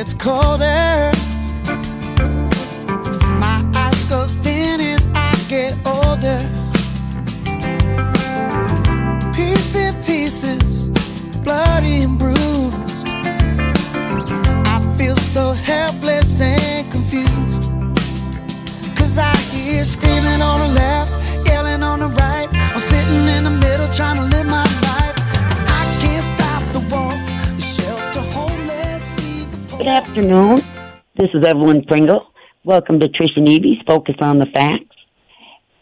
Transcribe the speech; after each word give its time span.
gets 0.00 0.14
colder. 0.14 1.10
My 3.38 3.58
eyes 3.74 4.02
go 4.04 4.26
thin 4.26 4.80
as 4.80 5.06
I 5.14 5.34
get 5.46 5.74
older. 5.84 6.40
Pieces, 9.34 9.94
pieces, 10.06 10.88
bloody 11.44 12.00
and 12.06 12.18
bruised. 12.18 13.08
I 14.74 14.80
feel 14.96 15.16
so 15.16 15.52
helpless 15.52 16.40
and 16.40 16.90
confused. 16.90 17.64
Cause 18.96 19.18
I 19.18 19.36
hear 19.52 19.84
screaming 19.84 20.40
on 20.40 20.60
the 20.60 20.74
left, 20.80 21.12
yelling 21.46 21.82
on 21.82 21.98
the 22.00 22.08
right. 22.08 22.48
I'm 22.54 22.80
sitting 22.80 23.26
in 23.36 23.44
the 23.44 23.50
middle 23.50 23.88
trying 23.92 24.16
to 24.16 24.24
live 24.34 24.46
my 24.46 24.79
Good 29.80 29.88
afternoon. 29.88 30.56
This 31.16 31.30
is 31.32 31.42
Evelyn 31.42 31.82
Pringle. 31.86 32.26
Welcome 32.64 33.00
to 33.00 33.08
Trish 33.08 33.34
and 33.36 33.48
Evie's 33.48 33.80
Focus 33.86 34.16
on 34.20 34.38
the 34.38 34.44
Facts. 34.52 34.94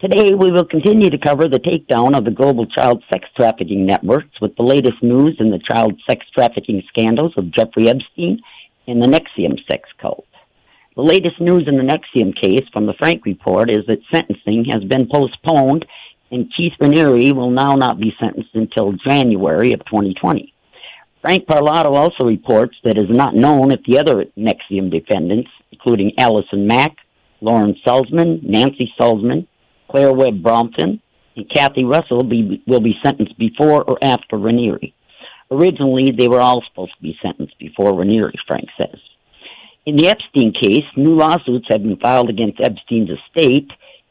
Today 0.00 0.34
we 0.34 0.52
will 0.52 0.66
continue 0.66 1.10
to 1.10 1.18
cover 1.18 1.48
the 1.48 1.58
takedown 1.58 2.16
of 2.16 2.24
the 2.24 2.30
global 2.30 2.64
child 2.64 3.02
sex 3.12 3.26
trafficking 3.36 3.86
networks 3.86 4.40
with 4.40 4.54
the 4.54 4.62
latest 4.62 5.02
news 5.02 5.34
in 5.40 5.50
the 5.50 5.58
child 5.68 6.00
sex 6.08 6.24
trafficking 6.32 6.80
scandals 6.86 7.32
of 7.36 7.50
Jeffrey 7.50 7.88
Epstein 7.88 8.40
and 8.86 9.02
the 9.02 9.08
NXIVM 9.08 9.58
sex 9.68 9.88
cult. 10.00 10.28
The 10.94 11.02
latest 11.02 11.40
news 11.40 11.64
in 11.66 11.76
the 11.76 11.82
NXIVM 11.82 12.40
case 12.40 12.68
from 12.72 12.86
the 12.86 12.94
Frank 13.00 13.24
report 13.26 13.68
is 13.68 13.84
that 13.88 13.98
sentencing 14.14 14.66
has 14.72 14.84
been 14.84 15.08
postponed 15.12 15.84
and 16.30 16.52
Keith 16.56 16.74
Raniere 16.80 17.34
will 17.34 17.50
now 17.50 17.74
not 17.74 17.98
be 17.98 18.14
sentenced 18.20 18.54
until 18.54 18.92
January 18.92 19.72
of 19.72 19.80
2020. 19.86 20.54
Frank 21.20 21.46
Parlato 21.46 21.92
also 21.92 22.24
reports 22.24 22.76
that 22.84 22.96
it 22.96 23.10
is 23.10 23.16
not 23.16 23.34
known 23.34 23.72
if 23.72 23.80
the 23.86 23.98
other 23.98 24.24
NXIVM 24.36 24.90
defendants, 24.90 25.50
including 25.72 26.12
Allison 26.18 26.66
Mack, 26.66 26.96
Lauren 27.40 27.76
Salzman, 27.86 28.42
Nancy 28.42 28.92
Salzman, 28.98 29.46
Claire 29.90 30.12
Webb 30.12 30.42
Bronfman, 30.42 31.00
and 31.36 31.50
Kathy 31.54 31.84
Russell 31.84 32.22
be, 32.22 32.62
will 32.66 32.80
be 32.80 32.94
sentenced 33.04 33.36
before 33.38 33.82
or 33.84 33.98
after 34.02 34.36
Raniere. 34.36 34.92
Originally, 35.50 36.12
they 36.16 36.28
were 36.28 36.40
all 36.40 36.62
supposed 36.68 36.94
to 36.96 37.02
be 37.02 37.18
sentenced 37.22 37.58
before 37.58 37.92
Raniere, 37.92 38.32
Frank 38.46 38.68
says. 38.80 39.00
In 39.86 39.96
the 39.96 40.08
Epstein 40.08 40.52
case, 40.52 40.84
new 40.96 41.16
lawsuits 41.16 41.66
have 41.68 41.82
been 41.82 41.96
filed 41.96 42.28
against 42.28 42.60
Epstein's 42.60 43.08
estate. 43.10 43.70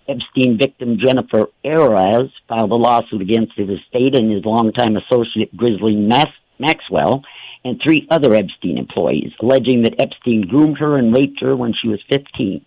Epstein 0.10 0.58
victim 0.58 0.98
Jennifer 1.00 1.48
Araoz 1.64 2.32
filed 2.50 2.72
a 2.72 2.76
lawsuit 2.76 3.22
against 3.22 3.54
his 3.56 3.70
estate 3.70 4.16
and 4.16 4.32
his 4.32 4.44
longtime 4.44 4.98
associate 4.98 5.56
Ghislaine 5.56 6.08
Mas- 6.08 6.28
Maxwell 6.60 7.24
and 7.64 7.80
three 7.84 8.08
other 8.10 8.34
Epstein 8.34 8.78
employees, 8.78 9.32
alleging 9.42 9.84
that 9.84 10.00
Epstein 10.00 10.42
groomed 10.48 10.78
her 10.80 10.98
and 10.98 11.14
raped 11.14 11.42
her 11.42 11.56
when 11.56 11.74
she 11.74 11.88
was 11.88 12.00
15. 12.10 12.66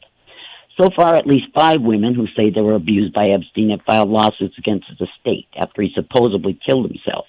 So 0.81 0.89
far, 0.97 1.15
at 1.15 1.27
least 1.27 1.47
five 1.55 1.83
women 1.83 2.15
who 2.15 2.27
say 2.37 2.51
they 2.51 2.61
were 2.61 2.75
abused 2.75 3.13
by 3.13 3.29
Epstein 3.29 3.71
have 3.71 3.83
filed 3.87 4.09
lawsuits 4.09 4.57
against 4.59 4.87
his 4.89 5.09
estate 5.09 5.49
after 5.57 5.83
he 5.83 5.91
supposedly 5.95 6.59
killed 6.67 6.91
himself. 6.91 7.27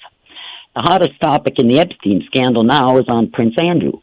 The 0.76 0.84
hottest 0.84 1.20
topic 1.22 1.60
in 1.60 1.68
the 1.68 1.80
Epstein 1.80 2.24
scandal 2.28 2.64
now 2.64 2.98
is 2.98 3.06
on 3.10 3.32
Prince 3.32 3.56
Andrew 3.62 4.00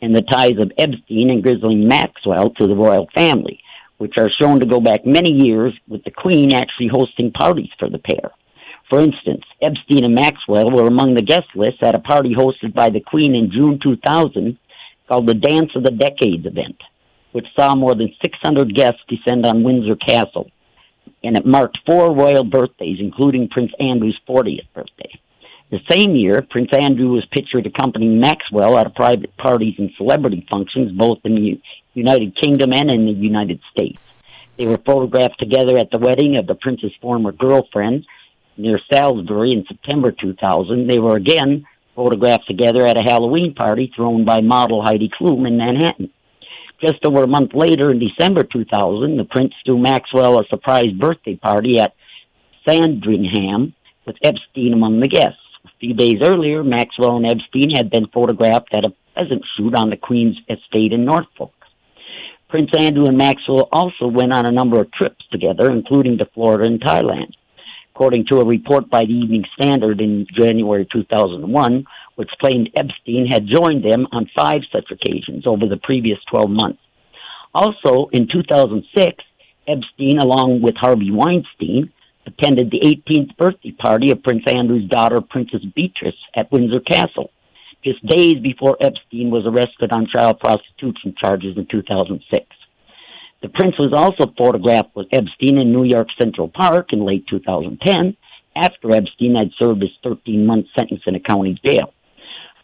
and 0.00 0.14
the 0.14 0.22
ties 0.22 0.58
of 0.58 0.72
Epstein 0.78 1.30
and 1.30 1.42
Ghislaine 1.42 1.88
Maxwell 1.88 2.50
to 2.50 2.66
the 2.66 2.76
royal 2.76 3.08
family, 3.14 3.60
which 3.98 4.14
are 4.18 4.30
shown 4.40 4.60
to 4.60 4.66
go 4.66 4.80
back 4.80 5.06
many 5.06 5.32
years, 5.32 5.72
with 5.88 6.04
the 6.04 6.10
Queen 6.10 6.52
actually 6.52 6.88
hosting 6.92 7.32
parties 7.32 7.70
for 7.78 7.88
the 7.88 7.98
pair. 7.98 8.30
For 8.92 9.00
instance, 9.00 9.44
Epstein 9.62 10.04
and 10.04 10.14
Maxwell 10.14 10.70
were 10.70 10.86
among 10.86 11.14
the 11.14 11.22
guest 11.22 11.46
lists 11.54 11.82
at 11.82 11.94
a 11.94 11.98
party 11.98 12.34
hosted 12.34 12.74
by 12.74 12.90
the 12.90 13.00
Queen 13.00 13.34
in 13.34 13.50
June 13.50 13.80
2000 13.82 14.58
called 15.08 15.26
the 15.26 15.32
Dance 15.32 15.70
of 15.74 15.82
the 15.82 15.90
Decades 15.90 16.44
event, 16.44 16.76
which 17.32 17.46
saw 17.58 17.74
more 17.74 17.94
than 17.94 18.12
600 18.22 18.74
guests 18.74 19.00
descend 19.08 19.46
on 19.46 19.62
Windsor 19.62 19.96
Castle. 19.96 20.50
And 21.24 21.38
it 21.38 21.46
marked 21.46 21.78
four 21.86 22.14
royal 22.14 22.44
birthdays, 22.44 22.98
including 23.00 23.48
Prince 23.48 23.72
Andrew's 23.80 24.20
40th 24.28 24.68
birthday. 24.74 25.18
The 25.70 25.80
same 25.90 26.14
year, 26.14 26.46
Prince 26.50 26.68
Andrew 26.74 27.12
was 27.12 27.24
pictured 27.32 27.64
accompanying 27.64 28.20
Maxwell 28.20 28.76
at 28.76 28.94
private 28.94 29.34
parties 29.38 29.76
and 29.78 29.90
celebrity 29.96 30.46
functions, 30.50 30.92
both 30.92 31.20
in 31.24 31.34
the 31.34 31.58
United 31.94 32.36
Kingdom 32.38 32.74
and 32.74 32.90
in 32.90 33.06
the 33.06 33.12
United 33.12 33.58
States. 33.70 34.02
They 34.58 34.66
were 34.66 34.76
photographed 34.76 35.38
together 35.38 35.78
at 35.78 35.90
the 35.90 35.98
wedding 35.98 36.36
of 36.36 36.46
the 36.46 36.54
prince's 36.56 36.92
former 37.00 37.32
girlfriend 37.32 38.04
near 38.56 38.78
Salisbury 38.92 39.52
in 39.52 39.64
September 39.66 40.12
2000. 40.12 40.88
They 40.88 40.98
were 40.98 41.16
again 41.16 41.64
photographed 41.94 42.46
together 42.46 42.86
at 42.86 42.98
a 42.98 43.02
Halloween 43.02 43.54
party 43.54 43.92
thrown 43.94 44.24
by 44.24 44.40
model 44.40 44.82
Heidi 44.82 45.10
Klum 45.10 45.46
in 45.46 45.58
Manhattan. 45.58 46.10
Just 46.80 47.04
over 47.04 47.22
a 47.22 47.28
month 47.28 47.52
later, 47.54 47.90
in 47.90 48.00
December 48.00 48.42
2000, 48.42 49.16
the 49.16 49.24
prince 49.24 49.52
threw 49.64 49.78
Maxwell 49.78 50.40
a 50.40 50.44
surprise 50.48 50.90
birthday 50.98 51.36
party 51.36 51.78
at 51.78 51.94
Sandringham 52.66 53.74
with 54.06 54.16
Epstein 54.22 54.72
among 54.72 55.00
the 55.00 55.08
guests. 55.08 55.38
A 55.64 55.68
few 55.78 55.94
days 55.94 56.20
earlier, 56.24 56.64
Maxwell 56.64 57.16
and 57.16 57.26
Epstein 57.26 57.70
had 57.76 57.90
been 57.90 58.08
photographed 58.08 58.74
at 58.74 58.86
a 58.86 58.92
pheasant 59.14 59.44
shoot 59.56 59.74
on 59.74 59.90
the 59.90 59.96
Queen's 59.96 60.36
estate 60.48 60.92
in 60.92 61.04
Norfolk. 61.04 61.52
Prince 62.48 62.70
Andrew 62.76 63.06
and 63.06 63.16
Maxwell 63.16 63.68
also 63.72 64.08
went 64.08 64.32
on 64.32 64.46
a 64.46 64.52
number 64.52 64.80
of 64.80 64.90
trips 64.92 65.24
together, 65.30 65.70
including 65.70 66.18
to 66.18 66.26
Florida 66.34 66.64
and 66.70 66.80
Thailand. 66.80 67.32
According 68.02 68.26
to 68.32 68.40
a 68.40 68.44
report 68.44 68.90
by 68.90 69.04
the 69.04 69.12
Evening 69.12 69.44
Standard 69.54 70.00
in 70.00 70.26
January 70.36 70.88
2001, 70.92 71.84
which 72.16 72.30
claimed 72.40 72.68
Epstein 72.76 73.28
had 73.30 73.46
joined 73.46 73.84
them 73.84 74.08
on 74.10 74.28
five 74.36 74.62
such 74.72 74.90
occasions 74.90 75.44
over 75.46 75.68
the 75.68 75.76
previous 75.76 76.18
12 76.28 76.50
months. 76.50 76.80
Also, 77.54 78.08
in 78.10 78.26
2006, 78.26 79.22
Epstein, 79.68 80.18
along 80.18 80.62
with 80.62 80.74
Harvey 80.76 81.12
Weinstein, 81.12 81.92
attended 82.26 82.72
the 82.72 82.80
18th 82.80 83.36
birthday 83.36 83.70
party 83.70 84.10
of 84.10 84.24
Prince 84.24 84.42
Andrew's 84.52 84.88
daughter, 84.88 85.20
Princess 85.20 85.62
Beatrice, 85.72 86.18
at 86.34 86.50
Windsor 86.50 86.80
Castle, 86.80 87.30
just 87.84 88.04
days 88.04 88.34
before 88.42 88.76
Epstein 88.80 89.30
was 89.30 89.46
arrested 89.46 89.92
on 89.92 90.08
child 90.12 90.40
prostitution 90.40 91.14
charges 91.22 91.56
in 91.56 91.68
2006. 91.70 92.46
The 93.42 93.48
prince 93.48 93.76
was 93.76 93.92
also 93.92 94.32
photographed 94.38 94.94
with 94.94 95.08
Epstein 95.12 95.58
in 95.58 95.72
New 95.72 95.84
York 95.84 96.06
Central 96.20 96.48
Park 96.48 96.92
in 96.92 97.04
late 97.04 97.26
2010, 97.28 98.16
after 98.54 98.94
Epstein 98.94 99.34
had 99.34 99.50
served 99.58 99.82
his 99.82 99.90
13 100.04 100.46
month 100.46 100.66
sentence 100.78 101.02
in 101.06 101.16
a 101.16 101.20
county 101.20 101.58
jail. 101.66 101.92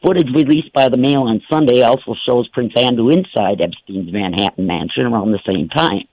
Footage 0.05 0.29
released 0.33 0.73
by 0.73 0.89
the 0.89 0.97
Mail 0.97 1.23
on 1.23 1.43
Sunday 1.51 1.83
also 1.83 2.15
shows 2.29 2.47
Prince 2.49 2.73
Andrew 2.77 3.11
inside 3.11 3.61
Epstein's 3.61 4.13
Manhattan 4.13 4.67
mansion 4.67 5.07
around 5.07 5.33
the 5.33 5.43
same 5.45 5.69
time. 5.69 6.07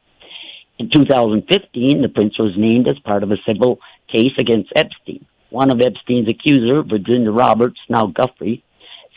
In 0.80 0.90
2015, 0.90 2.02
the 2.02 2.10
prince 2.10 2.38
was 2.40 2.56
named 2.58 2.88
as 2.88 2.98
part 3.00 3.22
of 3.22 3.32
a 3.32 3.38
civil 3.48 3.80
case 4.12 4.34
against 4.40 4.74
Epstein. 4.76 5.26
One 5.52 5.72
of 5.72 5.80
Epstein's 5.80 6.28
accuser, 6.28 6.82
Virginia 6.82 7.32
Roberts, 7.32 7.80
now 7.88 8.08
Giuffre, 8.08 8.64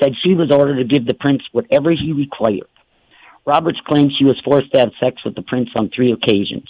said 0.00 0.12
she 0.22 0.34
was 0.34 0.52
ordered 0.52 0.76
to 0.76 0.84
give 0.84 1.06
the 1.06 1.14
prince 1.14 1.42
whatever 1.52 1.90
he 1.90 2.12
required. 2.12 2.68
Roberts 3.48 3.80
claims 3.86 4.12
she 4.18 4.26
was 4.26 4.38
forced 4.44 4.70
to 4.72 4.78
have 4.78 4.90
sex 5.02 5.24
with 5.24 5.34
the 5.34 5.40
prince 5.40 5.70
on 5.74 5.88
three 5.88 6.12
occasions 6.12 6.68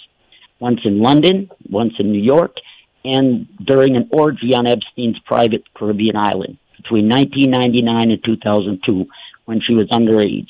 once 0.61 0.79
in 0.85 1.01
London, 1.01 1.49
once 1.69 1.91
in 1.99 2.13
New 2.13 2.21
York, 2.21 2.55
and 3.03 3.47
during 3.65 3.97
an 3.97 4.07
orgy 4.13 4.55
on 4.55 4.65
Epstein's 4.65 5.19
private 5.25 5.63
Caribbean 5.73 6.15
island 6.15 6.57
between 6.77 7.09
1999 7.09 8.11
and 8.11 8.23
2002 8.23 9.05
when 9.43 9.59
she 9.59 9.73
was 9.73 9.89
underage. 9.89 10.47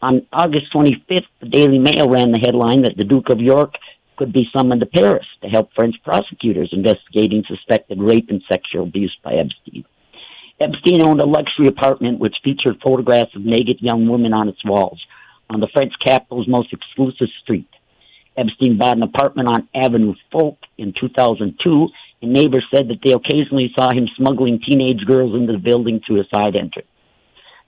On 0.00 0.24
August 0.32 0.66
25th, 0.72 1.26
the 1.40 1.48
Daily 1.48 1.80
Mail 1.80 2.08
ran 2.08 2.30
the 2.30 2.44
headline 2.44 2.82
that 2.82 2.96
the 2.96 3.04
Duke 3.04 3.30
of 3.30 3.40
York 3.40 3.74
could 4.16 4.32
be 4.32 4.46
summoned 4.54 4.82
to 4.82 4.86
Paris 4.86 5.26
to 5.42 5.48
help 5.48 5.70
French 5.74 5.96
prosecutors 6.04 6.70
investigating 6.72 7.42
suspected 7.48 8.00
rape 8.00 8.30
and 8.30 8.42
sexual 8.48 8.84
abuse 8.84 9.16
by 9.24 9.32
Epstein. 9.34 9.84
Epstein 10.60 11.02
owned 11.02 11.20
a 11.20 11.26
luxury 11.26 11.66
apartment 11.66 12.20
which 12.20 12.36
featured 12.44 12.80
photographs 12.80 13.34
of 13.34 13.44
naked 13.44 13.78
young 13.80 14.06
women 14.08 14.32
on 14.32 14.48
its 14.48 14.64
walls 14.64 15.00
on 15.50 15.60
the 15.60 15.68
French 15.72 15.92
capital's 16.04 16.48
most 16.48 16.72
exclusive 16.72 17.28
street. 17.42 17.68
Epstein 18.36 18.78
bought 18.78 18.96
an 18.96 19.02
apartment 19.02 19.48
on 19.48 19.68
Avenue 19.74 20.14
Foch 20.32 20.58
in 20.76 20.92
2002, 20.98 21.88
and 22.22 22.32
neighbors 22.32 22.66
said 22.74 22.88
that 22.88 22.98
they 23.04 23.12
occasionally 23.12 23.72
saw 23.78 23.90
him 23.92 24.08
smuggling 24.16 24.60
teenage 24.60 25.04
girls 25.06 25.34
into 25.34 25.52
the 25.52 25.58
building 25.58 26.00
through 26.04 26.20
a 26.20 26.24
side 26.34 26.56
entrance. 26.56 26.88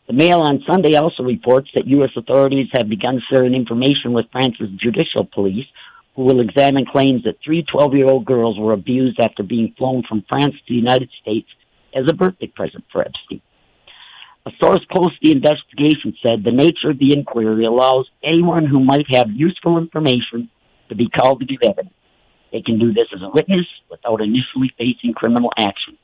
The 0.08 0.12
Mail 0.12 0.40
on 0.40 0.62
Sunday 0.68 0.96
also 0.96 1.22
reports 1.22 1.68
that 1.74 1.86
U.S. 1.88 2.10
authorities 2.16 2.68
have 2.78 2.88
begun 2.88 3.20
sharing 3.30 3.54
information 3.54 4.12
with 4.12 4.30
France's 4.30 4.70
judicial 4.80 5.28
police, 5.32 5.66
who 6.14 6.22
will 6.22 6.40
examine 6.40 6.86
claims 6.86 7.24
that 7.24 7.38
three 7.44 7.64
12 7.70 7.94
year 7.94 8.06
old 8.06 8.24
girls 8.24 8.58
were 8.58 8.72
abused 8.72 9.18
after 9.20 9.42
being 9.42 9.74
flown 9.76 10.02
from 10.08 10.24
France 10.28 10.54
to 10.54 10.64
the 10.68 10.74
United 10.74 11.10
States 11.20 11.48
as 11.94 12.04
a 12.08 12.14
birthday 12.14 12.46
present 12.46 12.84
for 12.92 13.02
Epstein. 13.02 13.40
A 14.46 14.50
source 14.60 14.84
close 14.92 15.10
to 15.10 15.18
the 15.22 15.32
investigation 15.32 16.16
said 16.24 16.44
the 16.44 16.52
nature 16.52 16.90
of 16.90 17.00
the 17.00 17.12
inquiry 17.12 17.64
allows 17.64 18.08
anyone 18.22 18.64
who 18.64 18.78
might 18.78 19.06
have 19.12 19.28
useful 19.30 19.76
information 19.76 20.48
to 20.88 20.94
be 20.94 21.08
called 21.08 21.40
to 21.40 21.46
give 21.46 21.58
evidence. 21.64 21.92
They 22.52 22.62
can 22.62 22.78
do 22.78 22.92
this 22.92 23.08
as 23.12 23.22
a 23.22 23.30
witness 23.34 23.66
without 23.90 24.20
initially 24.20 24.70
facing 24.78 25.14
criminal 25.14 25.50
action. 25.58 25.98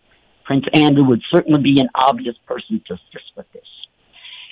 Prince 0.44 0.64
Andrew 0.74 1.04
would 1.04 1.22
certainly 1.30 1.62
be 1.62 1.80
an 1.80 1.88
obvious 1.94 2.34
person 2.44 2.82
to 2.88 2.94
assist 2.94 3.30
with 3.36 3.46
this. 3.52 3.62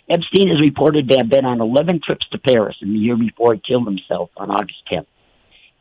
Epstein 0.08 0.48
is 0.48 0.60
reported 0.60 1.08
to 1.08 1.16
have 1.16 1.28
been 1.28 1.44
on 1.44 1.60
11 1.60 2.00
trips 2.06 2.28
to 2.31 2.38
Paris 2.38 2.76
in 2.82 2.92
the 2.92 2.98
year 2.98 3.16
before 3.16 3.54
he 3.54 3.60
killed 3.66 3.88
himself 3.88 4.31
on 4.37 4.52
August 4.52 4.82
10th. 4.90 5.06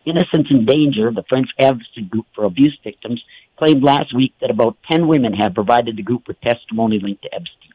Innocence 0.05 0.47
in 0.49 0.65
Danger, 0.65 1.11
the 1.11 1.25
French 1.29 1.49
advocacy 1.59 2.01
group 2.09 2.25
for 2.33 2.45
abuse 2.45 2.77
victims, 2.83 3.23
claimed 3.57 3.83
last 3.83 4.15
week 4.15 4.33
that 4.41 4.49
about 4.49 4.77
10 4.91 5.07
women 5.07 5.33
have 5.33 5.53
provided 5.53 5.95
the 5.95 6.01
group 6.01 6.27
with 6.27 6.41
testimony 6.41 6.99
linked 6.99 7.21
to 7.21 7.35
Epstein. 7.35 7.68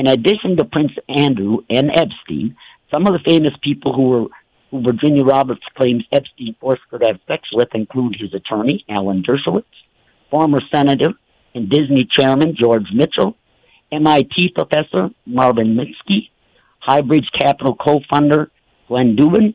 In 0.00 0.06
addition 0.06 0.56
to 0.56 0.64
Prince 0.64 0.92
Andrew 1.14 1.58
and 1.68 1.90
Epstein, 1.94 2.56
some 2.90 3.06
of 3.06 3.12
the 3.12 3.18
famous 3.22 3.52
people 3.62 3.92
who 3.92 4.08
were 4.08 4.26
who 4.70 4.82
Virginia 4.82 5.22
Roberts 5.22 5.60
claims 5.76 6.04
Epstein 6.10 6.56
forced 6.58 6.80
her 6.90 6.98
to 7.00 7.06
have 7.06 7.20
sex 7.28 7.42
with 7.52 7.68
include 7.74 8.16
his 8.18 8.32
attorney, 8.32 8.82
Alan 8.88 9.22
Dershowitz, 9.22 9.64
former 10.30 10.60
senator 10.72 11.10
and 11.54 11.68
Disney 11.68 12.08
chairman 12.18 12.56
George 12.58 12.86
Mitchell, 12.94 13.36
MIT 13.92 14.54
professor 14.54 15.10
Marvin 15.26 15.76
Minsky, 15.76 16.30
Highbridge 16.88 17.28
Capital 17.38 17.74
co-founder 17.74 18.50
Glenn 18.88 19.16
Dubin, 19.16 19.54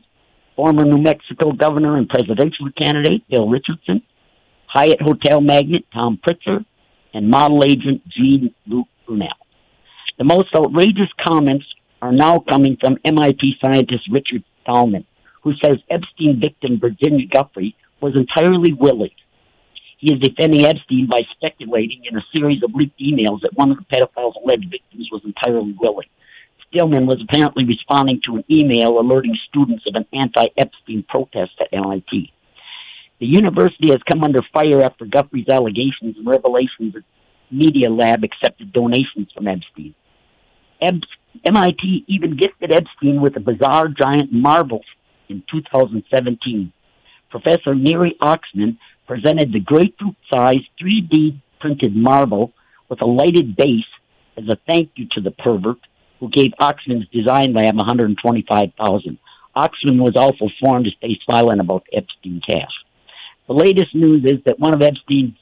former 0.54 0.84
New 0.84 1.02
Mexico 1.02 1.50
governor 1.50 1.96
and 1.96 2.08
presidential 2.08 2.68
candidate 2.80 3.28
Bill 3.28 3.48
Richardson, 3.48 4.00
Hyatt 4.68 5.02
hotel 5.02 5.40
magnate 5.40 5.86
Tom 5.92 6.20
Pritzker, 6.24 6.64
and 7.12 7.28
model 7.28 7.64
agent 7.64 8.02
Jean 8.06 8.54
Luc 8.68 8.86
Brunel. 9.08 9.45
The 10.18 10.24
most 10.24 10.54
outrageous 10.54 11.10
comments 11.26 11.66
are 12.00 12.12
now 12.12 12.38
coming 12.38 12.76
from 12.80 12.98
MIT 13.04 13.56
scientist 13.62 14.08
Richard 14.10 14.44
Stallman, 14.62 15.04
who 15.42 15.52
says 15.62 15.76
Epstein 15.90 16.40
victim 16.40 16.78
Virginia 16.80 17.26
Giuffre 17.26 17.74
was 18.00 18.14
entirely 18.16 18.72
willing 18.72 19.10
he 19.98 20.12
is 20.12 20.20
defending 20.20 20.64
Epstein 20.64 21.08
by 21.10 21.22
speculating 21.34 22.02
in 22.04 22.16
a 22.16 22.24
series 22.36 22.62
of 22.62 22.74
leaked 22.74 23.00
emails 23.00 23.40
that 23.40 23.54
one 23.54 23.70
of 23.70 23.78
the 23.78 23.84
pedophile's 23.84 24.36
alleged 24.44 24.70
victims 24.70 25.08
was 25.10 25.22
entirely 25.24 25.74
willing. 25.80 26.08
Stallman 26.68 27.06
was 27.06 27.22
apparently 27.22 27.64
responding 27.66 28.20
to 28.24 28.36
an 28.36 28.44
email 28.50 29.00
alerting 29.00 29.36
students 29.48 29.84
of 29.86 29.94
an 29.94 30.06
anti-Epstein 30.12 31.04
protest 31.08 31.52
at 31.60 31.72
MIT. 31.72 32.32
The 33.18 33.26
university 33.26 33.88
has 33.88 34.02
come 34.10 34.22
under 34.22 34.42
fire 34.52 34.84
after 34.84 35.06
Giuffre's 35.06 35.48
allegations 35.48 36.18
and 36.18 36.26
revelations 36.26 36.92
that 36.92 37.04
Media 37.50 37.88
Lab 37.88 38.22
accepted 38.22 38.72
donations 38.74 39.28
from 39.34 39.48
Epstein. 39.48 39.94
Eb- 40.80 41.00
MIT 41.44 42.04
even 42.08 42.36
gifted 42.36 42.72
Epstein 42.72 43.20
with 43.20 43.36
a 43.36 43.40
bizarre 43.40 43.88
giant 43.88 44.32
marble 44.32 44.82
in 45.28 45.42
2017. 45.50 46.72
Professor 47.30 47.74
Neri 47.74 48.16
Oxman 48.22 48.78
presented 49.06 49.52
the 49.52 49.60
grapefruit-sized 49.60 50.68
3D 50.80 51.40
printed 51.60 51.94
marble 51.94 52.52
with 52.88 53.02
a 53.02 53.06
lighted 53.06 53.56
base 53.56 53.84
as 54.36 54.44
a 54.48 54.56
thank 54.68 54.90
you 54.96 55.06
to 55.12 55.20
the 55.20 55.30
pervert 55.30 55.78
who 56.20 56.28
gave 56.30 56.52
Oxman's 56.60 57.08
design 57.08 57.52
lab 57.52 57.76
125000 57.76 59.18
Oxman 59.56 59.98
was 59.98 60.16
also 60.16 60.48
formed 60.60 60.84
to 60.84 60.90
stay 60.98 61.18
silent 61.28 61.60
about 61.60 61.86
Epstein's 61.92 62.42
cash. 62.48 62.70
The 63.46 63.54
latest 63.54 63.94
news 63.94 64.24
is 64.24 64.44
that 64.44 64.58
one 64.58 64.74
of 64.74 64.82
Epstein's 64.82 65.34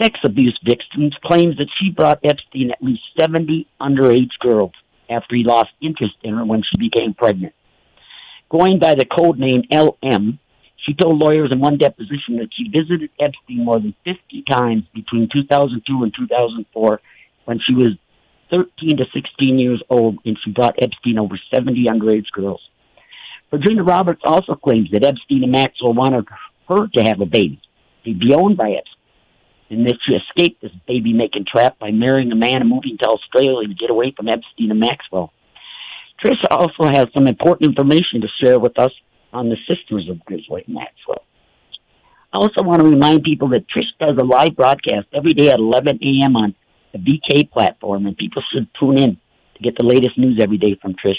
sex 0.00 0.18
abuse 0.24 0.58
victims 0.64 1.14
claims 1.24 1.56
that 1.58 1.68
she 1.80 1.90
brought 1.90 2.20
Epstein 2.24 2.70
at 2.70 2.82
least 2.82 3.02
70 3.18 3.66
underage 3.80 4.38
girls 4.40 4.72
after 5.10 5.36
he 5.36 5.44
lost 5.44 5.70
interest 5.80 6.14
in 6.22 6.34
her 6.34 6.44
when 6.44 6.62
she 6.62 6.78
became 6.78 7.14
pregnant. 7.14 7.54
Going 8.48 8.78
by 8.78 8.94
the 8.94 9.06
code 9.06 9.38
name 9.38 9.62
LM, 9.72 10.38
she 10.76 10.94
told 10.94 11.18
lawyers 11.18 11.50
in 11.52 11.60
one 11.60 11.78
deposition 11.78 12.36
that 12.36 12.48
she 12.52 12.68
visited 12.68 13.10
Epstein 13.18 13.64
more 13.64 13.80
than 13.80 13.94
50 14.04 14.44
times 14.48 14.84
between 14.94 15.28
2002 15.32 16.02
and 16.02 16.14
2004 16.16 17.00
when 17.44 17.60
she 17.66 17.74
was 17.74 17.96
13 18.50 18.98
to 18.98 19.04
16 19.12 19.58
years 19.58 19.82
old 19.90 20.18
and 20.24 20.38
she 20.44 20.52
brought 20.52 20.80
Epstein 20.80 21.18
over 21.18 21.38
70 21.52 21.86
underage 21.90 22.30
girls. 22.32 22.60
Virginia 23.50 23.82
Roberts 23.82 24.22
also 24.24 24.54
claims 24.54 24.90
that 24.92 25.04
Epstein 25.04 25.42
and 25.42 25.52
Maxwell 25.52 25.94
wanted 25.94 26.26
her 26.68 26.86
to 26.88 27.00
have 27.02 27.20
a 27.20 27.26
baby, 27.26 27.60
to 28.04 28.14
be 28.14 28.34
owned 28.34 28.56
by 28.56 28.70
Epstein, 28.70 28.95
and 29.70 29.86
that 29.86 29.98
she 30.06 30.14
escaped 30.14 30.62
this 30.62 30.72
baby 30.86 31.12
making 31.12 31.44
trap 31.50 31.78
by 31.78 31.90
marrying 31.90 32.30
a 32.32 32.36
man 32.36 32.60
and 32.60 32.68
moving 32.68 32.96
to 33.02 33.08
Australia 33.08 33.68
to 33.68 33.74
get 33.74 33.90
away 33.90 34.12
from 34.16 34.28
Epstein 34.28 34.70
and 34.70 34.80
Maxwell. 34.80 35.32
Trisha 36.22 36.50
also 36.50 36.84
has 36.84 37.06
some 37.14 37.26
important 37.26 37.68
information 37.68 38.20
to 38.20 38.28
share 38.42 38.58
with 38.58 38.78
us 38.78 38.92
on 39.32 39.48
the 39.48 39.56
sisters 39.68 40.08
of 40.08 40.24
Ghislaine 40.26 40.64
Maxwell. 40.68 41.22
I 42.32 42.38
also 42.38 42.62
want 42.62 42.82
to 42.82 42.88
remind 42.88 43.22
people 43.22 43.48
that 43.50 43.64
Trish 43.68 43.86
does 44.00 44.16
a 44.18 44.24
live 44.24 44.56
broadcast 44.56 45.06
every 45.12 45.32
day 45.32 45.50
at 45.50 45.58
11 45.58 46.00
a.m. 46.02 46.36
on 46.36 46.54
the 46.92 46.98
VK 46.98 47.50
platform, 47.50 48.06
and 48.06 48.16
people 48.16 48.42
should 48.52 48.68
tune 48.78 48.98
in 48.98 49.16
to 49.56 49.62
get 49.62 49.76
the 49.76 49.84
latest 49.84 50.18
news 50.18 50.38
every 50.40 50.58
day 50.58 50.76
from 50.80 50.94
Trish. 50.94 51.16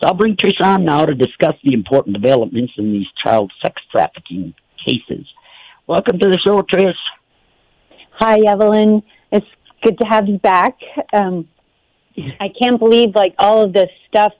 So 0.00 0.08
I'll 0.08 0.14
bring 0.14 0.36
Trish 0.36 0.60
on 0.60 0.84
now 0.84 1.06
to 1.06 1.14
discuss 1.14 1.54
the 1.64 1.72
important 1.72 2.14
developments 2.20 2.74
in 2.76 2.92
these 2.92 3.06
child 3.24 3.52
sex 3.62 3.80
trafficking 3.90 4.54
cases. 4.86 5.26
Welcome 5.86 6.18
to 6.18 6.28
the 6.28 6.38
show, 6.44 6.62
Trish. 6.62 6.94
Hi, 8.18 8.38
Evelyn. 8.48 9.02
It's 9.30 9.46
good 9.82 9.98
to 9.98 10.06
have 10.06 10.26
you 10.26 10.38
back. 10.38 10.78
Um, 11.12 11.46
I 12.40 12.48
can't 12.58 12.78
believe 12.78 13.14
like 13.14 13.34
all 13.38 13.60
of 13.60 13.74
this 13.74 13.90
stuff 14.08 14.32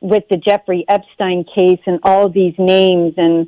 with 0.00 0.24
the 0.30 0.38
Jeffrey 0.38 0.86
Epstein 0.88 1.44
case 1.44 1.80
and 1.84 2.00
all 2.02 2.30
these 2.30 2.54
names. 2.56 3.12
And, 3.18 3.46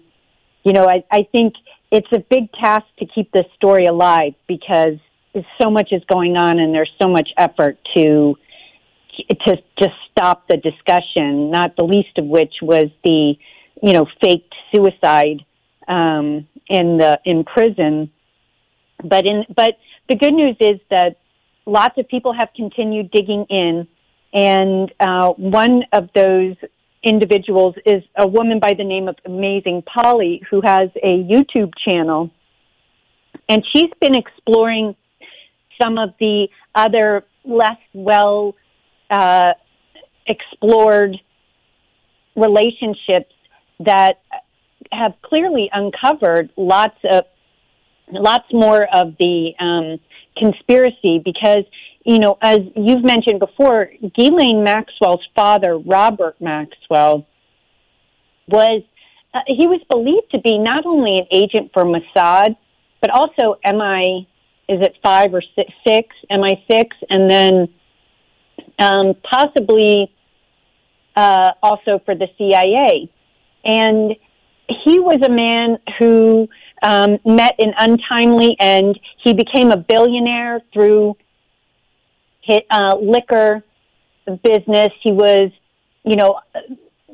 you 0.62 0.74
know, 0.74 0.86
I, 0.86 1.04
I 1.10 1.26
think 1.32 1.54
it's 1.90 2.06
a 2.12 2.18
big 2.18 2.52
task 2.52 2.84
to 2.98 3.06
keep 3.06 3.32
this 3.32 3.46
story 3.56 3.86
alive 3.86 4.34
because 4.46 4.98
so 5.58 5.70
much 5.70 5.88
is 5.90 6.02
going 6.06 6.36
on 6.36 6.58
and 6.58 6.74
there's 6.74 6.92
so 7.00 7.08
much 7.08 7.30
effort 7.38 7.78
to 7.96 8.36
to 9.46 9.56
just 9.78 9.94
stop 10.10 10.48
the 10.48 10.58
discussion, 10.58 11.50
not 11.50 11.76
the 11.76 11.84
least 11.84 12.18
of 12.18 12.26
which 12.26 12.54
was 12.60 12.90
the, 13.04 13.34
you 13.82 13.92
know, 13.94 14.06
faked 14.22 14.54
suicide 14.74 15.46
um, 15.88 16.46
in 16.68 16.98
the 16.98 17.18
in 17.24 17.44
prison. 17.44 18.10
But 19.04 19.26
in 19.26 19.44
but 19.54 19.78
the 20.08 20.16
good 20.16 20.34
news 20.34 20.56
is 20.60 20.80
that 20.90 21.18
lots 21.66 21.98
of 21.98 22.08
people 22.08 22.32
have 22.32 22.48
continued 22.56 23.10
digging 23.10 23.46
in 23.48 23.86
and 24.32 24.92
uh, 24.98 25.28
one 25.30 25.84
of 25.92 26.08
those 26.14 26.56
individuals 27.02 27.74
is 27.84 28.02
a 28.16 28.26
woman 28.26 28.60
by 28.60 28.72
the 28.76 28.84
name 28.84 29.08
of 29.08 29.16
Amazing 29.26 29.82
Polly, 29.82 30.42
who 30.50 30.60
has 30.62 30.88
a 31.02 31.22
YouTube 31.24 31.72
channel. 31.84 32.30
And 33.48 33.62
she's 33.72 33.90
been 34.00 34.14
exploring 34.14 34.96
some 35.82 35.98
of 35.98 36.14
the 36.20 36.48
other 36.74 37.24
less 37.44 37.78
well 37.92 38.54
uh, 39.10 39.52
explored 40.26 41.16
relationships 42.36 43.34
that 43.80 44.20
have 44.92 45.12
clearly 45.22 45.68
uncovered 45.72 46.50
lots 46.56 46.96
of 47.10 47.24
lots 48.10 48.46
more 48.52 48.86
of 48.92 49.14
the 49.18 49.52
um, 49.60 50.00
conspiracy 50.36 51.20
because 51.24 51.64
you 52.04 52.18
know, 52.18 52.36
as 52.42 52.58
you've 52.74 53.04
mentioned 53.04 53.38
before, 53.38 53.90
Ghislaine 54.16 54.64
Maxwell's 54.64 55.24
father, 55.36 55.78
Robert 55.78 56.40
Maxwell, 56.40 57.26
was 58.48 58.82
uh, 59.32 59.40
he 59.46 59.66
was 59.66 59.80
believed 59.88 60.30
to 60.32 60.40
be 60.40 60.58
not 60.58 60.84
only 60.84 61.16
an 61.16 61.26
agent 61.32 61.70
for 61.72 61.84
Mossad, 61.84 62.56
but 63.00 63.10
also 63.10 63.56
MI 63.64 64.28
is 64.68 64.80
it 64.80 64.96
five 65.02 65.32
or 65.32 65.42
six, 65.54 65.70
six 65.86 66.08
MI 66.30 66.64
six, 66.70 66.96
and 67.08 67.30
then 67.30 67.68
um, 68.78 69.14
possibly 69.22 70.12
uh, 71.14 71.52
also 71.62 72.00
for 72.04 72.14
the 72.14 72.26
CIA. 72.36 73.10
And 73.64 74.16
he 74.68 74.98
was 75.00 75.18
a 75.24 75.30
man 75.30 75.78
who 75.98 76.48
um, 76.82 77.18
met 77.24 77.54
an 77.58 77.72
untimely 77.78 78.56
end. 78.60 78.98
He 79.22 79.34
became 79.34 79.70
a 79.70 79.76
billionaire 79.76 80.60
through 80.72 81.16
hit, 82.42 82.64
uh, 82.70 82.96
liquor 83.00 83.64
business. 84.42 84.90
He 85.02 85.12
was, 85.12 85.50
you 86.04 86.16
know, 86.16 86.40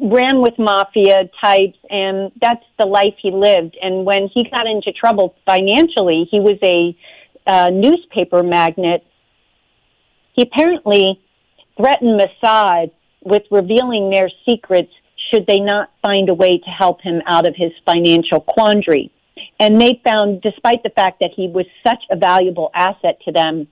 ran 0.01 0.41
with 0.41 0.55
mafia 0.59 1.29
types, 1.43 1.79
and 1.91 2.33
that's 2.41 2.65
the 2.79 2.87
life 2.87 3.15
he 3.21 3.31
lived. 3.31 3.77
And 3.81 4.05
when 4.05 4.29
he 4.33 4.45
got 4.45 4.67
into 4.67 4.93
trouble 4.93 5.35
financially, 5.45 6.29
he 6.31 6.41
was 6.41 6.57
a 6.63 6.97
uh, 7.47 7.71
newspaper 7.71 8.43
magnate. 8.43 9.05
He 10.35 10.43
apparently 10.43 11.21
threatened 11.77 12.21
Mossad 12.21 12.91
with 13.23 13.43
revealing 13.51 14.11
their 14.11 14.31
secrets 14.49 14.93
should 15.31 15.47
they 15.47 15.61
not 15.61 15.91
find 16.03 16.29
a 16.29 16.35
way 16.35 16.59
to 16.59 16.71
help 16.71 17.01
him 17.01 17.23
out 17.27 17.47
of 17.47 17.55
his 17.57 17.73
financial 17.85 18.41
quandary. 18.41 19.11
And 19.61 19.81
they 19.81 20.01
found, 20.05 20.41
despite 20.41 20.83
the 20.83 20.91
fact 20.91 21.21
that 21.21 21.31
he 21.35 21.49
was 21.49 21.67
such 21.87 22.03
a 22.11 22.17
valuable 22.17 22.71
asset 22.75 23.21
to 23.25 23.33
them, 23.33 23.67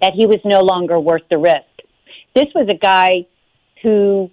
that 0.00 0.12
he 0.14 0.26
was 0.26 0.40
no 0.44 0.60
longer 0.60 0.98
worth 1.00 1.22
the 1.30 1.38
risk. 1.38 1.64
This 2.34 2.46
was 2.54 2.68
a 2.68 2.74
guy 2.74 3.26
who 3.82 4.30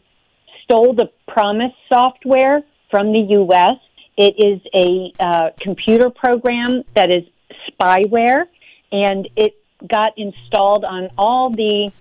stole 0.63 0.93
the 0.93 1.09
PROMIS 1.27 1.71
software 1.87 2.63
from 2.89 3.13
the 3.13 3.19
U.S. 3.19 3.75
It 4.17 4.35
is 4.37 4.61
a 4.73 5.13
uh, 5.19 5.49
computer 5.59 6.09
program 6.09 6.83
that 6.95 7.13
is 7.13 7.23
spyware, 7.69 8.45
and 8.91 9.27
it 9.35 9.55
got 9.87 10.17
installed 10.17 10.85
on 10.85 11.09
all 11.17 11.49
the 11.49 11.91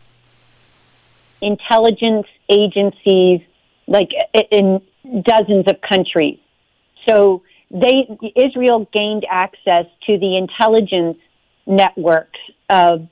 intelligence 1.40 2.26
agencies, 2.48 3.40
like 3.86 4.10
in 4.50 4.80
dozens 5.24 5.64
of 5.68 5.76
countries. 5.88 6.38
So 7.08 7.42
they 7.70 8.06
Israel 8.36 8.88
gained 8.92 9.26
access 9.30 9.86
to 10.06 10.18
the 10.18 10.36
intelligence 10.36 11.18
networks 11.66 12.38
of 12.68 13.08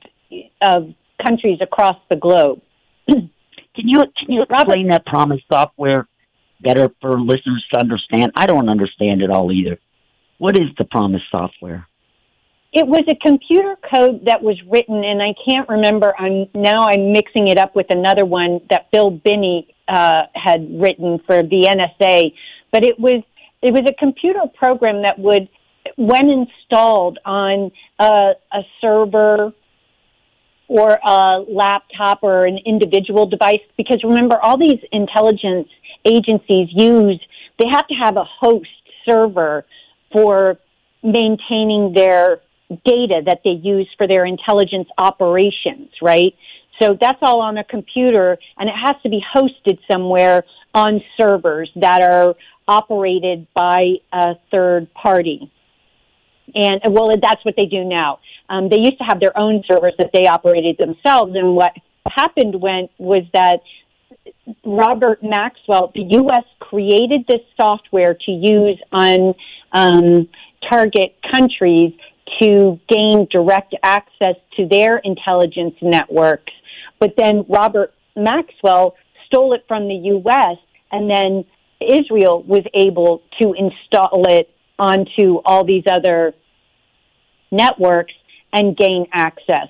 of 0.63 0.95
countries 1.25 1.59
across 1.61 1.97
the 2.09 2.17
globe. 2.17 2.61
can 3.09 3.31
you 3.75 3.99
can 3.99 4.33
you 4.33 4.43
explain 4.43 4.89
that 4.89 5.07
PROMIS 5.07 5.41
software 5.51 6.07
better 6.61 6.91
for 7.01 7.21
listeners 7.21 7.65
to 7.73 7.81
understand? 7.81 8.33
I 8.35 8.47
don't 8.47 8.69
understand 8.69 9.23
it 9.23 9.31
all 9.31 9.51
either. 9.51 9.79
What 10.39 10.57
is 10.57 10.69
the 10.79 10.85
PROMIS 10.85 11.23
software? 11.31 11.87
It 12.73 12.87
was 12.87 13.03
a 13.09 13.17
computer 13.17 13.77
code 13.93 14.27
that 14.27 14.43
was 14.43 14.57
written, 14.69 15.03
and 15.03 15.21
I 15.21 15.35
can't 15.45 15.69
remember. 15.69 16.15
I'm 16.17 16.47
now 16.55 16.87
I'm 16.87 17.13
mixing 17.13 17.49
it 17.49 17.59
up 17.59 17.75
with 17.75 17.87
another 17.91 18.25
one 18.25 18.61
that 18.71 18.91
Bill 18.93 19.11
Binney 19.11 19.75
uh, 19.91 20.23
had 20.35 20.69
written 20.81 21.19
for 21.27 21.43
the 21.43 21.69
NSA. 21.69 22.33
But 22.73 22.85
it 22.85 22.99
was 22.99 23.23
it 23.63 23.73
was 23.73 23.83
a 23.89 23.95
computer 23.99 24.41
program 24.55 25.03
that 25.03 25.19
would, 25.19 25.49
when 25.97 26.31
installed 26.31 27.19
on 27.27 27.71
a, 27.99 28.33
a 28.53 28.63
server 28.81 29.53
or 30.69 30.99
a 31.05 31.45
laptop 31.49 32.21
or 32.23 32.47
an 32.47 32.59
individual 32.65 33.27
device, 33.27 33.61
because 33.77 34.03
remember, 34.05 34.39
all 34.41 34.57
these 34.57 34.79
intelligence 34.93 35.69
agencies 36.07 36.69
use 36.71 37.21
they 37.61 37.67
have 37.71 37.87
to 37.89 37.95
have 37.95 38.17
a 38.17 38.25
host 38.25 38.69
server 39.07 39.67
for 40.13 40.59
maintaining 41.03 41.93
their 41.95 42.41
data 42.85 43.21
that 43.27 43.41
they 43.45 43.53
use 43.53 43.89
for 43.99 44.07
their 44.07 44.25
intelligence 44.25 44.89
operations, 44.97 45.91
right? 46.01 46.35
So 46.81 46.97
that's 47.01 47.19
all 47.23 47.41
on 47.41 47.59
a 47.59 47.65
computer 47.65 48.39
and 48.59 48.69
it 48.69 48.75
has 48.75 48.97
to 49.03 49.09
be 49.09 49.23
hosted 49.35 49.79
somewhere 49.91 50.45
on 50.75 51.01
servers 51.19 51.71
that 51.77 52.03
are 52.03 52.35
operated 52.69 53.47
by 53.55 53.97
a 54.13 54.35
third 54.51 54.93
party. 54.95 55.51
And 56.55 56.81
well, 56.89 57.09
that's 57.21 57.45
what 57.45 57.55
they 57.57 57.67
do 57.67 57.85
now. 57.85 58.21
Um, 58.49 58.69
they 58.69 58.79
used 58.79 58.99
to 58.99 59.05
have 59.05 59.21
their 59.21 59.37
own 59.39 59.63
servers 59.71 59.95
that 59.99 60.11
they 60.13 60.27
operated 60.27 60.77
themselves. 60.79 61.35
And 61.37 61.55
what 61.55 61.73
happened 62.07 62.61
when 62.61 62.89
was 62.99 63.25
that 63.33 63.61
Robert 64.65 65.23
Maxwell, 65.23 65.93
the 65.95 66.03
U.S. 66.03 66.45
created 66.59 67.25
this 67.29 67.41
software 67.61 68.15
to 68.15 68.31
use 68.31 68.81
on 68.93 69.35
um, 69.73 70.29
target 70.69 71.17
countries 71.31 71.93
to 72.41 72.79
gain 72.89 73.27
direct 73.31 73.75
access 73.83 74.37
to 74.57 74.67
their 74.67 74.99
intelligence 74.99 75.75
networks. 75.83 76.53
But 77.01 77.15
then 77.17 77.45
Robert 77.49 77.95
Maxwell 78.15 78.95
stole 79.27 79.55
it 79.55 79.65
from 79.67 79.89
the 79.89 79.95
U.S. 79.95 80.59
and 80.93 81.11
then 81.11 81.45
Israel 81.81 82.43
was 82.43 82.63
able 82.75 83.23
to 83.41 83.55
install 83.55 84.25
it 84.29 84.51
onto 84.79 85.41
all 85.45 85.65
these 85.65 85.85
other 85.91 86.35
networks 87.51 88.13
and 88.53 88.77
gain 88.77 89.07
access 89.13 89.69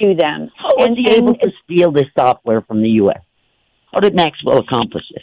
to 0.00 0.14
them. 0.14 0.50
How 0.56 0.70
was 0.76 0.88
and, 0.88 0.96
he 0.96 1.10
able 1.12 1.34
to 1.34 1.52
steal 1.62 1.92
this 1.92 2.08
software 2.16 2.62
from 2.62 2.82
the 2.82 2.90
U.S.? 2.90 3.22
How 3.92 4.00
did 4.00 4.16
Maxwell 4.16 4.58
accomplish 4.58 5.04
it? 5.10 5.22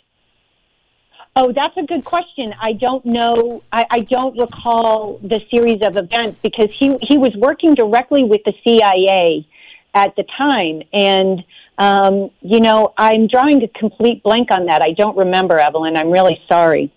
Oh, 1.35 1.53
that's 1.53 1.75
a 1.77 1.83
good 1.83 2.03
question. 2.03 2.53
I 2.59 2.73
don't 2.73 3.05
know. 3.05 3.63
I, 3.71 3.85
I 3.89 3.99
don't 4.01 4.37
recall 4.37 5.19
the 5.23 5.41
series 5.53 5.81
of 5.81 5.95
events 5.95 6.39
because 6.41 6.69
he 6.71 6.97
he 7.01 7.17
was 7.17 7.31
working 7.37 7.73
directly 7.73 8.23
with 8.25 8.41
the 8.45 8.53
CIA 8.65 9.47
at 9.93 10.15
the 10.15 10.23
time, 10.37 10.81
and 10.93 11.43
um, 11.77 12.31
you 12.41 12.59
know, 12.59 12.93
I'm 12.97 13.27
drawing 13.27 13.63
a 13.63 13.67
complete 13.67 14.23
blank 14.23 14.49
on 14.51 14.65
that. 14.67 14.81
I 14.81 14.93
don't 14.93 15.17
remember, 15.17 15.59
Evelyn. 15.59 15.97
I'm 15.97 16.11
really 16.11 16.39
sorry. 16.49 16.93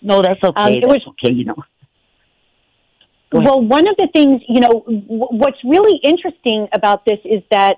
No, 0.00 0.22
that's 0.22 0.42
okay. 0.42 0.60
Um, 0.60 0.72
it 0.72 0.80
that's 0.80 1.04
was, 1.04 1.14
okay. 1.22 1.32
You 1.32 1.44
know. 1.46 1.56
Well, 3.30 3.60
one 3.60 3.86
of 3.86 3.96
the 3.98 4.08
things, 4.10 4.40
you 4.48 4.60
know, 4.60 4.84
w- 4.86 5.04
what's 5.06 5.62
really 5.62 6.00
interesting 6.02 6.66
about 6.72 7.04
this 7.04 7.18
is 7.26 7.42
that, 7.50 7.76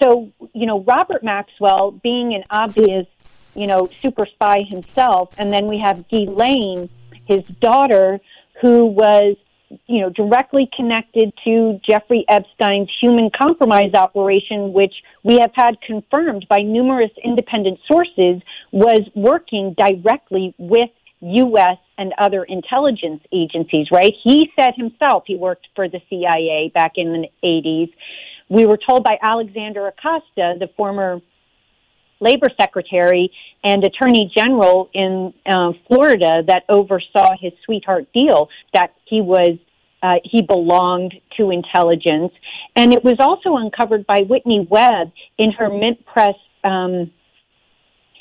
so, 0.00 0.30
you 0.52 0.64
know, 0.64 0.84
Robert 0.84 1.24
Maxwell 1.24 1.90
being 1.90 2.34
an 2.34 2.44
obvious 2.50 3.06
you 3.54 3.66
know, 3.66 3.88
super 4.00 4.26
spy 4.26 4.62
himself. 4.62 5.34
And 5.38 5.52
then 5.52 5.66
we 5.66 5.78
have 5.78 6.08
Ghislaine, 6.08 6.88
his 7.26 7.44
daughter, 7.60 8.20
who 8.60 8.86
was, 8.86 9.36
you 9.86 10.00
know, 10.00 10.10
directly 10.10 10.68
connected 10.74 11.32
to 11.44 11.80
Jeffrey 11.88 12.24
Epstein's 12.28 12.90
human 13.00 13.30
compromise 13.36 13.94
operation, 13.94 14.72
which 14.72 14.94
we 15.22 15.38
have 15.38 15.52
had 15.54 15.80
confirmed 15.80 16.46
by 16.48 16.58
numerous 16.62 17.10
independent 17.22 17.78
sources 17.90 18.42
was 18.70 19.02
working 19.14 19.74
directly 19.76 20.54
with 20.58 20.90
U.S. 21.20 21.78
and 21.98 22.12
other 22.18 22.44
intelligence 22.44 23.22
agencies, 23.32 23.86
right? 23.92 24.12
He 24.24 24.50
said 24.58 24.74
himself 24.76 25.24
he 25.26 25.36
worked 25.36 25.68
for 25.74 25.88
the 25.88 26.00
CIA 26.10 26.70
back 26.74 26.92
in 26.96 27.12
the 27.12 27.28
80s. 27.46 27.92
We 28.48 28.66
were 28.66 28.78
told 28.78 29.04
by 29.04 29.18
Alexander 29.22 29.86
Acosta, 29.86 30.56
the 30.58 30.68
former 30.76 31.20
labor 32.22 32.48
secretary 32.58 33.30
and 33.64 33.84
attorney 33.84 34.30
general 34.34 34.88
in 34.94 35.34
uh, 35.46 35.72
Florida 35.88 36.42
that 36.46 36.64
oversaw 36.68 37.30
his 37.40 37.52
sweetheart 37.64 38.06
deal 38.14 38.48
that 38.72 38.94
he 39.04 39.20
was 39.20 39.58
uh, 40.02 40.14
he 40.24 40.42
belonged 40.42 41.14
to 41.36 41.50
intelligence, 41.50 42.32
and 42.74 42.92
it 42.92 43.04
was 43.04 43.14
also 43.20 43.56
uncovered 43.56 44.04
by 44.04 44.22
Whitney 44.28 44.66
Webb 44.68 45.12
in 45.38 45.52
her 45.52 45.68
Mint 45.68 46.04
Press 46.04 46.34
um, 46.64 47.12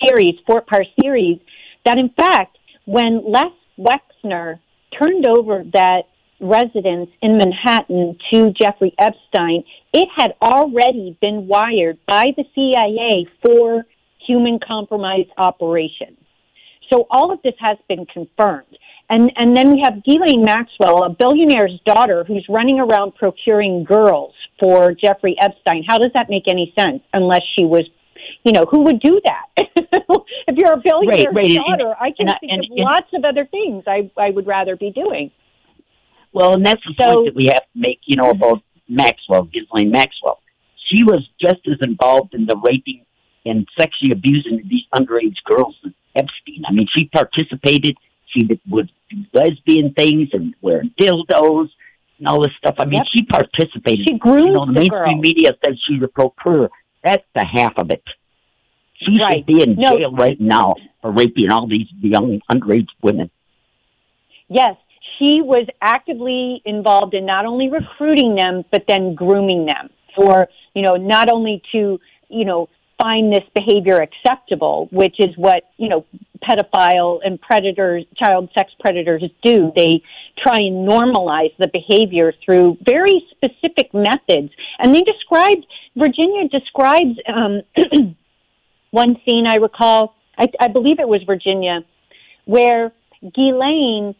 series, 0.05 0.36
four 0.46 0.62
part 0.62 0.86
series, 1.01 1.39
that 1.84 1.98
in 1.98 2.10
fact, 2.10 2.60
when 2.86 3.24
Les 3.25 3.51
Wexner 3.79 4.60
turned 5.00 5.25
over 5.25 5.63
that 5.74 6.03
residence 6.39 7.10
in 7.22 7.38
Manhattan 7.38 8.17
to 8.31 8.51
Jeffrey 8.51 8.93
Epstein, 9.00 9.63
it 9.93 10.08
had 10.15 10.34
already 10.41 11.17
been 11.22 11.48
wired 11.48 11.98
by 12.08 12.25
the 12.36 12.43
CIA 12.55 13.27
for 13.43 13.86
human 14.32 14.60
compromise 14.66 15.28
operations. 15.38 16.18
So 16.92 17.06
all 17.10 17.32
of 17.32 17.40
this 17.44 17.54
has 17.60 17.78
been 17.88 18.06
confirmed. 18.06 18.78
And, 19.10 19.30
and 19.36 19.56
then 19.56 19.74
we 19.74 19.82
have 19.84 20.04
Ghislaine 20.06 20.44
Maxwell, 20.44 21.04
a 21.04 21.10
billionaire's 21.10 21.80
daughter 21.86 22.24
who's 22.26 22.46
running 22.48 22.80
around 22.80 23.16
procuring 23.16 23.84
girls 23.84 24.34
for 24.58 24.94
Jeffrey 24.94 25.36
Epstein. 25.40 25.84
How 25.86 25.98
does 25.98 26.12
that 26.14 26.30
make 26.30 26.44
any 26.48 26.74
sense 26.80 27.02
unless 27.14 27.42
she 27.58 27.66
was, 27.66 27.84
you 28.46 28.54
know, 28.54 28.66
who 28.72 28.84
would 28.84 29.02
do 29.02 29.20
that? 29.26 29.46
if 30.48 30.56
you're 30.56 30.74
a 30.74 30.78
billionaire's 30.78 31.26
right, 31.34 31.36
right. 31.36 31.58
daughter, 31.58 31.88
and, 31.88 31.96
I 32.00 32.12
can 32.16 32.30
and, 32.30 32.38
think 32.40 32.52
and, 32.54 32.64
of 32.64 32.86
lots 32.86 33.08
of 33.14 33.26
other 33.26 33.46
things 33.46 33.84
I, 33.86 34.10
I 34.18 34.30
would 34.30 34.48
rather 34.48 34.78
be 34.78 34.92
doing. 34.92 35.32
Well, 36.32 36.54
and 36.54 36.66
that's 36.66 36.82
the 36.86 36.96
so, 36.98 37.16
point 37.16 37.28
that 37.28 37.36
we 37.36 37.46
have 37.48 37.64
to 37.64 37.76
make, 37.76 38.00
you 38.06 38.16
know, 38.16 38.30
about 38.30 38.62
Maxwell, 38.88 39.44
Ghislaine 39.44 39.92
Maxwell. 39.92 40.40
She 40.90 41.04
was 41.04 41.28
just 41.40 41.60
as 41.68 41.78
involved 41.82 42.34
in 42.34 42.46
the 42.46 42.56
raping 42.64 43.06
and 43.45 43.67
sexually 43.77 44.12
abusing 44.12 44.62
these 44.69 44.83
underage 44.93 45.38
girls 45.45 45.75
with 45.83 45.93
Epstein. 46.15 46.63
I 46.67 46.74
mean, 46.74 46.88
she 46.95 47.05
participated. 47.05 47.98
She 48.27 48.48
would 48.69 48.91
do 49.10 49.17
lesbian 49.33 49.93
things 49.93 50.29
and 50.33 50.53
wear 50.62 50.83
dildos 51.00 51.69
and 52.19 52.27
all 52.27 52.43
this 52.43 52.53
stuff. 52.57 52.75
I 52.77 52.86
mean, 52.86 53.00
yep. 53.00 53.07
she 53.13 53.25
participated. 53.25 54.05
She 54.07 54.17
grew 54.17 54.45
you 54.45 54.53
know, 54.53 54.65
the 54.65 54.71
mainstream 54.71 55.03
girl. 55.03 55.21
media 55.21 55.50
says 55.63 55.75
she's 55.88 56.01
a 56.03 56.07
procurer. 56.07 56.69
That's 57.03 57.24
the 57.36 57.45
half 57.45 57.74
of 57.77 57.89
it. 57.89 58.03
She 59.00 59.19
right. 59.19 59.38
should 59.38 59.45
be 59.48 59.63
in 59.63 59.75
no. 59.75 59.98
jail 59.98 60.13
right 60.13 60.39
now 60.39 60.75
for 61.01 61.12
raping 61.12 61.50
all 61.50 61.67
these 61.67 61.88
young 62.00 62.39
underage 62.51 62.88
women. 63.01 63.31
Yes, 64.48 64.75
she 65.17 65.41
was 65.41 65.65
actively 65.81 66.62
involved 66.65 67.13
in 67.13 67.25
not 67.25 67.45
only 67.45 67.69
recruiting 67.69 68.36
them, 68.36 68.63
but 68.71 68.83
then 68.88 69.15
grooming 69.15 69.65
them 69.65 69.89
for, 70.15 70.48
you 70.75 70.83
know, 70.83 70.95
not 70.95 71.29
only 71.29 71.62
to, 71.71 72.00
you 72.29 72.45
know, 72.45 72.69
find 73.01 73.34
this 73.34 73.43
behavior 73.55 74.00
acceptable, 74.01 74.88
which 74.91 75.15
is 75.20 75.29
what, 75.36 75.63
you 75.77 75.89
know, 75.89 76.05
pedophile 76.48 77.20
and 77.24 77.41
predators, 77.41 78.05
child 78.15 78.50
sex 78.55 78.72
predators 78.79 79.24
do. 79.43 79.72
They 79.75 80.03
try 80.38 80.58
and 80.58 80.88
normalize 80.88 81.55
the 81.58 81.70
behavior 81.72 82.34
through 82.46 82.77
very 82.86 83.25
specific 83.31 83.93
methods. 83.93 84.51
And 84.79 84.93
they 84.93 85.01
described, 85.01 85.65
Virginia 85.96 86.48
describes 86.50 87.17
um, 87.27 87.62
one 88.91 89.15
scene 89.25 89.48
I 89.48 89.55
recall, 89.55 90.15
I, 90.38 90.48
I 90.60 90.67
believe 90.67 91.00
it 91.00 91.08
was 91.08 91.22
Virginia, 91.25 91.79
where 92.46 92.91
Ghislaine 93.22 94.15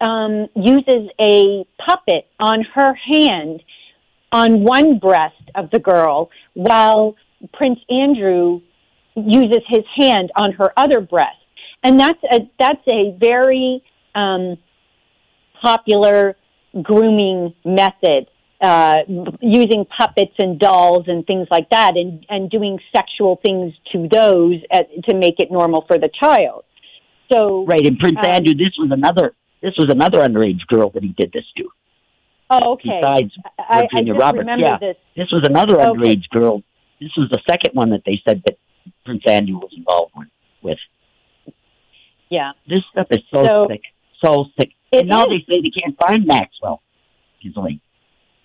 um, 0.00 0.48
uses 0.54 1.10
a 1.20 1.64
puppet 1.78 2.26
on 2.40 2.64
her 2.74 2.94
hand 2.94 3.62
on 4.32 4.64
one 4.64 4.98
breast 4.98 5.34
of 5.54 5.70
the 5.70 5.78
girl 5.78 6.30
while 6.54 7.14
Prince 7.52 7.80
Andrew 7.90 8.60
uses 9.14 9.62
his 9.68 9.84
hand 9.96 10.30
on 10.36 10.52
her 10.52 10.72
other 10.76 11.00
breast, 11.00 11.36
and 11.82 11.98
that's 11.98 12.22
a 12.30 12.50
that's 12.58 12.86
a 12.88 13.16
very 13.18 13.82
um, 14.14 14.56
popular 15.62 16.36
grooming 16.82 17.54
method 17.64 18.26
uh, 18.60 18.98
using 19.40 19.84
puppets 19.84 20.32
and 20.38 20.58
dolls 20.58 21.04
and 21.08 21.26
things 21.26 21.46
like 21.50 21.68
that, 21.70 21.96
and 21.96 22.24
and 22.28 22.50
doing 22.50 22.78
sexual 22.94 23.40
things 23.44 23.74
to 23.92 24.08
those 24.10 24.60
at, 24.70 24.88
to 25.08 25.14
make 25.14 25.38
it 25.38 25.50
normal 25.50 25.84
for 25.86 25.98
the 25.98 26.10
child. 26.20 26.64
So 27.32 27.64
right, 27.66 27.84
and 27.84 27.98
Prince 27.98 28.18
um, 28.18 28.30
Andrew, 28.30 28.54
this 28.54 28.72
was 28.78 28.90
another 28.92 29.34
this 29.62 29.74
was 29.78 29.90
another 29.90 30.20
underage 30.20 30.66
girl 30.68 30.90
that 30.90 31.02
he 31.02 31.10
did 31.10 31.32
this 31.32 31.44
to. 31.56 31.68
Oh, 32.48 32.72
okay. 32.74 33.00
Besides 33.02 33.32
Virginia 33.72 34.14
I, 34.14 34.16
I 34.16 34.20
Roberts, 34.20 34.48
yeah, 34.58 34.78
this. 34.78 34.96
this 35.16 35.26
was 35.32 35.42
another 35.44 35.80
okay. 35.80 35.90
underage 35.90 36.28
girl. 36.30 36.62
This 37.00 37.10
was 37.16 37.28
the 37.30 37.40
second 37.48 37.74
one 37.74 37.90
that 37.90 38.02
they 38.06 38.20
said 38.26 38.42
that 38.46 38.56
Prince 39.04 39.22
Andrew 39.26 39.56
was 39.56 39.72
involved 39.76 40.12
with. 40.62 40.78
Yeah, 42.28 42.52
this 42.68 42.80
stuff 42.90 43.06
is 43.10 43.20
so, 43.32 43.44
so 43.44 43.66
sick, 43.70 43.82
so 44.24 44.44
sick. 44.58 44.70
And 44.92 45.08
now 45.08 45.24
is. 45.24 45.28
they 45.28 45.54
say 45.54 45.60
they 45.62 45.70
can't 45.70 45.96
find 45.98 46.26
Maxwell 46.26 46.82
easily. 47.42 47.80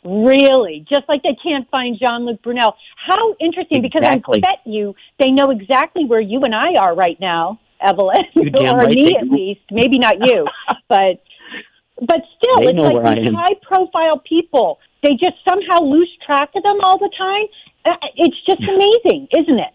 Really? 0.03 0.85
Just 0.89 1.07
like 1.07 1.21
they 1.23 1.37
can't 1.43 1.69
find 1.69 1.97
Jean 1.99 2.25
Luc 2.25 2.41
Brunel. 2.41 2.75
How 2.95 3.35
interesting, 3.39 3.85
exactly. 3.85 4.39
because 4.39 4.41
I 4.43 4.53
bet 4.53 4.59
you 4.65 4.95
they 5.19 5.31
know 5.31 5.51
exactly 5.51 6.05
where 6.05 6.21
you 6.21 6.41
and 6.43 6.55
I 6.55 6.73
are 6.79 6.95
right 6.95 7.19
now, 7.19 7.59
Evelyn, 7.79 8.25
or 8.35 8.77
right 8.77 8.89
me 8.89 9.15
at 9.15 9.27
least. 9.27 9.61
Maybe 9.71 9.99
not 9.99 10.15
you, 10.19 10.47
but 10.89 11.21
but 12.01 12.21
still, 12.37 12.61
they 12.61 12.73
it's 12.73 12.79
like 12.79 13.17
these 13.17 13.29
high 13.33 13.55
profile 13.61 14.19
people. 14.27 14.79
They 15.03 15.11
just 15.11 15.37
somehow 15.47 15.81
lose 15.81 16.09
track 16.25 16.49
of 16.55 16.63
them 16.63 16.79
all 16.83 16.97
the 16.97 17.11
time. 17.17 17.45
Uh, 17.85 17.95
it's 18.15 18.37
just 18.45 18.61
amazing, 18.61 19.27
isn't 19.35 19.59
it? 19.59 19.73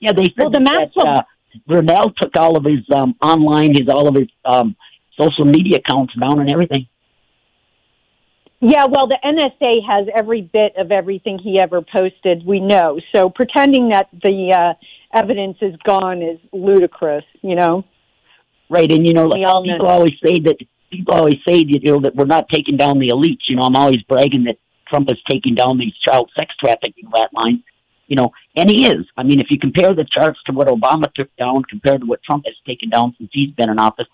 Yeah, 0.00 0.12
they 0.12 0.24
said 0.24 0.34
well, 0.38 0.50
the 0.50 0.60
that, 0.60 1.06
uh, 1.06 1.22
Brunel 1.66 2.12
took 2.20 2.36
all 2.36 2.56
of 2.56 2.64
his 2.64 2.80
um, 2.94 3.14
online, 3.22 3.74
his 3.74 3.88
all 3.88 4.08
of 4.08 4.14
his 4.14 4.28
um, 4.44 4.76
social 5.18 5.44
media 5.44 5.78
accounts 5.78 6.14
down 6.20 6.40
and 6.40 6.52
everything. 6.52 6.86
Yeah, 8.60 8.84
well, 8.84 9.06
the 9.06 9.18
NSA 9.24 9.86
has 9.86 10.06
every 10.14 10.42
bit 10.42 10.74
of 10.76 10.92
everything 10.92 11.38
he 11.38 11.58
ever 11.58 11.80
posted. 11.80 12.44
We 12.44 12.60
know. 12.60 13.00
So 13.14 13.30
pretending 13.30 13.88
that 13.90 14.08
the 14.12 14.52
uh, 14.52 15.18
evidence 15.18 15.56
is 15.62 15.74
gone 15.84 16.22
is 16.22 16.38
ludicrous. 16.52 17.24
You 17.42 17.56
know. 17.56 17.84
Right, 18.68 18.90
and 18.90 19.06
you 19.06 19.14
know, 19.14 19.26
like, 19.26 19.40
people 19.40 19.78
know. 19.78 19.86
always 19.86 20.12
say 20.24 20.38
that 20.40 20.56
people 20.92 21.14
always 21.14 21.36
say 21.46 21.64
you 21.66 21.80
know 21.80 22.00
that 22.00 22.14
we're 22.14 22.26
not 22.26 22.48
taking 22.50 22.76
down 22.76 22.98
the 22.98 23.08
elites. 23.08 23.48
You 23.48 23.56
know, 23.56 23.62
I'm 23.62 23.76
always 23.76 24.02
bragging 24.02 24.44
that 24.44 24.56
Trump 24.90 25.10
is 25.10 25.18
taking 25.30 25.54
down 25.54 25.78
these 25.78 25.94
child 26.06 26.30
sex 26.38 26.52
trafficking 26.62 27.08
rat 27.16 27.30
lines. 27.32 27.60
You 28.08 28.16
know, 28.16 28.32
and 28.56 28.68
he 28.68 28.86
is. 28.86 29.06
I 29.16 29.22
mean, 29.22 29.38
if 29.38 29.46
you 29.50 29.58
compare 29.58 29.94
the 29.94 30.04
charts 30.04 30.40
to 30.46 30.52
what 30.52 30.66
Obama 30.66 31.12
took 31.14 31.34
down 31.36 31.62
compared 31.70 32.00
to 32.00 32.06
what 32.06 32.20
Trump 32.24 32.44
has 32.44 32.56
taken 32.66 32.90
down 32.90 33.14
since 33.16 33.30
he's 33.32 33.52
been 33.52 33.70
in 33.70 33.78
office, 33.78 34.08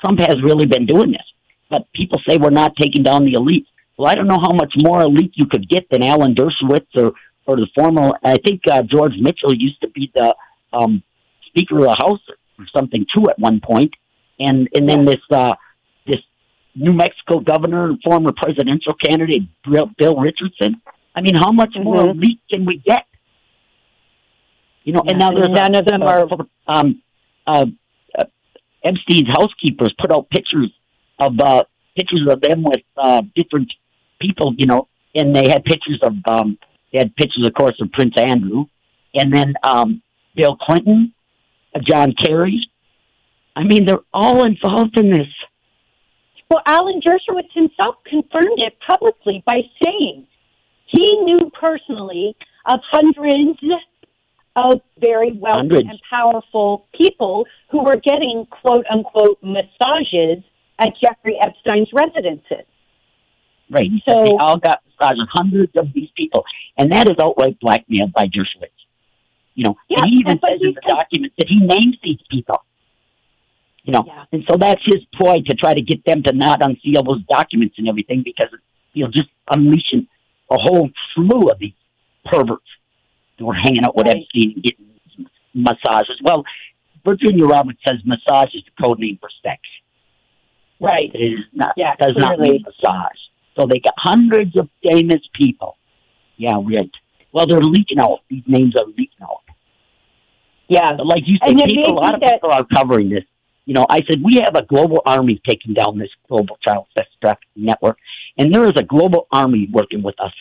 Trump 0.00 0.20
has 0.20 0.36
really 0.42 0.66
been 0.66 0.86
doing 0.86 1.12
this. 1.12 1.26
But 1.68 1.86
people 1.92 2.18
say 2.26 2.38
we're 2.38 2.50
not 2.50 2.74
taking 2.80 3.02
down 3.02 3.24
the 3.26 3.34
elites. 3.34 3.66
Well, 3.98 4.10
I 4.10 4.14
don't 4.14 4.26
know 4.26 4.40
how 4.40 4.52
much 4.52 4.72
more 4.82 5.02
elite 5.02 5.32
you 5.34 5.46
could 5.46 5.68
get 5.68 5.86
than 5.90 6.02
Alan 6.02 6.34
Dershowitz 6.34 6.86
or, 6.96 7.12
or 7.46 7.56
the 7.56 7.68
former. 7.74 8.12
I 8.24 8.36
think 8.44 8.62
uh, 8.70 8.82
George 8.82 9.12
Mitchell 9.20 9.54
used 9.54 9.80
to 9.82 9.88
be 9.88 10.10
the 10.14 10.34
um, 10.72 11.02
Speaker 11.48 11.76
of 11.76 11.84
the 11.84 11.96
House 11.98 12.20
or 12.58 12.66
something 12.74 13.04
too 13.14 13.28
at 13.28 13.38
one 13.38 13.60
point, 13.60 13.92
and 14.40 14.68
and 14.74 14.88
then 14.88 15.04
this 15.04 15.20
uh, 15.30 15.54
New 16.74 16.92
Mexico 16.92 17.40
governor 17.40 17.90
and 17.90 17.98
former 18.02 18.32
presidential 18.36 18.94
candidate 18.94 19.42
Bill 19.64 20.16
Richardson. 20.16 20.80
I 21.14 21.20
mean, 21.20 21.34
how 21.34 21.52
much 21.52 21.70
mm-hmm. 21.70 21.84
more 21.84 22.10
elite 22.10 22.40
can 22.50 22.64
we 22.64 22.78
get? 22.78 23.04
You 24.84 24.94
know, 24.94 25.02
and 25.06 25.18
now 25.18 25.30
there's 25.30 25.48
none 25.48 25.74
of 25.74 25.84
them 25.84 26.02
are. 26.02 26.26
Um, 26.66 27.02
uh, 27.46 27.66
uh, 28.18 28.24
Epstein's 28.84 29.28
housekeepers 29.28 29.94
put 30.00 30.10
out 30.12 30.28
pictures 30.30 30.72
of 31.18 31.38
uh, 31.40 31.64
pictures 31.96 32.26
of 32.28 32.40
them 32.40 32.62
with 32.62 32.82
uh, 32.96 33.22
different 33.36 33.72
people, 34.20 34.54
you 34.56 34.66
know, 34.66 34.88
and 35.14 35.34
they 35.34 35.48
had 35.48 35.64
pictures 35.64 36.00
of 36.02 36.14
um 36.26 36.58
they 36.92 36.98
had 36.98 37.14
pictures 37.16 37.46
of 37.46 37.54
course 37.54 37.76
of 37.80 37.90
Prince 37.92 38.14
Andrew 38.16 38.66
and 39.14 39.32
then 39.32 39.54
um 39.62 40.02
Bill 40.34 40.56
Clinton, 40.56 41.12
uh, 41.74 41.80
John 41.86 42.14
Kerry. 42.18 42.66
I 43.54 43.64
mean, 43.64 43.84
they're 43.84 43.98
all 44.14 44.44
involved 44.44 44.96
in 44.96 45.10
this. 45.10 45.26
Well, 46.52 46.60
Alan 46.66 47.00
Dershowitz 47.00 47.50
himself 47.54 47.96
confirmed 48.04 48.58
it 48.58 48.74
publicly 48.86 49.42
by 49.46 49.62
saying 49.82 50.26
he 50.84 51.16
knew 51.22 51.50
personally 51.58 52.36
of 52.66 52.78
hundreds 52.90 53.58
of 54.54 54.82
very 55.00 55.32
wealthy 55.32 55.78
and 55.78 55.98
powerful 56.10 56.86
people 56.94 57.46
who 57.70 57.82
were 57.82 57.96
getting 57.96 58.44
quote 58.50 58.84
unquote 58.92 59.38
massages 59.42 60.44
at 60.78 60.90
Jeffrey 61.02 61.38
Epstein's 61.42 61.88
residences. 61.94 62.66
Right. 63.70 63.88
So 64.06 64.24
they 64.24 64.36
all 64.38 64.58
got 64.58 64.80
massages, 65.00 65.28
hundreds 65.32 65.72
of 65.78 65.86
these 65.94 66.10
people, 66.14 66.44
and 66.76 66.92
that 66.92 67.08
is 67.08 67.14
outright 67.18 67.58
blackmail 67.60 68.08
by 68.14 68.26
Dershowitz. 68.26 68.68
You 69.54 69.64
know, 69.64 69.76
yeah, 69.88 70.00
and 70.02 70.10
he 70.10 70.16
even 70.18 70.38
says 70.44 70.60
in 70.60 70.74
the 70.74 70.82
documents 70.86 71.34
that 71.38 71.46
he 71.48 71.60
names 71.60 71.96
these 72.02 72.20
people. 72.30 72.62
You 73.84 73.92
know, 73.92 74.04
yeah. 74.06 74.24
and 74.30 74.44
so 74.48 74.56
that's 74.56 74.80
his 74.84 75.00
ploy 75.14 75.38
to 75.44 75.54
try 75.56 75.74
to 75.74 75.82
get 75.82 76.04
them 76.04 76.22
to 76.22 76.32
not 76.32 76.62
unseal 76.62 77.02
those 77.02 77.22
documents 77.28 77.74
and 77.78 77.88
everything 77.88 78.22
because 78.24 78.48
you 78.92 79.04
know 79.04 79.10
just 79.10 79.28
unleashing 79.50 80.06
a 80.50 80.56
whole 80.56 80.88
slew 81.14 81.48
of 81.48 81.58
these 81.58 81.72
perverts 82.24 82.62
who 83.38 83.46
were 83.46 83.54
hanging 83.54 83.84
out 83.84 83.96
with 83.96 84.06
right. 84.06 84.18
Epstein 84.18 84.52
and 84.54 84.62
getting 84.62 84.86
massages. 85.54 86.20
Well, 86.22 86.44
Virginia 87.04 87.44
Roberts 87.44 87.80
says 87.86 87.96
massage 88.04 88.54
is 88.54 88.62
the 88.64 88.84
code 88.84 88.98
name 88.98 89.18
for 89.20 89.28
sex. 89.42 89.60
Right. 90.80 91.10
It 91.14 91.18
is 91.18 91.40
not. 91.52 91.72
Yeah, 91.76 91.94
does 91.98 92.14
clearly. 92.14 92.20
not 92.20 92.38
mean 92.38 92.64
massage. 92.64 93.18
So 93.56 93.66
they 93.66 93.80
got 93.80 93.94
hundreds 93.96 94.56
of 94.58 94.68
famous 94.82 95.20
people. 95.34 95.76
Yeah, 96.36 96.54
right. 96.54 96.90
Well, 97.32 97.46
they're 97.46 97.60
leaking 97.60 97.98
out. 97.98 98.20
These 98.28 98.44
names 98.46 98.74
are 98.76 98.86
leaking 98.86 99.22
out. 99.22 99.42
Yeah. 100.68 100.88
But 100.96 101.06
like 101.06 101.22
you 101.26 101.36
said, 101.44 101.56
people, 101.56 101.92
a 101.92 102.00
lot 102.00 102.14
of 102.14 102.20
that, 102.22 102.34
people 102.34 102.50
are 102.50 102.64
covering 102.64 103.10
this. 103.10 103.24
You 103.64 103.74
know, 103.74 103.86
I 103.88 104.00
said 104.10 104.22
we 104.22 104.42
have 104.44 104.56
a 104.56 104.64
global 104.64 105.02
army 105.06 105.40
taking 105.48 105.74
down 105.74 105.98
this 105.98 106.10
global 106.28 106.58
child 106.66 106.86
sex 106.96 107.08
trafficking 107.20 107.64
network, 107.64 107.98
and 108.36 108.52
there 108.52 108.64
is 108.64 108.72
a 108.76 108.82
global 108.82 109.28
army 109.30 109.68
working 109.72 110.02
with 110.02 110.18
us 110.20 110.32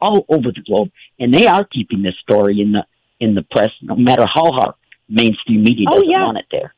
all 0.00 0.24
over 0.28 0.52
the 0.52 0.62
globe, 0.66 0.90
and 1.18 1.32
they 1.32 1.46
are 1.46 1.64
keeping 1.64 2.02
this 2.02 2.14
story 2.22 2.60
in 2.60 2.72
the 2.72 2.84
in 3.20 3.34
the 3.34 3.42
press, 3.50 3.70
no 3.82 3.96
matter 3.96 4.24
how 4.32 4.52
hard 4.52 4.74
mainstream 5.08 5.62
media 5.62 5.86
oh, 5.88 5.94
doesn't 5.94 6.10
yeah. 6.10 6.24
want 6.24 6.38
it 6.38 6.46
there. 6.50 6.74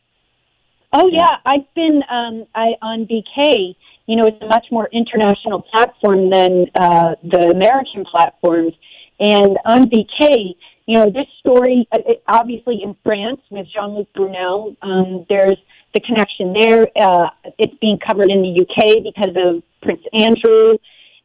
Oh 0.92 1.08
yeah, 1.08 1.36
I've 1.44 1.72
been 1.74 2.02
um, 2.10 2.46
I 2.54 2.74
on 2.82 3.06
VK. 3.06 3.76
You 4.06 4.16
know, 4.16 4.26
it's 4.26 4.42
a 4.42 4.46
much 4.46 4.66
more 4.72 4.88
international 4.92 5.62
platform 5.62 6.30
than 6.30 6.66
uh, 6.74 7.14
the 7.22 7.50
American 7.54 8.04
platforms. 8.04 8.72
And 9.20 9.58
on 9.64 9.88
VK, 9.88 10.56
you 10.86 10.98
know, 10.98 11.10
this 11.10 11.26
story, 11.38 11.86
uh, 11.92 11.98
obviously 12.26 12.80
in 12.82 12.96
France 13.04 13.40
with 13.50 13.68
Jean-Luc 13.72 14.12
Brunel, 14.14 14.74
um, 14.82 15.26
there's 15.28 15.58
the 15.94 16.00
connection 16.00 16.52
there. 16.52 16.88
Uh, 16.96 17.30
it's 17.58 17.74
being 17.80 17.98
covered 17.98 18.30
in 18.30 18.42
the 18.42 18.60
UK 18.62 19.02
because 19.02 19.34
of 19.36 19.62
Prince 19.82 20.02
Andrew. 20.12 20.76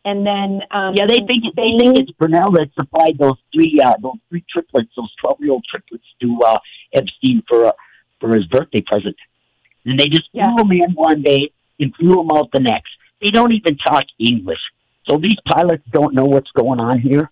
And 0.05 0.25
then, 0.25 0.61
um, 0.69 0.93
yeah, 0.95 1.05
they 1.07 1.17
think, 1.17 1.55
they 1.55 1.73
think 1.79 1.97
it's 1.97 2.11
Brunel 2.11 2.51
that 2.51 2.69
supplied 2.77 3.17
those 3.17 3.37
three, 3.51 3.79
uh, 3.83 3.95
those 4.01 4.19
three 4.29 4.45
triplets, 4.51 4.89
those 4.95 5.11
12 5.23 5.37
year 5.41 5.51
old 5.51 5.65
triplets 5.69 6.05
to, 6.21 6.39
uh, 6.45 6.59
Epstein 6.93 7.41
for, 7.47 7.65
uh, 7.65 7.71
for 8.19 8.35
his 8.35 8.45
birthday 8.45 8.81
present. 8.81 9.15
And 9.85 9.99
they 9.99 10.07
just 10.07 10.29
yeah. 10.31 10.45
flew 10.45 10.57
them 10.57 10.71
in 10.71 10.91
one 10.93 11.23
day 11.23 11.51
and 11.79 11.93
flew 11.95 12.15
them 12.17 12.29
out 12.33 12.49
the 12.53 12.59
next. 12.59 12.91
They 13.21 13.31
don't 13.31 13.51
even 13.51 13.77
talk 13.77 14.03
English. 14.19 14.59
So 15.09 15.17
these 15.17 15.37
pilots 15.51 15.83
don't 15.91 16.13
know 16.13 16.25
what's 16.25 16.51
going 16.51 16.79
on 16.79 16.99
here. 16.99 17.31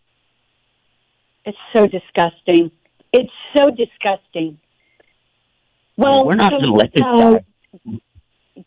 It's 1.46 1.58
so 1.76 1.88
disgusting. 1.88 2.72
It's 3.12 3.32
so 3.56 3.70
disgusting. 3.70 4.60
Well, 5.98 6.26
we're 6.26 6.36
not 6.36 6.52
going 6.52 6.64
to 6.64 6.74
let 6.74 6.92
this 6.94 7.04
uh. 7.06 7.40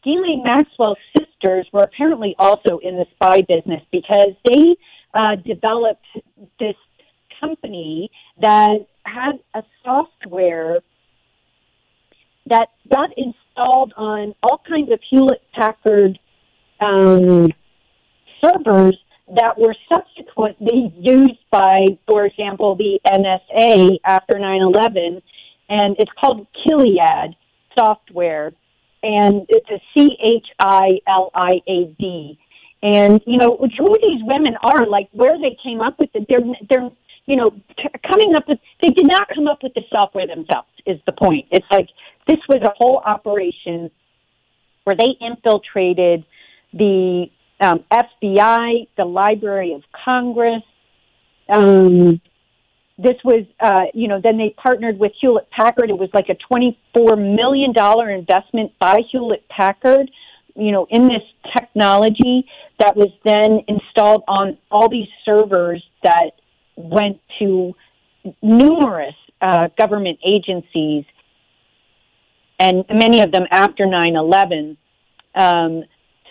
Ghislaine 0.02 0.42
Maxwell's 0.44 0.98
sisters 1.16 1.66
were 1.72 1.82
apparently 1.82 2.34
also 2.38 2.78
in 2.78 2.96
the 2.96 3.06
spy 3.14 3.42
business 3.42 3.82
because 3.90 4.30
they 4.44 4.76
uh, 5.14 5.36
developed 5.36 6.04
this 6.58 6.74
company 7.40 8.10
that 8.40 8.86
had 9.04 9.38
a 9.54 9.62
software 9.84 10.80
that 12.46 12.68
got 12.92 13.10
installed 13.16 13.92
on 13.96 14.34
all 14.42 14.60
kinds 14.68 14.90
of 14.92 15.00
Hewlett 15.10 15.42
Packard 15.52 16.18
um, 16.80 17.52
servers 18.42 18.96
that 19.34 19.58
were 19.58 19.74
subsequently 19.92 20.94
used 20.96 21.40
by, 21.50 21.86
for 22.06 22.26
example, 22.26 22.76
the 22.76 23.00
NSA 23.06 23.98
after 24.04 24.38
9 24.38 24.62
11. 24.62 25.22
And 25.68 25.96
it's 25.98 26.10
called 26.20 26.46
Chiliad 26.64 27.34
software. 27.76 28.52
And 29.02 29.46
it's 29.48 29.68
a 29.70 29.80
C 29.94 30.16
H 30.22 30.46
I 30.58 31.00
L 31.06 31.30
I 31.34 31.60
A 31.68 31.94
D. 31.98 32.38
And, 32.82 33.20
you 33.26 33.38
know, 33.38 33.56
who 33.56 33.96
these 34.00 34.22
women 34.22 34.56
are, 34.62 34.86
like 34.86 35.08
where 35.12 35.38
they 35.38 35.56
came 35.62 35.80
up 35.80 35.98
with 35.98 36.10
it, 36.14 36.26
they're, 36.28 36.40
they're, 36.68 36.90
you 37.24 37.36
know, 37.36 37.50
t- 37.50 37.88
coming 38.08 38.34
up 38.36 38.46
with, 38.46 38.58
they 38.82 38.90
did 38.90 39.06
not 39.06 39.28
come 39.34 39.48
up 39.48 39.62
with 39.62 39.74
the 39.74 39.82
software 39.90 40.26
themselves, 40.26 40.68
is 40.84 41.00
the 41.06 41.12
point. 41.12 41.46
It's 41.50 41.66
like 41.70 41.88
this 42.26 42.38
was 42.48 42.60
a 42.62 42.72
whole 42.76 42.98
operation 42.98 43.90
where 44.84 44.94
they 44.94 45.16
infiltrated 45.20 46.24
the 46.72 47.26
um, 47.60 47.84
FBI, 47.90 48.88
the 48.96 49.04
Library 49.04 49.72
of 49.72 49.82
Congress. 50.04 50.62
Um, 51.48 52.20
this 52.98 53.16
was, 53.24 53.44
uh, 53.60 53.84
you 53.92 54.08
know, 54.08 54.20
then 54.22 54.38
they 54.38 54.54
partnered 54.56 54.98
with 54.98 55.12
Hewlett 55.20 55.50
Packard. 55.50 55.90
It 55.90 55.98
was 55.98 56.08
like 56.14 56.28
a 56.28 56.36
$24 56.52 57.36
million 57.36 57.72
investment 58.18 58.72
by 58.78 59.00
Hewlett 59.10 59.46
Packard, 59.48 60.10
you 60.54 60.72
know, 60.72 60.86
in 60.90 61.08
this 61.08 61.22
technology 61.54 62.48
that 62.78 62.96
was 62.96 63.10
then 63.24 63.60
installed 63.68 64.24
on 64.26 64.56
all 64.70 64.88
these 64.88 65.08
servers 65.24 65.84
that 66.02 66.30
went 66.76 67.20
to 67.38 67.74
numerous 68.42 69.14
uh, 69.42 69.68
government 69.78 70.18
agencies 70.26 71.04
and 72.58 72.84
many 72.88 73.20
of 73.20 73.32
them 73.32 73.44
after 73.50 73.84
9-11. 73.84 74.76
Um, 75.34 75.84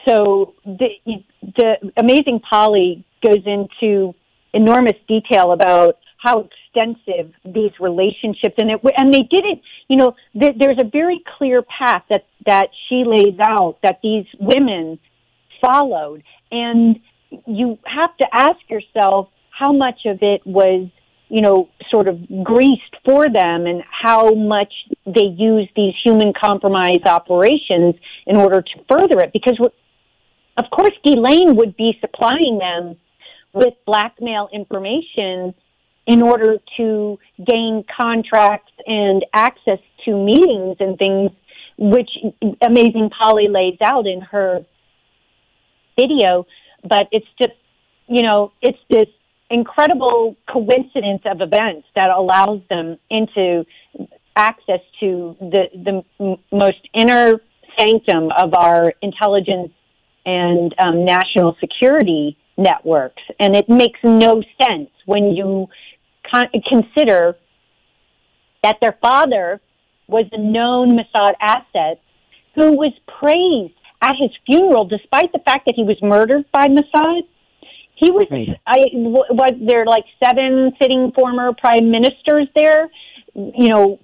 so 0.08 0.56
the, 0.65 0.89
the 1.41 1.91
Amazing 1.97 2.41
Polly 2.49 3.06
goes 3.23 3.43
into 3.45 4.15
enormous 4.54 4.95
detail 5.08 5.51
about 5.51 5.97
how 6.17 6.47
extensive 6.47 7.34
these 7.45 7.71
relationships 7.80 8.56
and 8.58 8.71
it 8.71 8.80
and 8.97 9.13
they 9.13 9.23
didn't 9.30 9.62
you 9.88 9.97
know 9.97 10.15
th- 10.39 10.56
there's 10.58 10.78
a 10.80 10.89
very 10.89 11.21
clear 11.38 11.62
path 11.62 12.04
that 12.10 12.25
that 12.45 12.69
she 12.88 13.04
lays 13.06 13.38
out 13.39 13.78
that 13.84 13.99
these 14.01 14.25
women 14.39 14.99
followed. 15.62 16.23
And 16.51 16.99
you 17.45 17.78
have 17.86 18.15
to 18.17 18.28
ask 18.32 18.60
yourself 18.69 19.30
how 19.49 19.71
much 19.71 20.01
of 20.06 20.19
it 20.21 20.41
was 20.45 20.89
you 21.30 21.41
know 21.41 21.69
sort 21.89 22.08
of 22.08 22.19
greased 22.43 22.95
for 23.04 23.28
them 23.30 23.65
and 23.65 23.82
how 23.89 24.34
much 24.34 24.71
they 25.06 25.25
use 25.38 25.67
these 25.75 25.93
human 26.04 26.34
compromise 26.39 27.04
operations 27.06 27.95
in 28.28 28.38
order 28.38 28.62
to 28.62 28.84
further 28.89 29.19
it. 29.19 29.34
Because 29.34 29.58
of 30.58 30.65
course 30.71 30.93
Ghislaine 31.04 31.56
would 31.56 31.75
be 31.75 31.97
supplying 31.99 32.60
them 32.60 32.97
with 33.54 33.73
blackmail 33.86 34.49
information 34.54 35.54
in 36.07 36.21
order 36.21 36.57
to 36.77 37.19
gain 37.45 37.83
contracts 37.99 38.71
and 38.85 39.25
access 39.33 39.79
to 40.05 40.11
meetings 40.15 40.77
and 40.79 40.97
things, 40.97 41.31
which 41.77 42.09
Amazing 42.61 43.09
Polly 43.09 43.47
lays 43.47 43.77
out 43.81 44.05
in 44.05 44.21
her 44.21 44.65
video. 45.99 46.45
But 46.83 47.07
it's 47.11 47.27
just, 47.41 47.53
you 48.07 48.21
know, 48.21 48.51
it's 48.61 48.77
this 48.89 49.07
incredible 49.49 50.35
coincidence 50.51 51.21
of 51.25 51.41
events 51.41 51.87
that 51.95 52.09
allows 52.09 52.61
them 52.69 52.97
into 53.09 53.65
access 54.35 54.81
to 54.99 55.35
the 55.39 56.03
the 56.19 56.37
most 56.51 56.87
inner 56.93 57.39
sanctum 57.77 58.31
of 58.37 58.53
our 58.53 58.93
intelligence 59.01 59.71
and 60.25 60.73
um, 60.79 61.05
national 61.05 61.55
security 61.59 62.37
networks, 62.57 63.21
and 63.39 63.55
it 63.55 63.69
makes 63.69 63.99
no 64.03 64.41
sense 64.61 64.89
when 65.05 65.31
you 65.31 65.67
con- 66.31 66.49
consider 66.67 67.38
that 68.63 68.77
their 68.81 68.97
father 69.01 69.61
was 70.07 70.25
a 70.31 70.38
known 70.38 70.97
Mossad 70.97 71.33
asset 71.39 72.01
who 72.55 72.73
was 72.73 72.93
praised 73.19 73.73
at 74.01 74.15
his 74.19 74.31
funeral, 74.45 74.85
despite 74.85 75.31
the 75.31 75.39
fact 75.39 75.65
that 75.65 75.75
he 75.75 75.83
was 75.83 75.97
murdered 76.01 76.45
by 76.51 76.67
Mossad. 76.67 77.21
He 77.95 78.11
was, 78.11 78.27
right. 78.29 78.49
I 78.67 78.88
was 78.93 79.53
there 79.61 79.85
like 79.85 80.03
seven 80.23 80.73
sitting 80.81 81.11
former 81.15 81.53
prime 81.53 81.91
ministers 81.91 82.47
there, 82.55 82.89
you 83.33 83.69
know, 83.69 83.99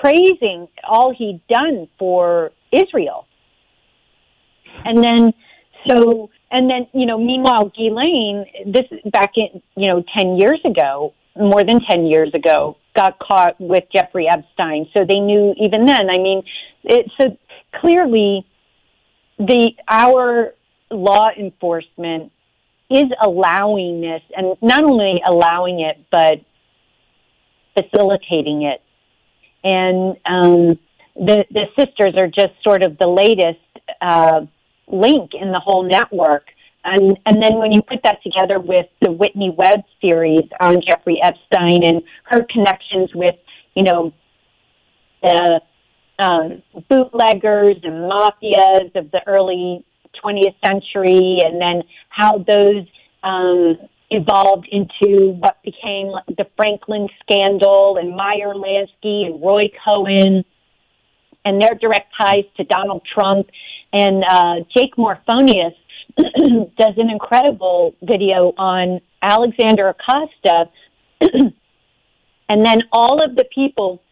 praising 0.00 0.68
all 0.82 1.14
he'd 1.14 1.40
done 1.48 1.88
for 1.98 2.50
Israel. 2.72 3.26
And 4.84 5.02
then, 5.02 5.32
so, 5.88 6.30
and 6.50 6.68
then, 6.68 6.88
you 6.92 7.06
know, 7.06 7.18
meanwhile, 7.18 7.70
Ghislaine, 7.76 8.46
this 8.66 8.86
back 9.10 9.32
in, 9.36 9.62
you 9.76 9.88
know, 9.88 10.02
10 10.16 10.36
years 10.36 10.60
ago, 10.64 11.14
more 11.36 11.64
than 11.64 11.80
10 11.80 12.06
years 12.06 12.30
ago 12.34 12.76
got 12.96 13.18
caught 13.18 13.60
with 13.60 13.84
Jeffrey 13.94 14.28
Epstein. 14.28 14.88
So 14.94 15.04
they 15.08 15.18
knew 15.18 15.54
even 15.60 15.86
then. 15.86 16.08
I 16.10 16.18
mean, 16.18 16.42
it, 16.84 17.10
so 17.20 17.36
clearly 17.80 18.46
the, 19.38 19.72
our 19.88 20.54
law 20.90 21.30
enforcement 21.36 22.30
is 22.90 23.06
allowing 23.22 24.00
this 24.00 24.22
and 24.36 24.56
not 24.62 24.84
only 24.84 25.20
allowing 25.26 25.80
it, 25.80 26.04
but 26.10 26.40
facilitating 27.74 28.62
it. 28.62 28.80
And, 29.64 30.16
um, 30.26 30.78
the, 31.16 31.44
the 31.50 31.66
sisters 31.78 32.14
are 32.18 32.26
just 32.26 32.52
sort 32.62 32.82
of 32.82 32.98
the 32.98 33.06
latest, 33.06 33.60
uh, 34.00 34.46
link 34.86 35.30
in 35.34 35.50
the 35.52 35.60
whole 35.60 35.82
network 35.82 36.44
and, 36.84 37.18
and 37.26 37.42
then 37.42 37.56
when 37.56 37.72
you 37.72 37.82
put 37.82 38.02
that 38.04 38.22
together 38.22 38.60
with 38.60 38.86
the 39.00 39.10
Whitney 39.10 39.50
Webb 39.56 39.80
series 40.00 40.44
on 40.60 40.82
Jeffrey 40.86 41.18
Epstein 41.22 41.84
and 41.84 42.02
her 42.24 42.46
connections 42.50 43.10
with, 43.14 43.36
you 43.74 43.82
know, 43.82 44.12
the 45.22 45.60
um, 46.18 46.62
bootleggers 46.88 47.76
and 47.82 48.10
mafias 48.10 48.94
of 48.94 49.10
the 49.10 49.20
early 49.26 49.84
20th 50.22 50.54
century, 50.64 51.38
and 51.42 51.60
then 51.60 51.82
how 52.10 52.38
those 52.38 52.86
um, 53.22 53.78
evolved 54.10 54.68
into 54.70 55.30
what 55.30 55.62
became 55.64 56.12
the 56.28 56.46
Franklin 56.56 57.08
scandal 57.22 57.96
and 57.98 58.14
Meyer 58.14 58.54
Lansky 58.54 59.26
and 59.26 59.42
Roy 59.42 59.70
Cohn 59.84 60.44
and 61.44 61.60
their 61.60 61.74
direct 61.74 62.12
ties 62.20 62.44
to 62.56 62.64
Donald 62.64 63.02
Trump 63.12 63.48
and 63.92 64.24
uh, 64.28 64.54
Jake 64.76 64.96
Morphonios 64.96 65.74
does 66.78 66.94
an 66.96 67.10
incredible 67.10 67.94
video 68.02 68.52
on 68.56 69.00
Alexander 69.22 69.88
Acosta 69.88 70.70
and 71.20 72.66
then 72.66 72.82
all 72.92 73.22
of 73.22 73.34
the 73.34 73.44
people 73.54 74.02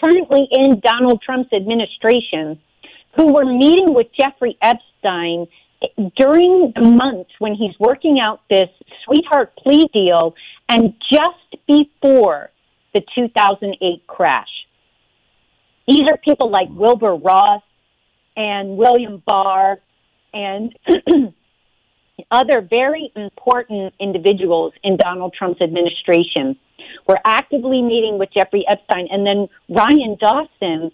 currently 0.00 0.48
in 0.50 0.80
Donald 0.80 1.22
Trump's 1.22 1.52
administration 1.52 2.58
who 3.16 3.32
were 3.32 3.44
meeting 3.44 3.94
with 3.94 4.06
Jeffrey 4.18 4.56
Epstein 4.62 5.46
during 6.16 6.72
the 6.74 6.82
months 6.82 7.30
when 7.38 7.54
he's 7.54 7.74
working 7.78 8.18
out 8.20 8.40
this 8.50 8.68
sweetheart 9.04 9.54
plea 9.56 9.88
deal 9.92 10.34
and 10.68 10.94
just 11.10 11.62
before 11.66 12.50
the 12.94 13.02
2008 13.14 14.06
crash. 14.06 14.48
These 15.86 16.02
are 16.10 16.16
people 16.18 16.50
like 16.50 16.68
Wilbur 16.70 17.14
Ross 17.14 17.62
and 18.36 18.76
William 18.76 19.22
Barr 19.24 19.78
and 20.32 20.74
other 22.30 22.60
very 22.60 23.12
important 23.16 23.94
individuals 24.00 24.72
in 24.82 24.96
Donald 24.96 25.34
Trump's 25.36 25.60
administration 25.60 26.56
were 27.06 27.18
actively 27.24 27.82
meeting 27.82 28.18
with 28.18 28.28
Jeffrey 28.36 28.64
Epstein. 28.68 29.08
And 29.10 29.26
then 29.26 29.48
Ryan 29.68 30.16
Dawson 30.20 30.90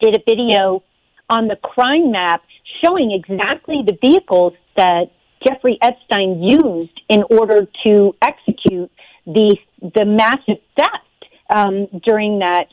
did 0.00 0.16
a 0.16 0.20
video 0.26 0.82
on 1.28 1.48
the 1.48 1.56
crime 1.56 2.10
map 2.10 2.42
showing 2.82 3.12
exactly 3.12 3.82
the 3.86 3.96
vehicles 4.00 4.54
that 4.76 5.06
Jeffrey 5.46 5.78
Epstein 5.82 6.42
used 6.42 7.00
in 7.08 7.24
order 7.30 7.66
to 7.86 8.14
execute 8.22 8.90
the 9.26 9.56
the 9.80 10.04
massive 10.04 10.62
theft 10.76 11.24
um, 11.54 11.88
during 12.04 12.38
that 12.40 12.66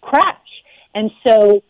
crash. 0.00 0.36
And 0.94 1.10
so 1.26 1.62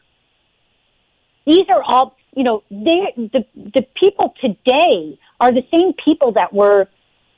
these 1.46 1.64
are 1.68 1.82
all 1.82 2.16
you 2.36 2.42
know, 2.42 2.62
they 2.70 3.12
the 3.16 3.44
the 3.54 3.86
people 4.00 4.34
today 4.40 5.18
are 5.40 5.52
the 5.52 5.62
same 5.72 5.92
people 6.04 6.32
that 6.32 6.52
were 6.52 6.88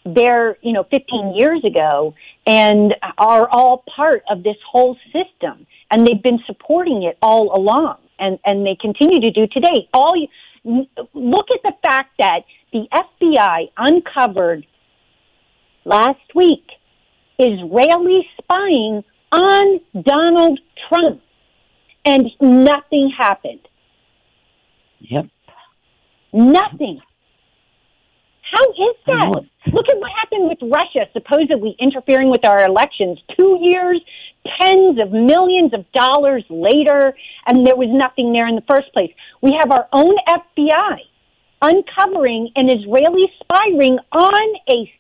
there, 0.05 0.57
you 0.63 0.73
know, 0.73 0.85
15 0.85 1.35
years 1.37 1.65
ago 1.65 2.15
and 2.47 2.95
are 3.19 3.49
all 3.51 3.85
part 3.95 4.23
of 4.31 4.43
this 4.43 4.57
whole 4.71 4.97
system 5.07 5.67
and 5.91 6.07
they've 6.07 6.23
been 6.23 6.39
supporting 6.47 7.03
it 7.03 7.19
all 7.21 7.57
along 7.57 7.97
and 8.19 8.39
and 8.45 8.65
they 8.65 8.77
continue 8.81 9.21
to 9.21 9.31
do 9.31 9.47
today. 9.49 9.89
All 9.93 10.15
look 10.65 11.47
at 11.53 11.63
the 11.63 11.73
fact 11.83 12.11
that 12.19 12.41
the 12.73 12.87
FBI 12.93 13.71
uncovered 13.77 14.67
last 15.85 16.35
week 16.35 16.67
Israeli 17.39 18.27
spying 18.39 19.05
on 19.33 19.81
Donald 20.03 20.61
Trump 20.89 21.21
and 22.05 22.31
nothing 22.41 23.13
happened. 23.17 23.61
Yep. 25.01 25.27
Nothing. 26.33 27.01
How 28.53 28.65
is 28.71 28.97
that? 29.07 29.43
Look 29.73 29.89
at 29.89 29.99
what 29.99 30.11
happened 30.21 30.49
with 30.49 30.59
Russia 30.63 31.11
supposedly 31.13 31.77
interfering 31.81 32.31
with 32.31 32.45
our 32.45 32.65
elections. 32.65 33.19
Two 33.37 33.59
years, 33.61 34.01
tens 34.61 34.99
of 35.01 35.11
millions 35.11 35.73
of 35.75 35.85
dollars 35.93 36.45
later, 36.49 37.15
and 37.47 37.67
there 37.67 37.77
was 37.77 37.89
nothing 37.91 38.33
there 38.33 38.47
in 38.47 38.55
the 38.55 38.65
first 38.69 38.93
place. 38.93 39.11
We 39.43 39.57
have 39.59 39.71
our 39.73 39.89
own 39.93 40.15
FBI 40.29 40.99
uncovering 41.63 42.51
an 42.55 42.69
Israeli 42.69 43.33
spy 43.41 43.69
ring 43.77 43.99
on 44.13 44.57
a 44.71 44.93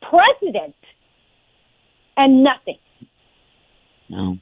president 0.00 0.74
and 2.16 2.42
nothing. 2.42 2.78
No, 4.08 4.38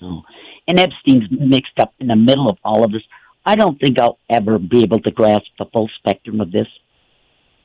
no. 0.00 0.22
And 0.68 0.78
Epstein's 0.78 1.24
mixed 1.30 1.78
up 1.78 1.92
in 1.98 2.08
the 2.08 2.16
middle 2.16 2.48
of 2.48 2.58
all 2.64 2.84
of 2.84 2.92
this 2.92 3.02
I 3.44 3.56
don't 3.56 3.78
think 3.80 3.98
I'll 3.98 4.18
ever 4.30 4.58
be 4.58 4.82
able 4.82 5.00
to 5.00 5.10
grasp 5.10 5.46
the 5.58 5.64
full 5.72 5.90
spectrum 5.98 6.40
of 6.40 6.52
this. 6.52 6.68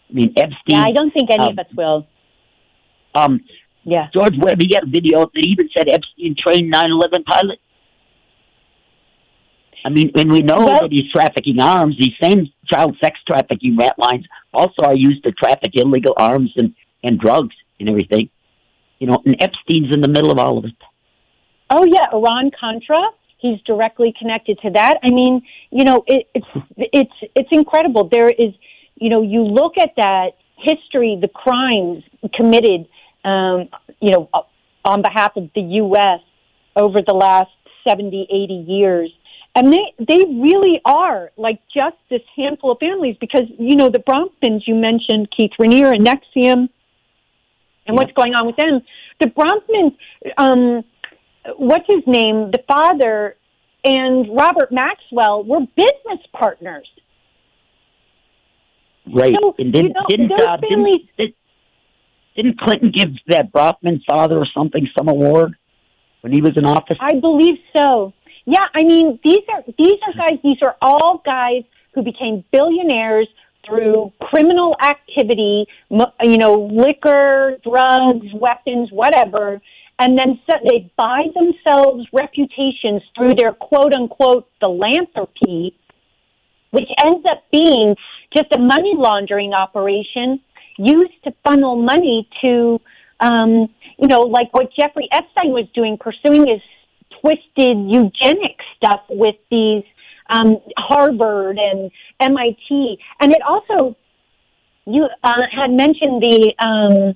I 0.10 0.14
mean, 0.14 0.34
Epstein. 0.36 0.56
Yeah, 0.68 0.84
I 0.84 0.92
don't 0.92 1.12
think 1.12 1.30
any 1.30 1.44
um, 1.44 1.52
of 1.52 1.60
us 1.60 1.74
will. 1.76 2.08
Um, 3.14 3.42
Yeah. 3.84 4.08
George 4.14 4.34
Webb, 4.38 4.62
he 4.62 4.74
had 4.74 4.84
a 4.84 4.90
video 4.90 5.22
that 5.26 5.32
even 5.36 5.70
said 5.76 5.88
Epstein 5.88 6.36
trained 6.38 6.74
9/11 6.74 7.24
pilots. 7.26 7.62
I 9.86 9.90
mean, 9.90 10.12
when 10.14 10.30
we 10.30 10.42
know 10.42 10.66
Well- 10.66 10.82
that 10.82 10.92
he's 10.92 11.10
trafficking 11.12 11.62
arms, 11.62 11.96
these 11.98 12.14
same 12.22 12.50
child 12.66 12.98
sex 13.02 13.20
trafficking 13.26 13.78
rat 13.78 13.98
lines 13.98 14.26
also 14.54 14.84
are 14.84 14.96
used 14.96 15.24
to 15.24 15.32
traffic 15.32 15.72
illegal 15.76 16.14
arms 16.18 16.52
and, 16.58 16.74
and 17.04 17.20
drugs 17.20 17.56
and 17.80 17.88
everything. 17.88 18.30
You 19.00 19.08
know, 19.08 19.22
and 19.26 19.36
Epstein's 19.42 19.94
in 19.94 20.02
the 20.02 20.08
middle 20.08 20.32
of 20.32 20.40
all 20.40 20.58
of 20.58 20.66
it. 20.66 20.74
Oh 21.70 21.86
yeah, 21.86 22.08
Iran 22.12 22.52
Contra. 22.60 23.02
He's 23.38 23.62
directly 23.62 24.14
connected 24.18 24.60
to 24.60 24.72
that. 24.72 24.98
I 25.04 25.10
mean, 25.10 25.42
you 25.72 25.84
know, 25.84 26.04
it, 26.08 26.28
it's 26.34 26.48
it's 26.78 27.32
it's 27.36 27.50
incredible. 27.52 28.10
There 28.12 28.30
is, 28.30 28.54
you 28.96 29.10
know, 29.10 29.22
you 29.22 29.44
look 29.44 29.78
at 29.78 29.92
that 29.98 30.32
history, 30.58 31.18
the 31.22 31.28
crimes 31.28 32.04
committed, 32.34 32.88
um, 33.24 33.70
you 34.00 34.12
know, 34.12 34.30
on 34.84 35.02
behalf 35.02 35.36
of 35.36 35.50
the 35.54 35.62
U.S. 35.62 36.22
over 36.76 37.00
the 37.06 37.14
last 37.14 37.52
70, 37.88 38.28
80 38.30 38.54
years. 38.54 39.12
And 39.56 39.74
they, 39.74 39.94
they 39.98 40.24
really 40.26 40.82
are 40.86 41.32
like 41.36 41.60
just 41.76 41.96
this 42.10 42.22
handful 42.36 42.74
of 42.74 42.80
families 42.80 43.18
because, 43.20 43.44
you 43.58 43.76
know, 43.76 43.90
the 43.90 44.00
Bronfmans 44.00 44.62
you 44.68 44.76
mentioned, 44.76 45.30
Keith 45.36 45.52
Raniere 45.60 45.96
and 45.96 46.06
NXIVM, 46.06 46.70
and 47.88 47.98
what's 47.98 48.12
going 48.12 48.36
on 48.36 48.46
with 48.46 48.58
them. 48.58 48.82
The 49.20 49.28
Bronfmans, 49.28 49.96
um, 50.38 50.84
what's 51.58 51.86
his 51.88 52.04
name? 52.06 52.52
The 52.52 52.64
father 52.68 53.36
and 53.84 54.36
Robert 54.36 54.72
Maxwell 54.72 55.44
were 55.44 55.62
business 55.76 56.26
partners. 56.34 56.88
Right. 59.14 59.36
So, 59.40 59.56
and 59.58 59.72
didn't, 59.72 59.88
you 59.88 59.94
know, 59.94 60.06
didn't, 60.10 60.32
uh, 60.34 60.58
families- 60.70 61.08
didn't, 61.18 61.36
didn't 62.36 62.60
Clinton 62.60 62.92
give 62.92 63.10
that 63.28 63.52
Bronfman 63.52 64.04
father 64.08 64.38
or 64.38 64.46
something 64.54 64.88
some 64.98 65.08
award 65.08 65.56
when 66.22 66.34
he 66.34 66.42
was 66.42 66.56
in 66.56 66.66
office? 66.66 66.98
I 67.00 67.20
believe 67.20 67.58
so. 67.76 68.14
Yeah, 68.46 68.66
I 68.74 68.84
mean 68.84 69.20
these 69.26 69.42
are 69.54 69.64
these 69.78 69.98
are 70.08 70.14
guys. 70.14 70.40
These 70.42 70.60
are 70.62 70.76
all 70.82 71.22
guys 71.26 71.64
who 71.94 72.02
became 72.04 72.46
billionaires 72.52 73.28
through 73.66 74.14
criminal 74.22 74.76
activity. 74.82 75.66
You 75.90 76.38
know, 76.38 76.70
liquor, 76.72 77.58
drugs, 77.64 78.28
weapons, 78.34 78.90
whatever. 78.92 79.62
And 80.00 80.18
then 80.18 80.40
so 80.50 80.58
they 80.64 80.92
buy 80.96 81.24
themselves 81.34 82.06
reputations 82.14 83.02
through 83.16 83.36
their 83.36 83.52
quote 83.52 83.94
unquote 83.94 84.48
philanthropy, 84.60 85.76
which 86.72 86.90
ends 87.04 87.26
up 87.32 87.44
being 87.52 87.96
just 88.36 88.48
a 88.54 88.60
money 88.60 88.94
laundering 88.96 89.54
operation 89.54 90.40
used 90.78 91.24
to 91.24 91.34
funnel 91.44 91.76
money 91.76 92.30
to, 92.42 92.80
um, 93.20 93.68
you 93.98 94.08
know, 94.08 94.22
like 94.22 94.54
what 94.54 94.70
Jeffrey 94.80 95.10
Epstein 95.12 95.52
was 95.52 95.66
doing, 95.74 95.98
pursuing 95.98 96.48
his 96.48 96.62
twisted 97.20 97.78
eugenic 97.90 98.58
stuff 98.76 99.02
with 99.10 99.36
these 99.50 99.84
um, 100.30 100.58
Harvard 100.78 101.58
and 101.58 101.90
MIT, 102.20 103.00
and 103.20 103.32
it 103.32 103.42
also 103.42 103.96
you 104.86 105.08
uh, 105.24 105.42
had 105.52 105.72
mentioned 105.72 106.22
the 106.22 106.54
um, 106.60 107.16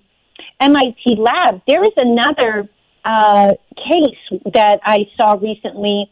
MIT 0.62 1.18
lab. 1.18 1.62
There 1.68 1.84
is 1.84 1.94
another 1.98 2.70
uh, 3.04 3.54
case 3.76 4.42
that 4.54 4.80
I 4.84 5.00
saw 5.20 5.34
recently. 5.34 6.10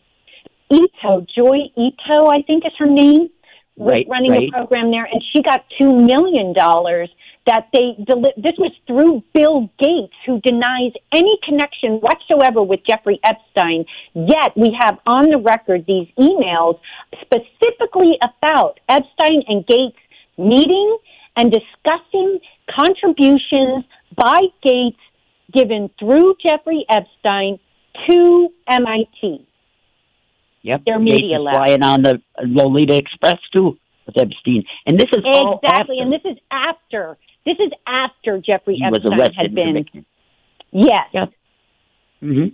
Ito, 0.72 1.26
Joy 1.36 1.58
Ito, 1.78 2.28
I 2.28 2.42
think 2.46 2.66
is 2.66 2.74
her 2.80 2.86
name, 2.88 3.30
was 3.76 3.92
Right, 3.94 4.08
running 4.10 4.32
right. 4.32 4.50
a 4.50 4.52
program 4.52 4.92
there, 4.92 5.06
and 5.06 5.24
she 5.34 5.42
got 5.42 5.64
two 5.80 5.96
million 5.96 6.54
dollars. 6.54 7.10
That 7.46 7.70
they 7.74 7.96
deli- 8.06 8.34
this 8.38 8.54
was 8.60 8.72
through 8.86 9.24
Bill 9.34 9.72
Gates, 9.80 10.14
who 10.28 10.40
denies 10.42 10.92
any 11.16 11.40
connection 11.44 11.94
whatsoever 12.00 12.62
with 12.62 12.82
Jeffrey 12.88 13.20
Epstein. 13.24 13.86
Yet 14.14 14.52
we 14.56 14.76
have 14.80 15.00
on 15.08 15.32
the 15.32 15.40
record 15.40 15.86
these 15.88 16.08
emails 16.20 16.80
specifically 17.22 18.20
about 18.22 18.80
Epstein 18.88 19.42
and 19.48 19.66
Gates 19.66 19.98
meeting 20.38 20.98
and 21.38 21.52
discussing 21.52 22.40
contributions 22.70 23.86
by 24.16 24.42
Gates 24.64 25.00
given 25.54 25.90
through 26.00 26.36
Jeffrey 26.46 26.86
Epstein 26.90 27.60
to 28.08 28.50
MIT. 28.68 29.46
Yep. 30.62 30.82
Their 30.86 31.00
Gates 31.00 31.12
media 31.12 31.38
is 31.38 31.44
lab. 31.44 31.56
flying 31.56 31.84
on 31.84 32.02
the 32.04 32.22
Lolita 32.44 32.96
Express 32.96 33.38
too 33.56 33.78
with 34.06 34.18
Epstein, 34.18 34.64
and 34.86 35.00
this 35.00 35.08
is 35.14 35.24
all 35.26 35.60
Exactly, 35.64 36.00
and 36.00 36.12
this 36.12 36.22
is 36.26 36.38
after 36.52 37.18
this 37.46 37.56
is 37.60 37.72
after 37.88 38.40
Jeffrey 38.40 38.76
he 38.76 38.84
Epstein 38.84 39.34
had 39.36 39.56
been. 39.56 39.86
Yes. 40.72 41.08
Yep. 41.14 41.32
hmm 42.20 42.46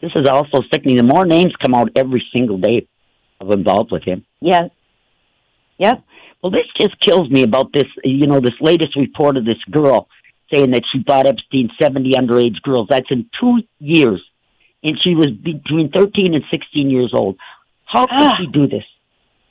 This 0.00 0.12
is 0.14 0.28
also 0.28 0.60
sickening. 0.72 0.96
The 0.96 1.02
more 1.02 1.24
names 1.24 1.52
come 1.60 1.74
out 1.74 1.90
every 1.96 2.22
single 2.34 2.58
day 2.58 2.86
of 3.40 3.50
involved 3.50 3.90
with 3.90 4.04
him. 4.04 4.24
Yes. 4.40 4.70
Yep. 5.78 6.04
Well, 6.42 6.52
this 6.52 6.66
just 6.78 6.98
kills 7.00 7.30
me 7.30 7.42
about 7.42 7.72
this. 7.72 7.86
You 8.04 8.26
know, 8.26 8.40
this 8.40 8.54
latest 8.60 8.96
report 8.96 9.36
of 9.36 9.44
this 9.44 9.62
girl 9.70 10.08
saying 10.52 10.70
that 10.72 10.82
she 10.92 10.98
bought 11.00 11.26
Epstein 11.26 11.70
seventy 11.80 12.12
underage 12.12 12.60
girls. 12.62 12.88
That's 12.90 13.10
in 13.10 13.28
two 13.40 13.60
years, 13.78 14.22
and 14.82 14.98
she 15.02 15.14
was 15.14 15.28
between 15.28 15.90
thirteen 15.90 16.34
and 16.34 16.44
sixteen 16.50 16.90
years 16.90 17.12
old. 17.14 17.36
How 17.86 18.06
could 18.06 18.20
Ah. 18.20 18.36
she 18.38 18.46
do 18.46 18.66
this? 18.66 18.84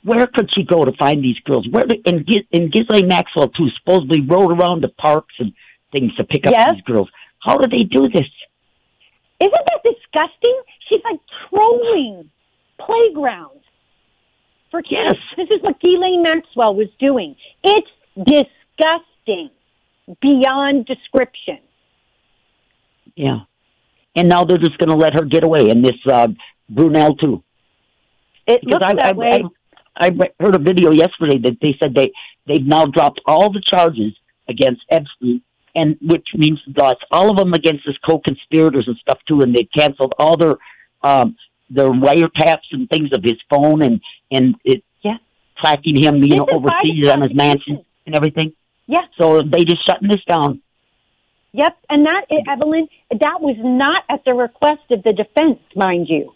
Where 0.02 0.26
could 0.26 0.48
she 0.54 0.62
go 0.64 0.84
to 0.84 0.92
find 0.92 1.22
these 1.22 1.38
girls? 1.40 1.68
Where 1.70 1.84
did, 1.84 2.00
and, 2.06 2.26
and 2.52 2.72
Ghislaine 2.72 3.06
Maxwell 3.08 3.48
too 3.48 3.68
supposedly 3.78 4.22
rode 4.22 4.50
around 4.58 4.82
the 4.82 4.88
parks 4.88 5.34
and 5.38 5.52
things 5.92 6.14
to 6.16 6.24
pick 6.24 6.46
up 6.46 6.54
Yes. 6.56 6.72
these 6.72 6.82
girls. 6.84 7.10
How 7.40 7.58
do 7.58 7.68
they 7.68 7.82
do 7.84 8.08
this? 8.08 8.26
Isn't 9.40 9.52
that 9.52 9.80
disgusting? 9.84 10.60
She's 10.88 11.00
like 11.04 11.20
trolling 11.48 12.30
playgrounds 12.78 13.62
for 14.70 14.80
kids. 14.82 14.92
Yes. 14.92 15.14
This 15.36 15.48
is 15.50 15.62
what 15.62 15.78
Ghislaine 15.80 16.22
Maxwell 16.22 16.74
was 16.74 16.88
doing. 16.98 17.36
It's 17.62 17.90
disgusting 18.16 19.50
beyond 20.20 20.86
description. 20.86 21.58
Yeah, 23.16 23.40
and 24.16 24.28
now 24.28 24.44
they're 24.44 24.58
just 24.58 24.78
going 24.78 24.90
to 24.90 24.96
let 24.96 25.14
her 25.14 25.24
get 25.24 25.44
away, 25.44 25.70
and 25.70 25.84
this 25.84 25.96
uh, 26.06 26.28
Brunel 26.68 27.16
too. 27.16 27.42
It 28.46 28.60
Because 28.64 28.80
looks 28.80 28.84
I, 28.84 28.94
that 28.94 29.14
I, 29.14 29.16
way. 29.16 29.44
I, 29.96 30.06
I 30.06 30.42
heard 30.42 30.54
a 30.54 30.58
video 30.58 30.90
yesterday 30.92 31.38
that 31.38 31.58
they 31.60 31.76
said 31.82 31.94
they 31.94 32.12
they've 32.46 32.66
now 32.66 32.86
dropped 32.86 33.20
all 33.26 33.52
the 33.52 33.62
charges 33.64 34.12
against 34.48 34.82
Epstein, 34.90 35.42
and 35.74 35.96
which 36.00 36.26
means 36.34 36.60
that's 36.74 37.00
all 37.10 37.30
of 37.30 37.36
them 37.36 37.52
against 37.52 37.84
his 37.86 37.96
co-conspirators 38.08 38.86
and 38.86 38.96
stuff 38.96 39.18
too, 39.28 39.42
and 39.42 39.54
they 39.54 39.68
canceled 39.76 40.14
all 40.18 40.36
their 40.36 40.56
um, 41.02 41.36
their 41.68 41.90
wiretaps 41.90 42.66
and 42.72 42.88
things 42.88 43.10
of 43.12 43.22
his 43.22 43.38
phone 43.48 43.82
and 43.82 44.00
and 44.30 44.54
it 44.64 44.82
Yeah. 45.02 45.18
tracking 45.58 46.02
him, 46.02 46.16
you 46.16 46.30
This 46.30 46.38
know, 46.38 46.48
overseas 46.52 47.08
on 47.08 47.22
his 47.22 47.34
mansion 47.34 47.84
and 48.06 48.14
everything. 48.14 48.52
Yeah. 48.90 49.06
So 49.20 49.42
they 49.42 49.64
just 49.64 49.86
shutting 49.86 50.08
this 50.08 50.22
down. 50.28 50.60
Yep, 51.52 51.76
and 51.88 52.06
that, 52.06 52.26
eh, 52.30 52.42
Evelyn, 52.48 52.86
that 53.10 53.38
was 53.40 53.56
not 53.58 54.04
at 54.08 54.24
the 54.24 54.34
request 54.34 54.82
of 54.90 55.02
the 55.02 55.12
defense, 55.12 55.58
mind 55.74 56.06
you. 56.08 56.32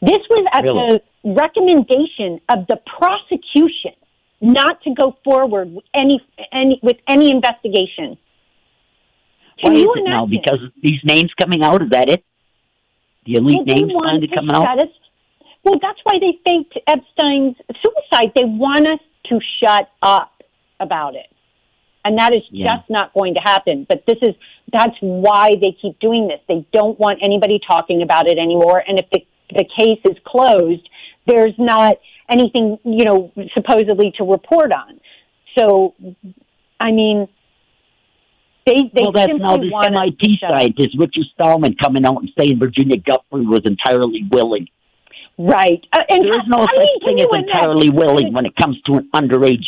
This 0.00 0.18
was 0.30 0.46
at 0.52 0.64
Really? 0.64 1.00
the 1.24 1.32
recommendation 1.32 2.40
of 2.48 2.66
the 2.68 2.76
prosecution 2.98 3.92
not 4.40 4.82
to 4.82 4.90
go 4.94 5.16
forward 5.24 5.72
with 5.74 5.84
any, 5.94 6.20
any 6.52 6.80
with 6.82 6.96
any 7.08 7.30
investigation. 7.30 8.18
Can 9.62 9.72
Why 9.72 9.78
is 9.78 9.82
you 9.82 9.94
it 9.96 10.04
now? 10.10 10.26
Because 10.26 10.58
these 10.82 11.00
names 11.04 11.30
coming 11.40 11.62
out, 11.62 11.82
is 11.82 11.90
that 11.90 12.08
it? 12.08 12.24
The 13.26 13.34
elite 13.36 13.58
Well, 13.64 13.76
names 13.76 13.92
finally 13.92 14.26
to 14.26 14.34
coming 14.34 14.54
out? 14.56 14.82
us- 14.82 14.88
Well, 15.64 15.78
that's 15.80 16.00
why 16.02 16.18
they 16.18 16.32
faked 16.44 16.76
Epstein's 16.88 17.56
suicide. 17.82 18.32
They 18.34 18.44
want 18.44 18.88
us 18.88 18.98
to 19.26 19.38
shut 19.60 19.88
up 20.02 20.42
about 20.80 21.14
it. 21.14 21.31
And 22.04 22.18
that 22.18 22.34
is 22.34 22.42
Yeah. 22.50 22.76
just 22.76 22.90
not 22.90 23.12
going 23.14 23.34
to 23.34 23.40
happen. 23.40 23.86
But 23.88 24.04
this 24.06 24.18
is, 24.22 24.34
that's 24.72 24.96
why 25.00 25.50
they 25.60 25.76
keep 25.80 25.98
doing 26.00 26.28
this. 26.28 26.40
They 26.48 26.66
don't 26.72 26.98
want 26.98 27.20
anybody 27.22 27.60
talking 27.66 28.02
about 28.02 28.26
it 28.28 28.38
anymore. 28.38 28.82
And 28.86 28.98
if 28.98 29.06
the, 29.10 29.24
the 29.54 29.64
case 29.78 30.00
is 30.04 30.16
closed, 30.24 30.88
there's 31.26 31.54
not 31.58 31.96
anything, 32.28 32.78
you 32.84 33.04
know, 33.04 33.32
supposedly 33.54 34.12
to 34.18 34.24
report 34.24 34.72
on. 34.72 35.00
So, 35.56 35.94
I 36.80 36.90
mean, 36.90 37.28
they, 38.66 38.90
they 38.94 39.02
well, 39.02 39.12
that's 39.12 39.32
now 39.38 39.56
this 39.56 39.70
want 39.70 39.86
us 39.94 40.00
to 40.00 40.00
MIT 40.02 40.38
scientist, 40.48 40.96
Richard 40.98 41.24
Stallman, 41.34 41.76
coming 41.82 42.04
out 42.04 42.18
and 42.18 42.30
saying 42.38 42.58
Virginia 42.58 42.96
Giuffre 42.96 43.46
was 43.46 43.62
entirely 43.64 44.24
willing. 44.30 44.68
Right. 45.38 45.84
Uh, 45.92 46.00
and 46.08 46.22
There 46.24 46.30
is 46.30 46.46
no 46.46 46.58
I 46.58 46.66
such 46.66 46.88
mean, 47.04 47.16
thing 47.16 47.20
as 47.20 47.26
entirely 47.34 47.90
willing 47.90 48.32
when 48.32 48.46
it 48.46 48.54
comes 48.56 48.80
to 48.82 48.94
an 48.94 49.08
underage 49.14 49.64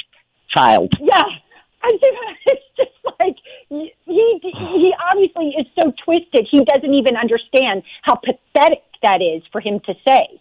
child. 0.55 0.93
Yeah. 1.01 1.25
I 1.85 1.91
just, 1.93 2.19
it's 2.47 2.63
just 2.77 2.97
like 3.21 3.37
he 3.69 3.93
he 4.43 4.95
obviously 5.11 5.49
is 5.61 5.67
so 5.79 5.93
twisted. 6.05 6.49
He 6.51 6.65
doesn't 6.65 6.95
even 6.95 7.17
understand 7.17 7.83
how 8.03 8.15
pathetic 8.17 8.83
that 9.03 9.21
is 9.21 9.43
for 9.53 9.61
him 9.61 9.81
to 9.87 9.95
say. 10.09 10.41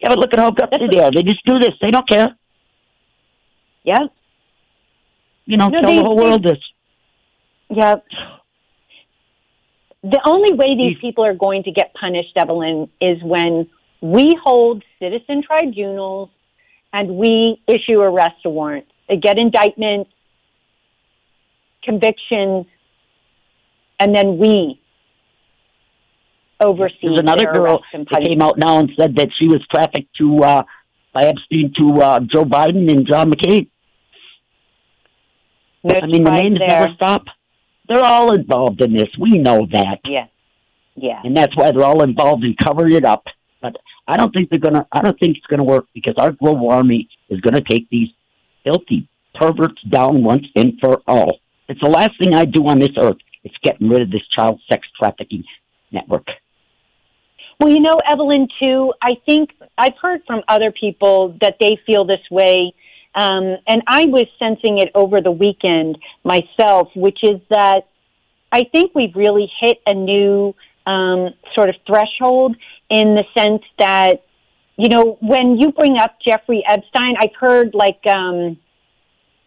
Yeah, 0.00 0.08
but 0.10 0.18
look 0.18 0.32
at 0.32 0.38
how 0.40 0.50
gutsy 0.50 0.90
they 0.90 1.00
are. 1.00 1.10
They 1.10 1.22
just 1.22 1.44
do 1.46 1.58
this. 1.58 1.70
They 1.80 1.88
don't 1.88 2.08
care. 2.08 2.36
Yeah. 3.84 4.00
You 5.46 5.56
know, 5.56 5.68
No, 5.68 5.78
tell 5.78 5.90
they- 5.90 5.96
the 5.98 6.04
whole 6.04 6.16
they- 6.16 6.22
world 6.24 6.42
this. 6.42 6.58
Yeah. 7.70 7.94
The 10.02 10.20
only 10.26 10.52
way 10.54 10.74
these 10.76 10.94
These- 10.94 10.98
people 11.00 11.24
are 11.24 11.34
going 11.34 11.62
to 11.64 11.70
get 11.72 11.94
punished, 11.94 12.36
Evelyn, 12.36 12.90
is 13.00 13.22
when 13.22 13.68
we 14.00 14.34
hold 14.44 14.82
citizen 15.00 15.42
tribunals 15.42 16.28
and 16.92 17.16
we 17.16 17.60
issue 17.66 18.00
arrest 18.00 18.44
warrants, 18.44 18.90
They 19.08 19.16
get 19.16 19.38
indictments, 19.38 20.10
convictions, 21.84 22.66
and 24.00 24.14
then 24.14 24.38
we 24.38 24.80
oversee 26.60 26.94
There's 27.02 27.20
another 27.20 27.44
girl 27.52 27.82
that 27.92 28.24
came 28.24 28.42
out 28.42 28.58
now 28.58 28.78
and 28.78 28.90
said 28.98 29.14
that 29.16 29.28
she 29.40 29.48
was 29.48 29.64
trafficked 29.72 30.14
to 30.18 30.38
uh, 30.42 30.62
by 31.12 31.24
Epstein 31.24 31.72
to 31.78 32.02
uh, 32.02 32.20
Joe 32.20 32.44
Biden 32.44 32.90
and 32.90 33.06
John 33.06 33.30
McCain. 33.30 33.68
No 35.84 35.94
I 36.02 36.06
mean, 36.06 36.24
the 36.24 36.30
names 36.30 36.58
there. 36.58 36.68
never 36.68 36.94
stop. 36.96 37.24
They're 37.88 38.02
all 38.04 38.34
involved 38.34 38.80
in 38.82 38.92
this. 38.94 39.08
We 39.20 39.38
know 39.38 39.66
that, 39.70 40.00
Yeah, 40.04 40.26
yeah. 40.96 41.20
and 41.22 41.36
that's 41.36 41.56
why 41.56 41.70
they're 41.70 41.84
all 41.84 42.02
involved 42.02 42.42
in 42.42 42.56
covering 42.66 42.94
it 42.96 43.04
up. 43.04 43.22
But 43.62 43.76
I 44.08 44.16
don't 44.16 44.32
think 44.32 44.50
they're 44.50 44.58
gonna. 44.58 44.86
I 44.90 45.00
don't 45.02 45.18
think 45.20 45.36
it's 45.36 45.46
gonna 45.46 45.62
work 45.64 45.86
because 45.94 46.14
our 46.18 46.32
global 46.32 46.70
army 46.70 47.08
is 47.28 47.40
gonna 47.40 47.60
take 47.60 47.88
these 47.90 48.08
filthy 48.66 49.08
perverts 49.34 49.80
down 49.90 50.24
once 50.24 50.46
and 50.56 50.74
for 50.80 51.02
all. 51.06 51.38
It's 51.68 51.80
the 51.80 51.88
last 51.88 52.12
thing 52.18 52.34
I 52.34 52.44
do 52.44 52.66
on 52.68 52.78
this 52.78 52.96
earth. 52.98 53.18
It's 53.44 53.54
getting 53.62 53.88
rid 53.88 54.02
of 54.02 54.10
this 54.10 54.26
child 54.34 54.60
sex 54.68 54.86
trafficking 54.98 55.44
network. 55.92 56.26
Well, 57.60 57.72
you 57.72 57.80
know, 57.80 58.00
Evelyn, 58.10 58.48
too, 58.60 58.92
I 59.02 59.12
think 59.26 59.50
I've 59.78 59.96
heard 60.00 60.20
from 60.26 60.42
other 60.48 60.72
people 60.72 61.36
that 61.40 61.56
they 61.60 61.78
feel 61.86 62.04
this 62.04 62.20
way. 62.30 62.74
Um, 63.14 63.56
and 63.66 63.82
I 63.86 64.04
was 64.06 64.26
sensing 64.38 64.78
it 64.78 64.90
over 64.94 65.22
the 65.22 65.30
weekend 65.30 65.96
myself, 66.22 66.88
which 66.94 67.20
is 67.22 67.40
that 67.48 67.88
I 68.52 68.64
think 68.72 68.94
we've 68.94 69.14
really 69.14 69.50
hit 69.60 69.78
a 69.86 69.94
new 69.94 70.54
um, 70.86 71.30
sort 71.54 71.70
of 71.70 71.76
threshold 71.86 72.56
in 72.90 73.14
the 73.14 73.24
sense 73.36 73.62
that, 73.78 74.25
you 74.76 74.88
know, 74.88 75.16
when 75.20 75.56
you 75.58 75.72
bring 75.72 75.98
up 75.98 76.18
Jeffrey 76.26 76.62
Epstein, 76.68 77.14
I've 77.18 77.34
heard 77.38 77.74
like 77.74 78.00
um, 78.06 78.58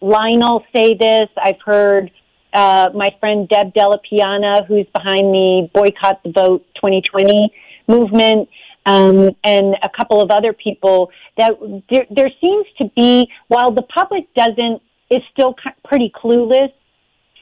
Lionel 0.01 0.63
say 0.75 0.95
this. 0.95 1.29
I've 1.37 1.61
heard 1.63 2.11
uh, 2.53 2.89
my 2.95 3.15
friend 3.19 3.47
Deb 3.47 3.73
Delapiana, 3.73 4.65
who's 4.65 4.87
behind 4.93 5.19
the 5.19 5.69
Boycott 5.73 6.23
the 6.23 6.31
Vote 6.31 6.65
2020 6.75 7.53
movement, 7.87 8.49
um, 8.87 9.35
and 9.43 9.75
a 9.83 9.89
couple 9.95 10.19
of 10.19 10.31
other 10.31 10.51
people. 10.51 11.11
That 11.37 11.53
there, 11.91 12.07
there 12.09 12.31
seems 12.41 12.65
to 12.79 12.85
be, 12.95 13.29
while 13.49 13.71
the 13.71 13.83
public 13.83 14.33
doesn't, 14.33 14.81
is 15.11 15.21
still 15.31 15.55
pretty 15.85 16.11
clueless. 16.15 16.71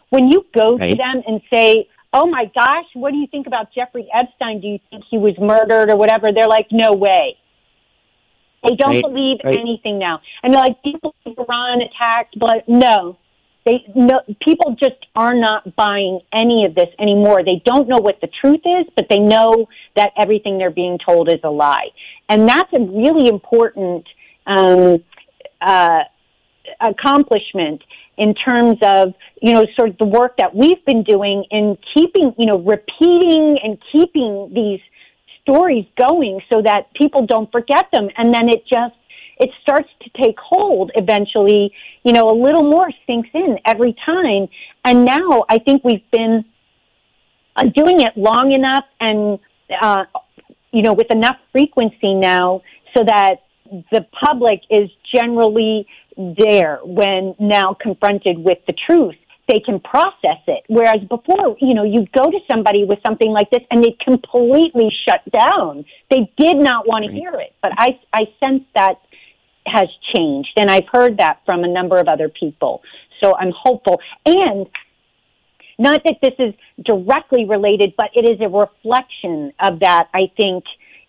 When 0.09 0.29
you 0.29 0.45
go 0.53 0.77
to 0.77 0.95
them 0.95 1.23
and 1.25 1.41
say, 1.53 1.87
"Oh 2.11 2.27
my 2.27 2.51
gosh, 2.53 2.85
what 2.95 3.11
do 3.11 3.17
you 3.17 3.27
think 3.27 3.47
about 3.47 3.73
Jeffrey 3.73 4.09
Epstein? 4.13 4.59
Do 4.59 4.67
you 4.67 4.79
think 4.89 5.05
he 5.09 5.17
was 5.17 5.35
murdered 5.39 5.89
or 5.89 5.95
whatever?" 5.95 6.33
They're 6.33 6.47
like, 6.49 6.67
"No 6.71 6.91
way." 6.91 7.37
They 8.63 8.75
don't 8.75 8.91
Right, 8.91 9.03
believe 9.03 9.37
right. 9.43 9.57
anything 9.57 9.99
now, 9.99 10.19
and 10.43 10.53
they're 10.53 10.61
like, 10.61 10.81
"People 10.83 11.13
think 11.23 11.37
Iran 11.37 11.81
attacked, 11.81 12.37
but 12.39 12.67
no, 12.67 13.17
they 13.65 13.83
no 13.95 14.21
people 14.41 14.75
just 14.79 15.05
are 15.15 15.35
not 15.35 15.75
buying 15.75 16.21
any 16.33 16.65
of 16.65 16.73
this 16.73 16.89
anymore. 16.99 17.43
They 17.43 17.61
don't 17.65 17.87
know 17.87 17.99
what 17.99 18.19
the 18.21 18.29
truth 18.41 18.61
is, 18.65 18.85
but 18.95 19.07
they 19.09 19.19
know 19.19 19.67
that 19.95 20.11
everything 20.17 20.57
they're 20.57 20.71
being 20.71 20.97
told 21.05 21.29
is 21.29 21.39
a 21.43 21.49
lie, 21.49 21.89
and 22.29 22.47
that's 22.47 22.71
a 22.73 22.81
really 22.81 23.27
important 23.27 24.07
um, 24.47 25.03
uh, 25.61 26.03
accomplishment 26.79 27.83
in 28.17 28.33
terms 28.33 28.77
of 28.83 29.13
you 29.41 29.53
know 29.53 29.65
sort 29.77 29.89
of 29.89 29.97
the 29.97 30.05
work 30.05 30.37
that 30.37 30.55
we've 30.55 30.83
been 30.85 31.03
doing 31.03 31.45
in 31.51 31.77
keeping 31.93 32.33
you 32.37 32.45
know 32.45 32.57
repeating 32.59 33.59
and 33.63 33.77
keeping 33.91 34.51
these 34.53 34.79
stories 35.47 35.85
going 35.97 36.41
so 36.51 36.61
that 36.61 36.93
people 36.93 37.25
don't 37.25 37.51
forget 37.51 37.87
them. 37.91 38.09
And 38.17 38.33
then 38.33 38.49
it 38.49 38.63
just 38.67 38.95
it 39.39 39.51
starts 39.61 39.89
to 40.01 40.09
take 40.19 40.35
hold 40.39 40.89
eventually 40.95 41.71
you 42.03 42.11
know 42.11 42.31
a 42.31 42.37
little 42.37 42.63
more 42.63 42.89
sinks 43.05 43.29
in 43.33 43.57
every 43.65 43.95
time. 44.05 44.47
And 44.83 45.05
now 45.05 45.45
i 45.49 45.59
think 45.59 45.83
we've 45.83 46.09
been 46.11 46.45
uh, 47.55 47.63
doing 47.75 47.99
it 48.01 48.15
long 48.15 48.51
enough 48.51 48.85
and 48.99 49.39
uh, 49.81 50.05
you 50.71 50.81
know 50.81 50.93
with 50.93 51.11
enough 51.11 51.37
frequency 51.51 52.13
now 52.13 52.61
so 52.95 53.03
that 53.03 53.43
the 53.91 54.05
public 54.23 54.61
is 54.69 54.89
generally 55.13 55.85
there 56.15 56.79
when 56.83 57.35
now 57.39 57.75
confronted 57.79 58.37
with 58.39 58.59
the 58.65 58.73
truth 58.87 59.15
they 59.47 59.59
can 59.59 59.79
process 59.79 60.41
it. 60.47 60.63
Whereas 60.67 61.01
before 61.09 61.57
you 61.59 61.73
know 61.73 61.83
you 61.83 62.05
go 62.15 62.29
to 62.29 62.39
somebody 62.51 62.83
with 62.83 62.99
something 63.05 63.31
like 63.31 63.49
this 63.49 63.61
and 63.71 63.83
they 63.83 63.95
completely 64.03 64.89
shut 65.07 65.21
down. 65.31 65.85
They 66.09 66.31
did 66.37 66.57
not 66.57 66.87
want 66.87 67.05
to 67.05 67.11
hear 67.11 67.33
it. 67.35 67.53
But 67.61 67.71
i 67.77 67.99
i 68.13 68.21
sense 68.39 68.63
that 68.75 68.95
has 69.65 69.87
changed. 70.15 70.51
And 70.57 70.69
i've 70.69 70.87
heard 70.91 71.17
that 71.19 71.41
from 71.45 71.63
a 71.63 71.67
number 71.67 71.99
of 71.99 72.07
other 72.07 72.29
people. 72.29 72.81
So 73.21 73.35
i'm 73.37 73.51
hopeful. 73.51 73.99
And 74.25 74.67
not 75.79 76.01
that 76.05 76.17
this 76.21 76.33
is 76.39 76.53
directly 76.83 77.45
related, 77.45 77.93
but 77.97 78.09
it 78.15 78.25
is 78.25 78.41
a 78.41 78.49
reflection 78.49 79.53
of 79.61 79.79
that, 79.81 80.09
I 80.13 80.31
think, 80.35 80.63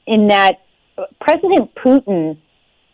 in 0.06 0.28
that 0.28 0.60
President 1.20 1.74
Putin, 1.74 2.38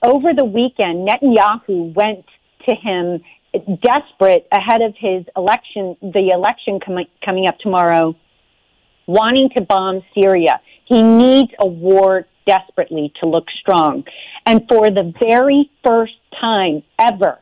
over 0.05 0.33
the 0.35 0.45
weekend, 0.45 1.09
Netanyahu 1.09 1.95
went 1.95 2.27
to 2.69 2.75
him 2.75 3.23
desperate 3.83 4.47
ahead 4.53 4.83
of 4.83 4.95
his 4.99 5.25
election, 5.37 5.97
the 6.03 6.31
election 6.33 6.81
com- 6.85 7.07
coming 7.25 7.47
up 7.47 7.59
tomorrow, 7.59 8.15
wanting 9.07 9.51
to 9.57 9.63
bomb 9.63 10.03
Syria. 10.15 10.61
He 10.87 11.03
needs 11.03 11.51
a 11.59 11.67
war 11.67 12.27
desperately 12.47 13.13
to 13.21 13.27
look 13.27 13.47
strong. 13.61 14.05
And 14.47 14.63
for 14.69 14.91
the 14.91 15.13
very 15.21 15.71
first 15.85 16.15
time 16.43 16.83
ever, 16.99 17.39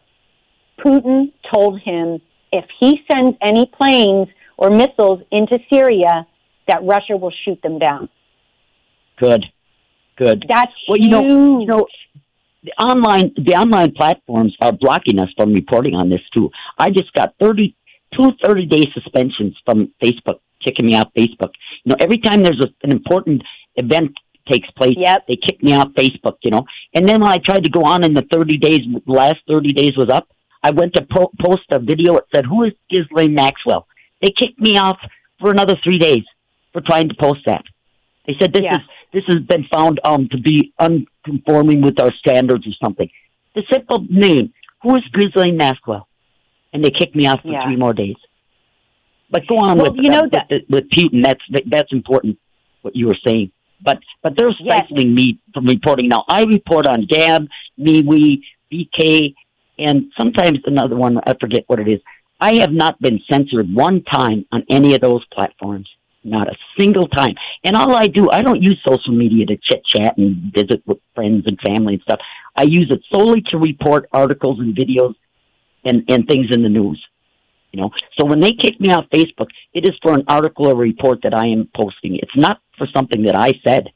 Putin 0.79 1.33
told 1.53 1.81
him 1.81 2.21
if 2.53 2.65
he 2.79 3.01
sends 3.11 3.37
any 3.41 3.67
planes 3.67 4.29
or 4.57 4.71
missiles 4.71 5.23
into 5.31 5.59
Syria, 5.71 6.27
that 6.69 6.85
Russia 6.85 7.17
will 7.17 7.33
shoot 7.45 7.61
them 7.63 7.79
down. 7.79 8.09
Good, 9.19 9.45
good. 10.17 10.45
That's 10.49 10.73
Well, 10.89 10.99
you 10.99 11.09
know, 11.09 11.61
you 11.61 11.67
know, 11.67 11.87
the 12.63 12.73
online 12.83 13.33
the 13.37 13.55
online 13.55 13.93
platforms 13.93 14.55
are 14.61 14.73
blocking 14.73 15.19
us 15.19 15.29
from 15.37 15.53
reporting 15.53 15.95
on 15.95 16.09
this 16.11 16.21
too. 16.35 16.51
I 16.79 16.91
just 16.91 17.13
got 17.15 17.35
30, 17.41 17.75
two 18.19 18.31
30 18.43 18.67
day 18.67 18.85
suspensions 18.95 19.57
from 19.65 19.91
Facebook, 20.03 20.39
kicking 20.65 20.87
me 20.87 20.95
off 20.95 21.09
Facebook. 21.17 21.51
You 21.85 21.91
know, 21.91 21.97
every 22.01 22.19
time 22.19 22.43
there's 22.43 22.61
a, 22.65 22.69
an 22.85 22.93
important 22.93 23.43
event 23.77 24.13
takes 24.49 24.71
place, 24.73 24.95
Yep. 24.97 25.27
they 25.29 25.35
kick 25.47 25.63
me 25.63 25.73
off 25.75 25.89
Facebook. 25.99 26.37
You 26.43 26.51
know, 26.53 26.65
and 26.95 27.09
then 27.09 27.21
when 27.21 27.31
I 27.33 27.39
tried 27.39 27.65
to 27.65 27.71
go 27.71 27.83
on 27.85 28.05
in 28.05 28.15
the 28.15 28.27
thirty 28.33 28.59
days, 28.59 28.81
the 29.07 29.13
last 29.13 29.37
thirty 29.51 29.73
days 29.73 29.93
was 29.97 30.09
up. 30.11 30.29
I 30.63 30.71
went 30.71 30.95
to 30.95 31.05
po- 31.11 31.33
post 31.45 31.63
a 31.73 31.81
video. 31.81 32.17
It 32.17 32.25
said, 32.35 32.45
"Who 32.47 32.63
is 32.65 32.73
Ghislaine 32.91 33.35
Maxwell?" 33.35 33.87
They 34.21 34.31
kicked 34.31 34.61
me 34.61 34.79
off 34.79 34.99
for 35.41 35.51
another 35.51 35.75
three 35.83 35.99
days 35.99 36.23
for 36.73 36.81
trying 36.81 37.09
to 37.09 37.15
post 37.17 37.41
that. 37.47 37.65
They 38.27 38.37
said 38.41 38.53
this 38.53 38.63
Yeah. 38.63 38.77
is 38.77 38.81
this 39.13 39.25
has 39.27 39.41
been 39.41 39.65
found 39.75 39.99
um 40.05 40.29
to 40.31 40.39
be 40.39 40.73
unconforming 41.27 41.81
with 41.83 42.01
our 42.01 42.13
standards 42.15 42.67
or 42.67 42.73
something. 42.83 43.09
The 43.55 43.63
simple 43.73 44.05
name, 44.09 44.53
who 44.83 44.97
is 44.97 45.03
Ghislaine 45.13 45.57
Maxwell? 45.57 46.09
And 46.73 46.85
they 46.85 46.91
kicked 46.91 47.15
me 47.15 47.27
off 47.27 47.43
for 47.43 47.49
Yeah. 47.49 47.65
three 47.65 47.77
more 47.77 47.93
days. 47.93 48.17
But 49.31 49.47
go 49.47 49.57
on 49.59 49.79
Well, 49.79 49.93
with 49.93 50.01
you 50.05 50.11
know 50.11 50.21
uh, 50.21 50.29
that- 50.33 50.47
with, 50.51 50.63
with 50.69 50.91
Putin. 50.91 51.23
That's 51.25 51.41
that's 51.67 51.93
important. 51.93 52.39
What 52.83 52.97
you 52.97 53.07
were 53.07 53.17
saying, 53.27 53.51
but 53.83 53.99
but 54.23 54.37
they're 54.37 54.51
Yes. 54.61 54.87
stifling 54.87 55.15
me 55.15 55.39
from 55.55 55.67
reporting 55.67 56.09
now. 56.09 56.25
I 56.29 56.45
report 56.45 56.87
on 56.87 57.07
Gab, 57.07 57.47
MeWe, 57.79 58.41
VK, 58.71 59.35
and 59.79 60.11
sometimes 60.19 60.59
another 60.67 60.97
one. 60.97 61.19
I 61.27 61.35
forget 61.41 61.65
what 61.67 61.79
it 61.81 61.89
is. 61.89 62.01
I 62.41 62.55
have 62.55 62.73
not 62.73 63.01
been 63.01 63.21
censored 63.31 63.73
one 63.73 64.03
time 64.03 64.45
on 64.53 64.65
any 64.69 64.95
of 64.95 65.01
those 65.01 65.25
platforms. 65.33 65.89
Not 66.25 66.49
a 66.49 66.57
single 66.79 67.09
time. 67.09 67.35
And 67.65 67.77
all 67.77 67.95
I 67.95 68.07
do, 68.07 68.31
I 68.31 68.43
don't 68.43 68.63
use 68.63 68.79
social 68.87 69.13
media 69.13 69.47
to 69.47 69.57
chit 69.57 69.85
chat 69.85 70.17
and 70.19 70.53
visit 70.55 70.83
with 70.87 70.99
friends 71.15 71.45
and 71.47 71.59
family 71.67 71.95
and 71.95 72.03
stuff. 72.03 72.21
I 72.57 72.63
use 72.63 72.89
it 72.91 73.01
solely 73.13 73.43
to 73.51 73.59
report 73.59 74.09
articles 74.13 74.61
and 74.61 74.77
videos 74.77 75.15
and, 75.85 76.05
and 76.09 76.27
things 76.29 76.47
in 76.53 76.63
the 76.63 76.69
news. 76.69 77.05
You 77.73 77.81
know, 77.81 77.91
so 78.19 78.27
when 78.27 78.41
they 78.41 78.53
kick 78.53 78.79
me 78.81 78.93
off 78.93 79.07
Facebook, 79.13 79.49
it 79.73 79.85
is 79.85 79.93
for 80.03 80.13
an 80.13 80.25
article 80.29 80.67
or 80.69 80.77
report 80.77 81.21
that 81.23 81.35
I 81.35 81.47
am 81.47 81.69
posting. 81.75 82.17
It's 82.17 82.37
not 82.37 82.61
for 82.77 82.87
something 82.95 83.25
that 83.25 83.35
I 83.35 83.53
said. 83.67 83.89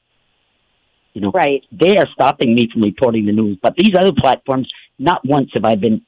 You 1.13 1.21
know, 1.21 1.31
right. 1.31 1.63
they 1.71 1.97
are 1.97 2.07
stopping 2.13 2.55
me 2.55 2.69
from 2.73 2.83
reporting 2.83 3.27
the 3.27 3.33
news. 3.33 3.59
But 3.63 3.75
these 3.77 3.93
other 3.99 4.13
platforms, 4.13 4.69
not 4.99 5.21
once 5.25 5.51
have 5.55 5.65
I 5.65 5.77
been 5.77 6.03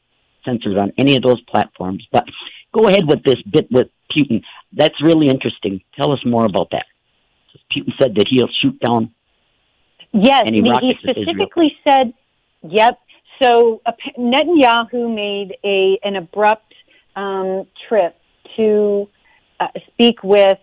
censored 0.45 0.77
on 0.79 0.93
any 0.99 1.16
of 1.16 1.23
those 1.23 1.41
platforms. 1.43 2.07
But 2.12 2.25
go 2.73 2.89
ahead 2.89 3.07
with 3.07 3.23
this 3.25 3.41
bit 3.51 3.69
with 3.71 3.89
Putin. 4.16 4.43
That's 4.73 5.01
really 5.03 5.29
interesting. 5.29 5.81
Tell 5.97 6.12
us 6.12 6.21
more 6.25 6.45
about 6.45 6.71
that. 6.73 6.87
Putin 7.75 7.93
said 8.01 8.14
that 8.16 8.27
he'll 8.31 8.49
shoot 8.62 8.79
down. 8.81 9.12
Yes, 10.12 10.43
And 10.47 10.55
he 10.55 10.62
he, 10.62 10.71
rockets 10.71 11.01
Israel. 11.03 11.25
specifically 11.25 11.77
said, 11.87 12.14
"Yep." 12.62 12.99
So 13.43 13.83
uh, 13.87 13.93
Netanyahu 14.19 15.14
made 15.14 15.57
a 15.64 15.99
an 16.03 16.16
abrupt 16.16 16.73
um, 17.16 17.66
trip 17.89 18.16
to 18.57 19.09
uh, 19.61 19.66
speak 19.93 20.23
with 20.23 20.59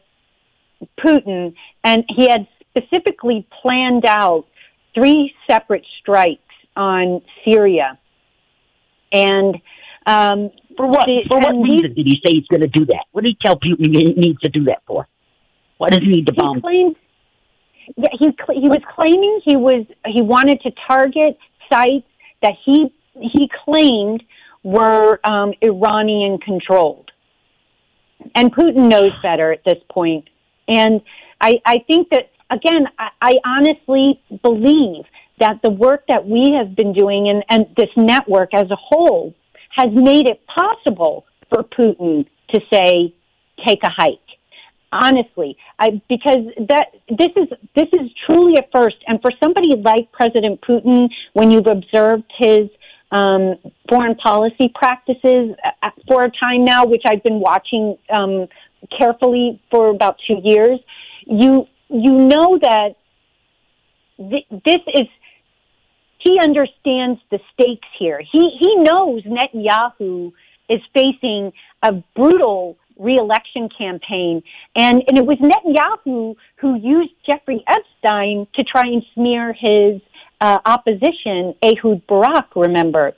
Putin, 0.99 1.53
and 1.84 2.03
he 2.10 2.28
had 2.30 2.47
specifically 2.76 3.47
planned 3.62 4.06
out 4.06 4.45
three 4.93 5.34
separate 5.49 5.86
strikes 5.99 6.41
on 6.76 7.22
Syria. 7.47 7.97
And 9.12 9.56
um, 10.06 10.49
For 10.78 10.88
what? 10.88 11.06
the- 11.06 11.24
for 11.28 11.39
what 11.39 11.53
these- 11.64 11.82
reason 11.82 11.93
did 11.95 12.06
he 12.08 12.22
say 12.26 12.34
he's 12.34 12.47
going 12.47 12.62
to 12.62 12.68
do 12.68 12.86
that? 12.86 13.06
What 13.12 13.24
did 13.24 13.32
he 13.32 13.38
tell 13.45 13.56
Putin 13.60 13.95
he 13.95 14.14
needs 14.14 14.39
to 14.41 14.49
do 14.49 14.66
that 14.66 14.82
for? 14.88 15.08
Why 15.78 15.89
does 15.89 15.99
he 15.99 16.08
need 16.10 16.28
to 16.28 16.34
he 16.34 16.39
bomb? 16.41 16.62
claimed 16.62 16.95
yeah, 17.97 18.10
he 18.18 18.28
he 18.60 18.68
was 18.68 18.82
claiming 18.95 19.41
he 19.43 19.56
was 19.56 19.86
he 20.08 20.22
wanted 20.22 20.60
to 20.62 20.72
target 20.88 21.38
sites 21.72 22.08
that 22.41 22.53
he 22.66 22.91
he 23.20 23.49
claimed 23.64 24.24
were 24.64 25.20
um, 25.24 25.53
Iranian 25.62 26.39
controlled, 26.39 27.12
and 28.34 28.51
Putin 28.53 28.89
knows 28.89 29.12
better 29.22 29.51
at 29.51 29.64
this 29.66 29.78
point. 29.89 30.28
And 30.68 31.01
I 31.39 31.62
I 31.66 31.80
think 31.88 32.10
that 32.10 32.32
again 32.49 32.88
I, 32.97 33.10
I 33.22 33.34
honestly 33.45 34.20
believe 34.41 35.06
that 35.39 35.62
the 35.62 35.70
work 35.70 36.06
that 36.08 36.26
we 36.28 36.53
have 36.58 36.76
been 36.76 36.93
doing 36.93 37.30
and, 37.30 37.43
and 37.49 37.68
this 37.76 37.89
network 37.95 38.53
as 38.53 38.70
a 38.72 38.76
whole 38.78 39.36
has 39.76 39.89
made 39.91 40.28
it 40.28 40.41
possible 40.47 41.26
for 41.49 41.63
Putin 41.63 42.26
to 42.49 42.61
say 42.71 43.13
take 43.65 43.80
a 43.84 43.89
hike. 43.89 44.19
Honestly 44.91 45.57
I, 45.80 46.01
because 46.07 46.45
that 46.69 46.88
this 47.09 47.32
is 47.36 47.49
this 47.76 47.88
is 47.93 48.09
truly 48.26 48.55
a 48.57 48.63
first. 48.73 48.97
And 49.07 49.21
for 49.21 49.32
somebody 49.43 49.76
like 49.76 50.11
president 50.11 50.61
putin 50.61 51.09
when 51.34 51.51
you've 51.51 51.67
observed 51.67 52.32
his 52.38 52.69
um, 53.11 53.55
foreign 53.89 54.15
policy 54.15 54.71
practices 54.73 55.55
uh, 55.84 55.89
for 56.07 56.23
a 56.23 56.32
time 56.43 56.65
now 56.65 56.86
which 56.86 57.03
i've 57.05 57.23
been 57.23 57.39
watching 57.39 57.97
um, 58.11 58.47
carefully 58.97 59.61
for 59.69 59.89
about 59.89 60.17
two 60.28 60.39
years 60.43 60.80
you 61.28 61.67
you 61.89 62.11
know 62.11 62.57
that 62.57 62.95
th- 64.17 64.47
this 64.65 64.82
is 64.93 65.07
he 66.26 66.34
understands 66.39 67.19
the 67.32 67.39
stakes 67.53 67.88
here 67.97 68.19
he 68.34 68.43
he 68.59 68.76
knows 68.88 69.21
netanyahu 69.23 70.32
is 70.69 70.82
facing 70.93 71.53
a 71.84 71.91
brutal 72.15 72.78
reelection 72.97 73.69
campaign. 73.78 74.41
And, 74.76 75.03
and 75.07 75.17
it 75.17 75.26
was 75.26 75.38
Netanyahu 75.39 76.36
who 76.57 76.76
used 76.76 77.13
Jeffrey 77.30 77.63
Epstein 77.67 78.47
to 78.55 78.63
try 78.63 78.84
and 78.86 79.03
smear 79.13 79.53
his 79.53 80.01
uh, 80.41 80.59
opposition, 80.65 81.55
Ehud 81.63 82.05
Barak, 82.07 82.55
remember. 82.55 83.13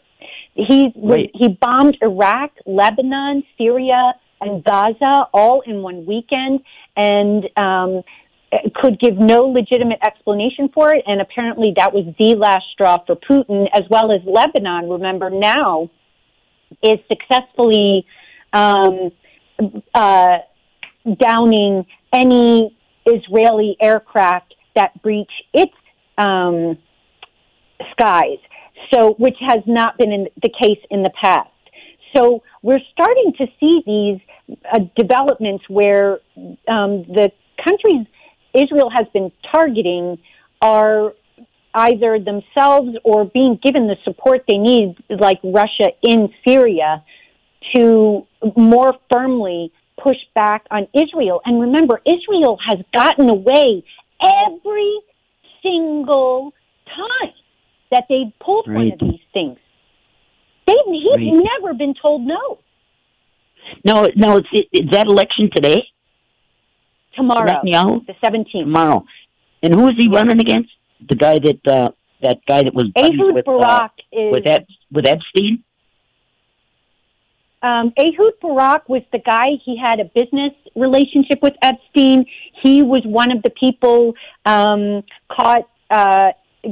He, 0.56 0.92
Right. 0.96 1.30
he 1.34 1.50
bombed 1.50 1.98
Iraq, 2.02 2.52
Lebanon, 2.66 3.44
Syria, 3.58 4.14
and 4.42 4.64
Gaza 4.64 5.28
all 5.34 5.62
in 5.62 5.82
one 5.82 6.06
weekend 6.06 6.62
and 6.96 7.48
um, 7.58 8.04
could 8.76 9.00
give 9.00 9.18
no 9.18 9.44
legitimate 9.46 10.00
explanation 10.06 10.70
for 10.74 10.94
it. 10.96 11.04
And 11.06 11.22
apparently 11.22 11.74
that 11.76 11.94
was 11.94 12.06
the 12.18 12.36
last 12.36 12.66
straw 12.74 12.98
for 13.06 13.16
Putin, 13.16 13.68
as 13.74 13.84
well 13.90 14.12
as 14.12 14.22
Lebanon, 14.26 14.90
remember 14.90 15.30
now, 15.30 15.90
is 16.82 17.00
successfully 17.12 18.06
um, 18.54 19.12
uh, 19.94 20.38
downing 21.20 21.86
any 22.14 22.78
Israeli 23.06 23.78
aircraft 23.82 24.54
that 24.76 25.02
breach 25.02 25.32
its 25.54 25.74
um, 26.18 26.78
skies. 27.92 28.40
So, 28.94 29.16
which 29.18 29.36
has 29.42 29.64
not 29.66 29.98
been 29.98 30.12
in 30.12 30.28
the 30.42 30.50
case 30.50 30.80
in 30.90 31.04
the 31.04 31.12
past. 31.22 31.50
So, 32.16 32.44
we're 32.62 32.80
starting 32.92 33.34
to 33.38 33.48
see 33.60 33.84
these 33.86 34.58
uh, 34.72 34.80
developments 34.96 35.66
where 35.68 36.20
um, 36.68 37.04
the 37.04 37.32
countries 37.64 38.06
Israel 38.58 38.90
has 38.90 39.08
been 39.14 39.32
targeting 39.54 40.18
are 40.62 41.14
either 41.74 42.18
themselves 42.20 42.90
or 43.04 43.26
being 43.26 43.60
given 43.62 43.88
the 43.88 43.96
support 44.04 44.44
they 44.48 44.58
need, 44.58 44.96
like 45.10 45.40
Russia 45.44 45.92
in 46.02 46.30
Syria, 46.46 47.04
to 47.76 48.26
more 48.56 48.94
firmly 49.12 49.72
push 50.02 50.18
back 50.34 50.66
on 50.72 50.88
Israel. 50.94 51.42
And 51.46 51.62
remember, 51.62 52.02
Israel 52.06 52.58
has 52.68 52.80
gotten 52.94 53.30
away 53.30 53.84
every 54.24 55.00
single 55.62 56.54
time 56.88 57.34
that 57.92 58.06
they've 58.10 58.32
pulled 58.40 58.68
one 58.68 58.92
of 58.92 59.00
these 59.00 59.20
things. 59.34 59.58
They, 60.66 60.76
he's 60.86 61.16
Right. 61.16 61.44
never 61.62 61.74
been 61.74 61.94
told 61.94 62.22
no. 62.24 62.60
No, 63.86 64.08
no, 64.16 64.38
it's, 64.38 64.48
it, 64.52 64.92
that 64.92 65.08
election 65.08 65.50
today? 65.56 65.84
Tomorrow, 67.18 67.62
Netanyahu? 67.64 68.06
the 68.06 68.14
17th. 68.24 68.64
Tomorrow. 68.64 69.04
And 69.64 69.74
who 69.76 69.88
is 69.90 69.96
he 69.98 70.08
running 70.08 70.40
against? 70.40 70.70
The 71.10 71.16
guy 71.16 71.40
that, 71.40 71.68
uh, 71.68 71.90
that 72.22 72.38
guy 72.48 72.64
that 72.64 72.74
was 72.74 72.86
Ehud 72.96 73.34
with, 73.36 73.48
uh, 73.48 73.52
Barak 73.52 73.92
is 74.12 74.32
with, 74.34 74.48
Ep- 74.48 74.68
with 74.92 75.06
Epstein? 75.06 75.64
um, 77.64 77.92
Ehud 77.98 78.34
Barak 78.42 78.88
was 78.88 79.02
the 79.12 79.20
guy. 79.20 79.48
He 79.66 79.78
had 79.78 80.00
a 80.00 80.06
business 80.06 80.54
relationship 80.76 81.40
with 81.42 81.54
Epstein. 81.62 82.26
He 82.64 82.84
was 82.84 83.02
one 83.06 83.32
of 83.32 83.42
the 83.44 83.50
people 83.50 84.14
um, 84.46 85.04
caught 85.32 85.68
uh, 85.90 86.32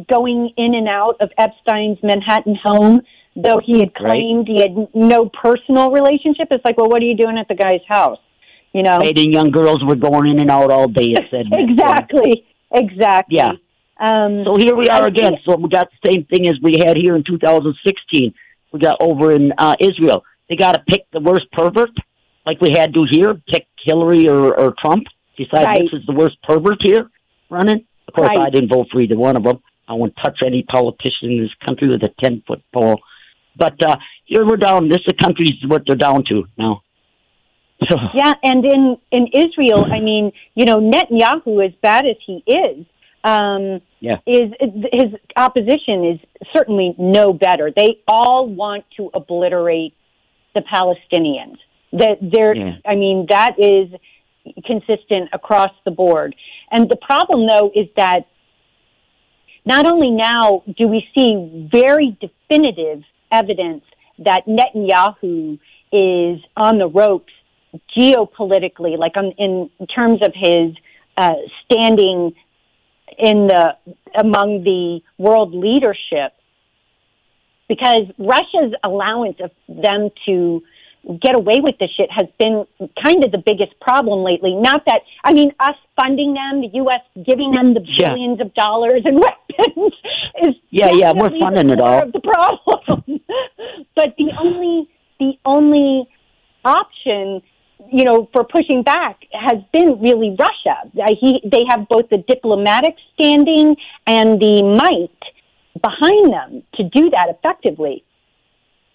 going 0.10 0.52
in 0.58 0.76
and 0.76 0.88
out 0.88 1.16
of 1.22 1.30
Epstein's 1.38 1.98
Manhattan 2.04 2.56
home. 2.64 3.02
Though 3.36 3.60
he 3.64 3.80
had 3.80 3.92
Right. 4.00 4.12
claimed 4.14 4.48
he 4.48 4.62
had 4.62 4.76
no 4.94 5.28
personal 5.30 5.92
relationship, 5.92 6.48
it's 6.52 6.64
like, 6.64 6.78
well, 6.78 6.88
what 6.88 7.02
are 7.02 7.06
you 7.06 7.18
doing 7.18 7.38
at 7.38 7.48
the 7.50 7.56
guy's 7.56 7.82
house? 7.88 8.20
You 8.76 8.84
know, 8.84 9.00
and 9.00 9.34
young 9.34 9.52
girls 9.52 9.82
were 9.90 9.96
going 9.96 10.30
in 10.32 10.38
and 10.40 10.52
out 10.52 10.70
all 10.70 10.90
day, 10.90 11.10
it 11.18 11.26
said. 11.32 11.46
exactly, 11.54 12.46
exactly. 12.74 13.38
Yeah. 13.38 13.52
Um, 14.08 14.44
So 14.46 14.58
here 14.58 14.76
we 14.76 14.90
are 14.90 15.06
again. 15.08 15.34
So 15.46 15.56
we 15.56 15.70
got 15.70 15.88
the 15.94 16.10
same 16.12 16.26
thing 16.26 16.46
as 16.52 16.56
we 16.62 16.74
had 16.86 16.98
here 16.98 17.16
in 17.16 17.24
2016. 17.24 18.34
We 18.74 18.80
got 18.82 18.98
over 19.00 19.32
in 19.34 19.54
uh, 19.58 19.78
Israel. 19.80 20.26
They 20.50 20.58
got 20.58 20.74
to 20.74 20.82
pick 20.90 21.04
the 21.14 21.22
worst 21.22 21.50
pervert, 21.54 21.92
like 22.46 22.60
we 22.60 22.72
had 22.72 22.94
to 22.96 23.06
here. 23.10 23.36
Pick 23.48 23.66
Hillary 23.86 24.28
or, 24.28 24.60
or 24.60 24.74
Trump. 24.84 25.04
Decide 25.38 25.64
Right. 25.64 25.82
which 25.84 25.94
is 25.94 26.06
the 26.06 26.14
worst 26.14 26.36
pervert 26.44 26.80
here 26.82 27.10
running. 27.50 27.86
Of 28.10 28.14
course, 28.14 28.28
Right. 28.28 28.40
I 28.48 28.50
didn't 28.50 28.70
vote 28.74 28.88
for 28.92 29.00
either 29.00 29.16
one 29.18 29.38
of 29.38 29.44
them. 29.44 29.60
I 29.88 29.94
won't 29.94 30.16
touch 30.22 30.40
any 30.46 30.64
politician 30.64 31.32
in 31.32 31.42
this 31.44 31.54
country 31.66 31.88
with 31.88 32.04
a 32.04 32.14
10 32.22 32.44
foot 32.46 32.62
pole. 32.74 33.00
But 33.56 33.82
uh, 33.82 33.96
here 34.26 34.46
we're 34.46 34.58
down. 34.58 34.90
This 34.90 34.98
is 35.00 35.06
the 35.08 35.14
country's 35.14 35.54
what 35.66 35.84
they're 35.88 35.96
down 35.96 36.26
to 36.30 36.44
now. 36.58 36.82
Yeah, 38.14 38.34
and 38.44 38.66
in 38.66 38.98
in 39.12 39.28
Israel, 39.34 39.86
I 39.92 40.00
mean, 40.00 40.32
you 40.56 40.66
know, 40.66 40.80
Netanyahu, 40.80 41.66
as 41.66 41.74
bad 41.82 42.06
as 42.06 42.16
he 42.26 42.44
is, 42.48 42.86
um, 43.24 43.82
Yeah. 44.00 44.20
is 44.26 44.52
his 44.94 45.14
opposition 45.36 46.06
is 46.06 46.20
certainly 46.54 46.96
no 46.98 47.34
better. 47.34 47.72
They 47.76 48.00
all 48.08 48.48
want 48.48 48.86
to 48.98 49.10
obliterate 49.14 49.94
the 50.56 50.62
Palestinians. 50.62 51.58
That 51.92 52.18
they're, 52.22 52.56
Yeah. 52.56 52.78
I 52.86 52.96
mean, 52.96 53.26
that 53.30 53.56
is 53.60 53.90
consistent 54.66 55.30
across 55.34 55.72
the 55.86 55.92
board. 55.92 56.36
And 56.72 56.90
the 56.90 56.98
problem, 56.98 57.48
though, 57.48 57.72
is 57.74 57.88
that 57.98 58.28
not 59.66 59.88
only 59.88 60.12
now 60.12 60.64
do 60.78 60.88
we 60.88 61.08
see 61.16 61.68
very 61.72 62.16
definitive 62.22 63.04
evidence 63.32 63.84
that 64.20 64.46
Netanyahu 64.46 65.60
is 65.92 66.40
on 66.56 66.78
the 66.78 66.88
ropes 66.88 67.34
geopolitically, 67.98 68.98
like 68.98 69.16
on, 69.18 69.32
in 69.38 69.70
terms 69.94 70.22
of 70.24 70.34
his 70.36 70.76
uh, 71.18 71.34
standing 71.66 72.34
in 73.18 73.48
the 73.48 73.76
among 74.18 74.64
the 74.64 75.02
world 75.18 75.54
leadership, 75.54 76.34
because 77.68 78.04
Russia's 78.18 78.74
allowance 78.84 79.38
of 79.42 79.52
them 79.68 80.10
to 80.26 80.64
get 81.22 81.36
away 81.36 81.60
with 81.62 81.78
this 81.80 81.90
shit 81.96 82.10
has 82.12 82.26
been 82.40 82.66
kind 83.04 83.24
of 83.24 83.32
the 83.32 83.38
biggest 83.38 83.80
problem 83.80 84.24
lately. 84.24 84.56
Not 84.56 84.86
that 84.86 85.02
I 85.24 85.34
mean 85.34 85.52
us 85.60 85.76
funding 85.96 86.34
them, 86.34 86.62
the 86.62 86.70
U.S. 86.74 87.02
giving 87.24 87.52
them 87.52 87.74
the 87.74 87.82
Yeah. 87.86 88.10
billions 88.10 88.42
of 88.42 88.54
dollars 88.56 89.02
and 89.06 89.20
weapons 89.60 89.94
is 90.44 90.56
Yeah, 90.72 90.92
yeah, 90.92 91.12
we're 91.16 91.30
funding 91.40 91.68
the 91.68 91.74
it 91.74 91.82
all. 91.82 92.04
Of 92.04 92.12
the 92.12 92.20
problem, 92.22 93.22
but 93.96 94.16
the 94.18 94.32
only 94.40 94.90
the 95.20 95.34
only 95.46 96.08
option 96.64 97.42
you 97.92 98.04
know, 98.06 98.30
for 98.32 98.44
pushing 98.44 98.84
back 98.84 99.26
has 99.34 99.62
been 99.74 100.00
really 100.00 100.36
Russia. 100.40 101.10
He, 101.20 101.42
they 101.44 101.66
have 101.70 101.88
both 101.88 102.10
the 102.10 102.18
diplomatic 102.18 102.96
standing 103.14 103.76
and 104.08 104.40
the 104.40 104.64
might 104.64 105.10
behind 105.82 106.32
them 106.32 106.64
to 106.76 106.84
do 106.84 107.10
that 107.10 107.28
effectively. 107.30 108.05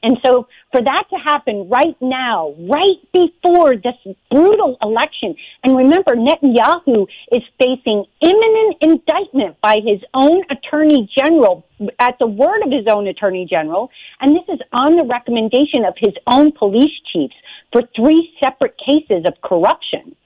And 0.02 0.16
so 0.24 0.48
for 0.72 0.80
that 0.82 1.04
to 1.10 1.16
happen 1.16 1.68
right 1.68 1.96
now, 2.00 2.54
right 2.58 2.96
before 3.12 3.76
this 3.76 4.14
brutal 4.30 4.78
election, 4.82 5.34
and 5.62 5.76
remember 5.76 6.14
Netanyahu 6.14 7.06
is 7.32 7.42
facing 7.58 8.04
imminent 8.22 8.76
indictment 8.80 9.60
by 9.60 9.76
his 9.84 10.00
own 10.14 10.42
attorney 10.50 11.08
general 11.18 11.66
at 11.98 12.16
the 12.18 12.26
word 12.26 12.62
of 12.64 12.72
his 12.72 12.86
own 12.88 13.08
attorney 13.08 13.46
general, 13.48 13.90
and 14.20 14.34
this 14.34 14.44
is 14.48 14.60
on 14.72 14.96
the 14.96 15.04
recommendation 15.04 15.84
of 15.84 15.94
his 15.98 16.14
own 16.26 16.52
police 16.52 16.92
chiefs 17.12 17.34
for 17.72 17.82
three 17.94 18.32
separate 18.42 18.76
cases 18.78 19.24
of 19.26 19.34
corruption. 19.42 20.16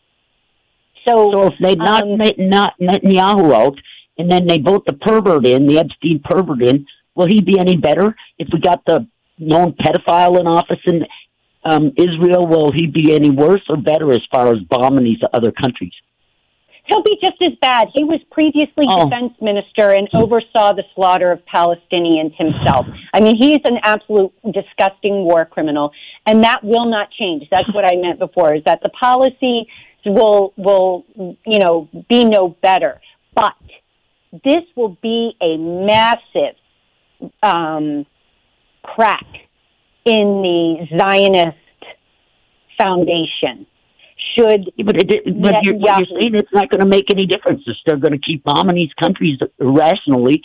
So, 1.06 1.32
so 1.32 1.46
if 1.48 1.54
they 1.60 1.74
knock 1.74 2.04
um, 2.04 2.18
not 2.38 2.74
Netanyahu 2.80 3.52
out, 3.52 3.78
and 4.16 4.30
then 4.30 4.46
they 4.46 4.58
vote 4.58 4.84
the 4.86 4.92
pervert 4.92 5.44
in, 5.44 5.66
the 5.66 5.78
Epstein 5.78 6.20
pervert 6.24 6.62
in, 6.62 6.86
will 7.16 7.26
he 7.26 7.40
be 7.40 7.58
any 7.58 7.76
better 7.76 8.14
if 8.38 8.48
we 8.52 8.60
got 8.60 8.84
the 8.86 9.06
known 9.38 9.72
pedophile 9.72 10.38
in 10.40 10.46
office 10.46 10.80
in 10.86 11.04
um, 11.64 11.92
Israel? 11.96 12.46
Will 12.46 12.72
he 12.72 12.86
be 12.86 13.14
any 13.14 13.30
worse 13.30 13.62
or 13.68 13.76
better 13.76 14.12
as 14.12 14.22
far 14.30 14.52
as 14.52 14.60
bombing 14.68 15.04
these 15.04 15.20
other 15.32 15.52
countries? 15.52 15.92
He'll 16.86 17.02
be 17.02 17.16
just 17.22 17.40
as 17.40 17.54
bad. 17.62 17.88
He 17.94 18.04
was 18.04 18.20
previously 18.30 18.84
oh. 18.88 19.04
defense 19.04 19.32
minister 19.40 19.92
and 19.92 20.06
oversaw 20.12 20.74
the 20.74 20.84
slaughter 20.94 21.32
of 21.32 21.40
Palestinians 21.46 22.36
himself. 22.36 22.86
I 23.14 23.20
mean, 23.20 23.36
he's 23.36 23.60
an 23.64 23.78
absolute 23.82 24.32
disgusting 24.52 25.24
war 25.24 25.46
criminal, 25.46 25.92
and 26.26 26.44
that 26.44 26.62
will 26.62 26.84
not 26.84 27.10
change. 27.18 27.48
That's 27.50 27.72
what 27.72 27.86
I 27.86 27.96
meant 27.96 28.18
before, 28.18 28.54
is 28.54 28.62
that 28.66 28.82
the 28.82 28.90
policy 28.90 29.66
will, 30.04 30.52
will, 30.58 31.04
you 31.16 31.58
know, 31.58 31.88
be 32.10 32.26
no 32.26 32.48
better. 32.48 33.00
But 33.34 33.54
this 34.44 34.64
will 34.76 34.98
be 35.02 35.34
a 35.40 35.56
massive 35.56 36.56
um, 37.42 38.04
crack 38.84 39.24
in 40.04 40.42
the 40.42 40.86
Zionist 40.98 41.56
foundation. 42.78 43.66
Should 44.36 44.72
but, 44.84 44.96
it, 44.96 45.40
but 45.40 45.62
you're, 45.62 45.76
you're 45.76 46.20
saying 46.20 46.34
it's 46.34 46.52
not 46.52 46.68
going 46.68 46.80
to 46.80 46.86
make 46.86 47.04
any 47.10 47.26
difference. 47.26 47.62
They're 47.64 47.76
still 47.80 47.98
going 47.98 48.12
to 48.12 48.18
keep 48.18 48.42
bombing 48.42 48.74
these 48.74 48.92
countries 48.98 49.38
irrationally 49.60 50.42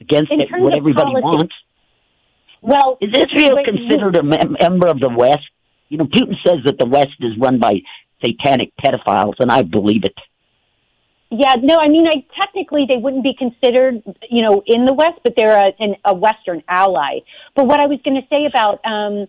against 0.00 0.30
it, 0.30 0.48
what 0.60 0.76
everybody 0.76 1.12
politics, 1.12 1.24
wants. 1.24 1.54
Well, 2.62 2.98
is 3.00 3.10
Israel 3.10 3.58
considered 3.64 4.16
a 4.16 4.22
mem- 4.22 4.56
member 4.60 4.86
of 4.86 5.00
the 5.00 5.08
West? 5.08 5.48
You 5.88 5.98
know, 5.98 6.04
Putin 6.04 6.34
says 6.44 6.58
that 6.66 6.78
the 6.78 6.86
West 6.86 7.16
is 7.20 7.32
run 7.38 7.58
by 7.58 7.74
satanic 8.24 8.72
pedophiles, 8.84 9.34
and 9.38 9.50
I 9.50 9.62
believe 9.62 10.04
it. 10.04 10.14
Yeah, 11.30 11.54
no, 11.60 11.78
I 11.78 11.88
mean, 11.88 12.06
I 12.06 12.24
technically 12.40 12.86
they 12.88 12.98
wouldn't 12.98 13.24
be 13.24 13.34
considered, 13.34 14.02
you 14.30 14.42
know, 14.42 14.62
in 14.64 14.86
the 14.86 14.94
West, 14.94 15.18
but 15.24 15.34
they're 15.36 15.58
a, 15.58 15.72
an, 15.80 15.96
a 16.04 16.14
Western 16.14 16.62
ally. 16.68 17.20
But 17.56 17.66
what 17.66 17.80
I 17.80 17.86
was 17.86 17.98
going 18.04 18.20
to 18.20 18.26
say 18.32 18.46
about 18.46 18.74
um, 18.84 19.26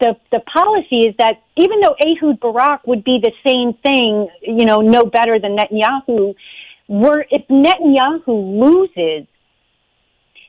the 0.00 0.16
the 0.30 0.40
policy 0.40 1.08
is 1.08 1.14
that 1.18 1.42
even 1.56 1.80
though 1.80 1.96
Ehud 2.00 2.38
Barak 2.38 2.86
would 2.86 3.02
be 3.02 3.20
the 3.20 3.32
same 3.44 3.74
thing, 3.84 4.28
you 4.42 4.64
know, 4.64 4.80
no 4.80 5.04
better 5.04 5.40
than 5.40 5.56
Netanyahu, 5.56 6.34
were 6.86 7.24
if 7.30 7.46
Netanyahu 7.48 8.28
loses, 8.60 9.26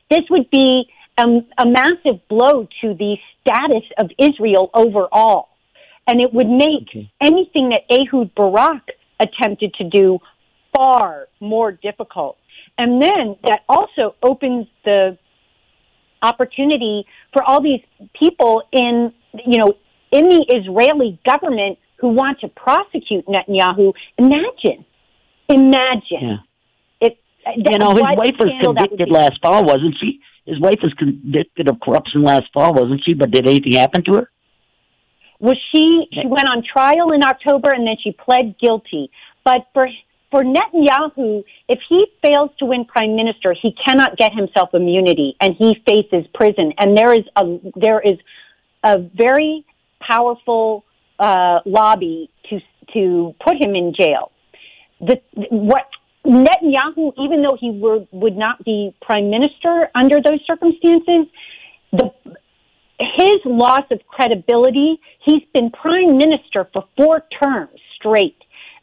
this 0.08 0.22
would 0.30 0.50
be 0.50 0.84
a, 1.18 1.24
a 1.58 1.66
massive 1.66 2.26
blow 2.28 2.68
to 2.80 2.94
the 2.94 3.16
status 3.40 3.84
of 3.98 4.10
Israel 4.18 4.70
overall, 4.72 5.48
and 6.06 6.20
it 6.20 6.32
would 6.32 6.48
make 6.48 6.88
okay. 6.90 7.10
anything 7.20 7.70
that 7.70 7.82
Ehud 7.90 8.34
Barak 8.34 8.88
attempted 9.20 9.74
to 9.74 9.84
do 9.84 10.18
far 10.74 11.28
more 11.40 11.72
difficult. 11.72 12.38
And 12.78 13.02
then 13.02 13.36
that 13.44 13.60
also 13.68 14.14
opens 14.22 14.66
the 14.84 15.18
opportunity 16.22 17.04
for 17.32 17.42
all 17.42 17.60
these 17.62 17.80
people 18.18 18.62
in, 18.72 19.12
you 19.46 19.58
know, 19.58 19.74
in 20.10 20.28
the 20.28 20.44
Israeli 20.48 21.18
government 21.24 21.78
who 21.98 22.08
want 22.08 22.40
to 22.40 22.48
prosecute 22.48 23.26
Netanyahu. 23.26 23.92
Imagine, 24.18 24.84
imagine. 25.48 26.20
Yeah. 26.20 26.36
It, 27.00 27.18
you 27.56 27.78
know, 27.78 27.94
his 27.94 28.02
wife 28.02 28.36
was 28.38 28.50
convicted 28.62 29.10
last 29.10 29.40
fall, 29.42 29.64
wasn't 29.64 29.96
she? 30.00 30.20
His 30.46 30.60
wife 30.60 30.78
was 30.82 30.92
convicted 30.98 31.68
of 31.68 31.78
corruption 31.80 32.22
last 32.22 32.46
fall, 32.52 32.74
wasn't 32.74 33.02
she? 33.04 33.14
But 33.14 33.30
did 33.30 33.46
anything 33.46 33.72
happen 33.72 34.04
to 34.04 34.14
her? 34.14 34.30
Was 35.38 35.56
she? 35.72 36.06
She 36.12 36.26
went 36.26 36.46
on 36.46 36.62
trial 36.62 37.12
in 37.12 37.22
October 37.24 37.70
and 37.72 37.86
then 37.86 37.96
she 38.02 38.12
pled 38.12 38.56
guilty. 38.60 39.10
But 39.44 39.66
for 39.74 39.88
for 40.32 40.42
Netanyahu, 40.42 41.44
if 41.68 41.78
he 41.88 42.06
fails 42.22 42.50
to 42.58 42.64
win 42.64 42.86
prime 42.86 43.14
minister, 43.14 43.54
he 43.54 43.76
cannot 43.86 44.16
get 44.16 44.32
himself 44.32 44.70
immunity 44.72 45.36
and 45.40 45.54
he 45.56 45.76
faces 45.86 46.26
prison. 46.34 46.72
And 46.78 46.96
there 46.96 47.12
is 47.12 47.24
a, 47.36 47.58
there 47.76 48.00
is 48.00 48.18
a 48.82 48.98
very 48.98 49.64
powerful, 50.00 50.84
uh, 51.18 51.60
lobby 51.66 52.30
to, 52.50 52.58
to 52.94 53.34
put 53.44 53.54
him 53.62 53.76
in 53.76 53.92
jail. 53.96 54.32
The, 55.00 55.20
what 55.50 55.86
Netanyahu, 56.24 57.12
even 57.18 57.42
though 57.42 57.56
he 57.60 57.70
were, 57.70 58.06
would 58.10 58.36
not 58.36 58.64
be 58.64 58.94
prime 59.02 59.30
minister 59.30 59.90
under 59.94 60.20
those 60.20 60.40
circumstances, 60.46 61.26
the, 61.92 62.10
his 62.98 63.36
loss 63.44 63.84
of 63.90 64.00
credibility, 64.08 64.98
he's 65.24 65.42
been 65.52 65.70
prime 65.70 66.16
minister 66.16 66.68
for 66.72 66.84
four 66.96 67.22
terms 67.42 67.78
straight. 67.96 68.36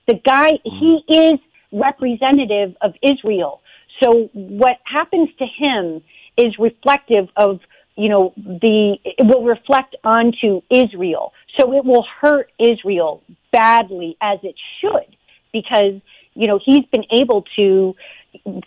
The 0.10 0.20
guy, 0.26 0.54
mm-hmm. 0.54 0.78
he 0.80 1.16
is 1.16 1.40
representative 1.72 2.76
of 2.82 2.94
Israel. 3.04 3.62
So 4.02 4.30
what 4.34 4.78
happens 4.86 5.30
to 5.38 5.46
him 5.46 6.02
is 6.36 6.58
reflective 6.58 7.28
of, 7.38 7.60
you 7.96 8.10
know, 8.10 8.34
the, 8.36 8.98
it 9.04 9.28
will 9.28 9.44
reflect 9.44 9.96
onto 10.04 10.62
Israel. 10.72 11.32
So 11.60 11.74
it 11.74 11.86
will 11.86 12.06
hurt 12.22 12.52
Israel 12.58 13.22
badly 13.52 14.18
as 14.20 14.40
it 14.42 14.56
should 14.82 15.16
because, 15.54 16.02
you 16.34 16.48
know, 16.48 16.60
he's 16.66 16.86
been 16.92 17.06
able 17.12 17.44
to, 17.58 17.96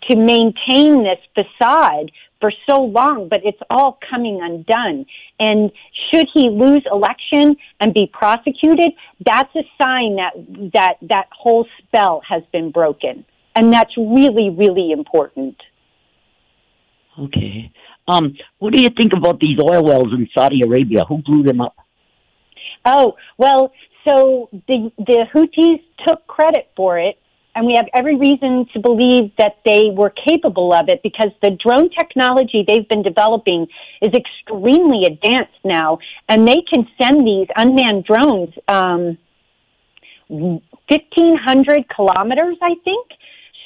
to 0.09 0.15
maintain 0.15 1.03
this 1.03 1.19
facade 1.35 2.09
for 2.43 2.51
so 2.69 2.81
long, 2.81 3.29
but 3.29 3.39
it's 3.45 3.61
all 3.69 3.97
coming 4.09 4.41
undone. 4.41 5.05
And 5.39 5.71
should 6.11 6.27
he 6.33 6.49
lose 6.49 6.83
election 6.91 7.55
and 7.79 7.93
be 7.93 8.11
prosecuted, 8.11 8.91
that's 9.25 9.55
a 9.55 9.63
sign 9.81 10.17
that 10.17 10.33
that 10.73 10.95
that 11.03 11.27
whole 11.31 11.65
spell 11.77 12.21
has 12.27 12.43
been 12.51 12.69
broken, 12.69 13.23
and 13.55 13.71
that's 13.71 13.95
really 13.95 14.49
really 14.49 14.91
important. 14.91 15.55
Okay. 17.17 17.71
Um, 18.09 18.35
what 18.59 18.73
do 18.73 18.81
you 18.81 18.89
think 18.89 19.13
about 19.13 19.39
these 19.39 19.57
oil 19.61 19.81
wells 19.81 20.11
in 20.11 20.27
Saudi 20.35 20.63
Arabia? 20.65 21.05
Who 21.07 21.21
blew 21.21 21.43
them 21.43 21.61
up? 21.61 21.77
Oh 22.83 23.15
well, 23.37 23.71
so 24.05 24.49
the 24.67 24.91
the 24.97 25.27
Houthis 25.33 25.81
took 26.05 26.27
credit 26.27 26.71
for 26.75 26.99
it 26.99 27.15
and 27.55 27.65
we 27.65 27.75
have 27.75 27.87
every 27.93 28.15
reason 28.15 28.67
to 28.73 28.79
believe 28.79 29.31
that 29.37 29.57
they 29.65 29.89
were 29.91 30.09
capable 30.11 30.73
of 30.73 30.89
it 30.89 31.01
because 31.03 31.29
the 31.41 31.51
drone 31.51 31.89
technology 31.89 32.65
they've 32.67 32.87
been 32.87 33.03
developing 33.03 33.67
is 34.01 34.11
extremely 34.13 35.05
advanced 35.05 35.59
now, 35.63 35.99
and 36.27 36.47
they 36.47 36.63
can 36.71 36.87
send 36.99 37.27
these 37.27 37.47
unmanned 37.55 38.05
drones 38.05 38.53
um, 38.67 39.17
1,500 40.27 41.85
kilometers, 41.89 42.57
I 42.61 42.75
think. 42.83 43.07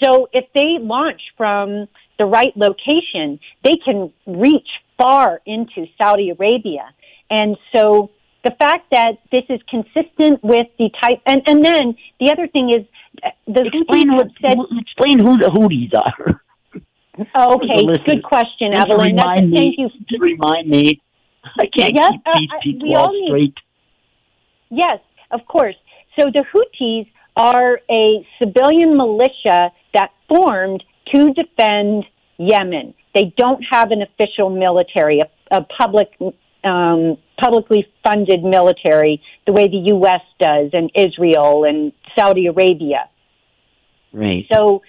So 0.04 0.30
if 0.34 0.46
they 0.54 0.78
launch 0.80 1.22
from 1.38 1.88
the 2.20 2.26
right 2.26 2.56
location, 2.56 3.40
they 3.64 3.76
can 3.86 4.12
reach 4.26 4.68
far 4.98 5.42
into 5.46 5.86
Saudi 6.02 6.32
Arabia. 6.32 6.90
And 7.30 7.58
so 7.74 8.12
the 8.44 8.52
fact 8.52 8.92
that 8.92 9.20
this 9.32 9.44
is 9.50 9.60
consistent 9.70 10.44
with 10.44 10.68
the 10.78 10.90
type, 11.02 11.22
and, 11.26 11.42
and 11.48 11.66
then 11.66 11.96
the 12.20 12.32
other 12.32 12.48
thing 12.48 12.70
is 12.70 12.86
the 13.47 13.65
explain 13.65 14.09
Houthis 14.09 14.34
said, 14.45 14.57
explain 14.80 15.20
who 15.20 15.38
the 15.38 15.47
Houthis 15.47 15.93
are. 15.95 16.41
Oh, 17.34 17.55
okay, 17.55 17.86
good 18.05 18.24
question, 18.24 18.74
Just 18.74 18.89
Evelyn. 18.89 19.15
Remind 19.15 19.49
me, 19.49 19.57
thank 19.57 19.76
you. 19.78 19.89
To 20.09 20.18
remind 20.20 20.70
me, 20.70 21.01
I 21.43 21.65
can't 21.78 21.95
yes, 21.95 22.11
keep 22.11 22.22
these 22.36 22.49
uh, 22.55 22.59
people 22.61 22.97
all 22.97 23.26
straight. 23.28 23.55
Yes, 24.70 24.99
of 25.32 25.45
course. 25.47 25.76
So 26.20 26.30
the 26.32 26.43
Houthis 26.53 27.09
are 27.36 27.80
a 27.89 28.28
civilian 28.41 28.97
militia 28.97 29.72
that 29.93 30.11
formed 30.28 30.84
to 31.13 31.34
defend 31.34 32.05
Yemen. 32.38 32.93
They 33.15 33.34
don't 33.38 33.63
have 33.72 33.91
an 33.91 34.01
official 34.01 34.49
military, 34.49 35.22
a, 35.22 35.57
a 35.57 35.63
public, 35.63 36.09
um, 36.68 37.18
publicly 37.39 37.88
funded 38.03 38.43
military, 38.43 39.22
the 39.45 39.53
way 39.53 39.68
the 39.68 39.84
U.S. 39.88 40.22
does, 40.39 40.72
and 40.74 40.91
Israel 40.95 41.65
and 41.65 41.91
Saudi 42.18 42.47
Arabia. 42.47 43.09
Right. 44.13 44.45
So 44.51 44.82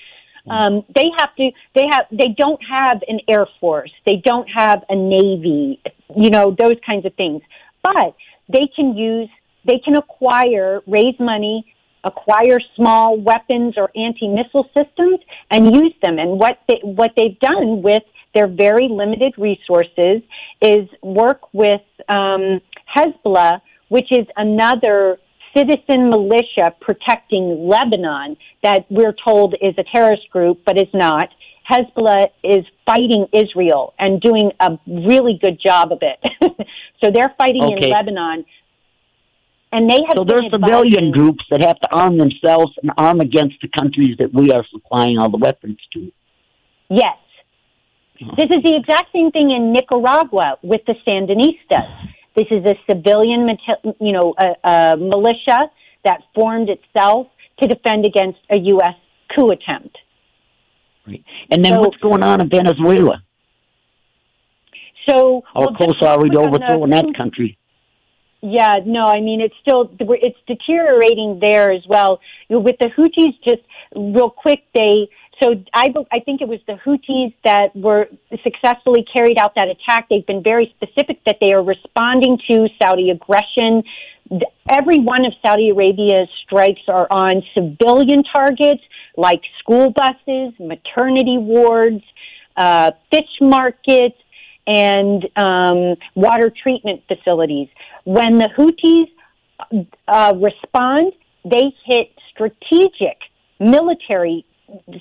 um, 0.50 0.84
they 0.94 1.06
have 1.18 1.34
to. 1.36 1.50
They 1.74 1.84
have. 1.90 2.06
They 2.10 2.34
don't 2.36 2.60
have 2.68 3.02
an 3.06 3.20
air 3.28 3.46
force. 3.60 3.92
They 4.06 4.22
don't 4.24 4.48
have 4.48 4.82
a 4.88 4.96
navy. 4.96 5.80
You 6.16 6.30
know 6.30 6.54
those 6.58 6.76
kinds 6.84 7.04
of 7.06 7.14
things. 7.14 7.42
But 7.82 8.16
they 8.48 8.68
can 8.74 8.96
use. 8.96 9.28
They 9.64 9.78
can 9.84 9.96
acquire, 9.96 10.80
raise 10.86 11.18
money, 11.20 11.74
acquire 12.04 12.58
small 12.76 13.20
weapons 13.20 13.74
or 13.76 13.90
anti 13.94 14.28
missile 14.28 14.68
systems, 14.76 15.20
and 15.50 15.74
use 15.74 15.94
them. 16.02 16.18
And 16.18 16.38
what 16.38 16.58
they 16.68 16.80
what 16.82 17.12
they've 17.16 17.38
done 17.38 17.82
with 17.82 18.02
their 18.34 18.46
very 18.46 18.88
limited 18.88 19.34
resources 19.38 20.22
is 20.60 20.88
work 21.02 21.40
with 21.52 21.80
um, 22.08 22.60
Hezbollah, 22.94 23.60
which 23.88 24.10
is 24.10 24.26
another 24.36 25.18
citizen 25.56 26.10
militia 26.10 26.74
protecting 26.80 27.68
Lebanon 27.68 28.36
that 28.62 28.84
we're 28.90 29.14
told 29.24 29.54
is 29.60 29.74
a 29.78 29.84
terrorist 29.92 30.28
group, 30.30 30.60
but 30.66 30.76
is 30.76 30.88
not. 30.92 31.28
Hezbollah 31.70 32.28
is 32.42 32.64
fighting 32.86 33.26
Israel 33.32 33.94
and 33.98 34.20
doing 34.20 34.52
a 34.60 34.78
really 34.86 35.38
good 35.40 35.60
job 35.64 35.92
of 35.92 35.98
it. 36.00 36.18
so 37.02 37.10
they're 37.10 37.34
fighting 37.36 37.62
okay. 37.62 37.86
in 37.86 37.90
Lebanon. 37.90 38.44
And 39.70 39.88
they 39.88 40.00
have 40.08 40.16
so 40.16 40.24
there's 40.24 40.50
civilian 40.50 41.12
groups 41.12 41.44
that 41.50 41.60
have 41.60 41.78
to 41.80 41.94
arm 41.94 42.16
themselves 42.16 42.72
and 42.82 42.90
arm 42.96 43.20
against 43.20 43.56
the 43.60 43.68
countries 43.78 44.16
that 44.18 44.32
we 44.32 44.50
are 44.50 44.64
supplying 44.70 45.18
all 45.18 45.30
the 45.30 45.36
weapons 45.36 45.76
to. 45.92 46.10
Yes. 46.88 47.16
This 48.36 48.46
is 48.50 48.62
the 48.64 48.74
exact 48.74 49.12
same 49.12 49.30
thing 49.30 49.50
in 49.50 49.72
Nicaragua 49.72 50.58
with 50.62 50.80
the 50.86 50.94
Sandinistas. 51.06 52.08
This 52.34 52.46
is 52.50 52.64
a 52.64 52.74
civilian, 52.88 53.48
you 54.00 54.12
know, 54.12 54.34
a, 54.38 54.68
a 54.68 54.96
militia 54.96 55.70
that 56.04 56.20
formed 56.34 56.68
itself 56.68 57.28
to 57.60 57.68
defend 57.68 58.06
against 58.06 58.38
a 58.50 58.58
U.S. 58.58 58.94
coup 59.34 59.50
attempt. 59.50 59.96
Right. 61.06 61.24
And 61.50 61.64
then 61.64 61.74
so, 61.74 61.80
what's 61.80 61.96
going 61.98 62.22
on 62.22 62.40
in 62.40 62.48
Venezuela? 62.48 63.22
So, 65.08 65.42
how 65.54 65.60
well, 65.60 65.74
close 65.74 66.02
are 66.02 66.20
we 66.20 66.28
to 66.30 66.38
overthrowing 66.38 66.90
that 66.90 67.06
country? 67.16 67.56
Yeah, 68.40 68.76
no, 68.86 69.02
I 69.02 69.20
mean 69.20 69.40
it's 69.40 69.54
still 69.60 69.90
it's 69.98 70.38
deteriorating 70.46 71.38
there 71.40 71.72
as 71.72 71.82
well. 71.88 72.20
With 72.48 72.76
the 72.78 72.88
Houthis, 72.96 73.34
just 73.42 73.62
real 73.96 74.30
quick, 74.30 74.60
they 74.74 75.08
so 75.40 75.54
I, 75.72 75.92
I 76.12 76.20
think 76.20 76.40
it 76.40 76.48
was 76.48 76.60
the 76.66 76.74
Houthis 76.74 77.34
that 77.44 77.74
were 77.74 78.08
successfully 78.42 79.04
carried 79.12 79.38
out 79.38 79.52
that 79.56 79.68
attack. 79.68 80.08
They've 80.08 80.26
been 80.26 80.42
very 80.42 80.74
specific 80.76 81.20
that 81.26 81.36
they 81.40 81.52
are 81.52 81.62
responding 81.62 82.38
to 82.50 82.68
Saudi 82.80 83.10
aggression. 83.10 83.82
Every 84.68 84.98
one 84.98 85.24
of 85.24 85.32
Saudi 85.44 85.70
Arabia's 85.70 86.28
strikes 86.44 86.82
are 86.88 87.06
on 87.10 87.42
civilian 87.54 88.24
targets 88.24 88.82
like 89.16 89.40
school 89.60 89.90
buses, 89.90 90.54
maternity 90.58 91.38
wards, 91.38 92.02
uh, 92.56 92.92
fish 93.10 93.40
markets, 93.40 94.16
and 94.66 95.26
um, 95.36 95.94
water 96.14 96.52
treatment 96.62 97.02
facilities. 97.08 97.68
When 98.04 98.38
the 98.38 98.48
Houthis 98.56 99.86
uh, 100.06 100.34
respond, 100.36 101.12
they 101.44 101.72
hit 101.84 102.08
strategic 102.30 103.16
military 103.58 104.44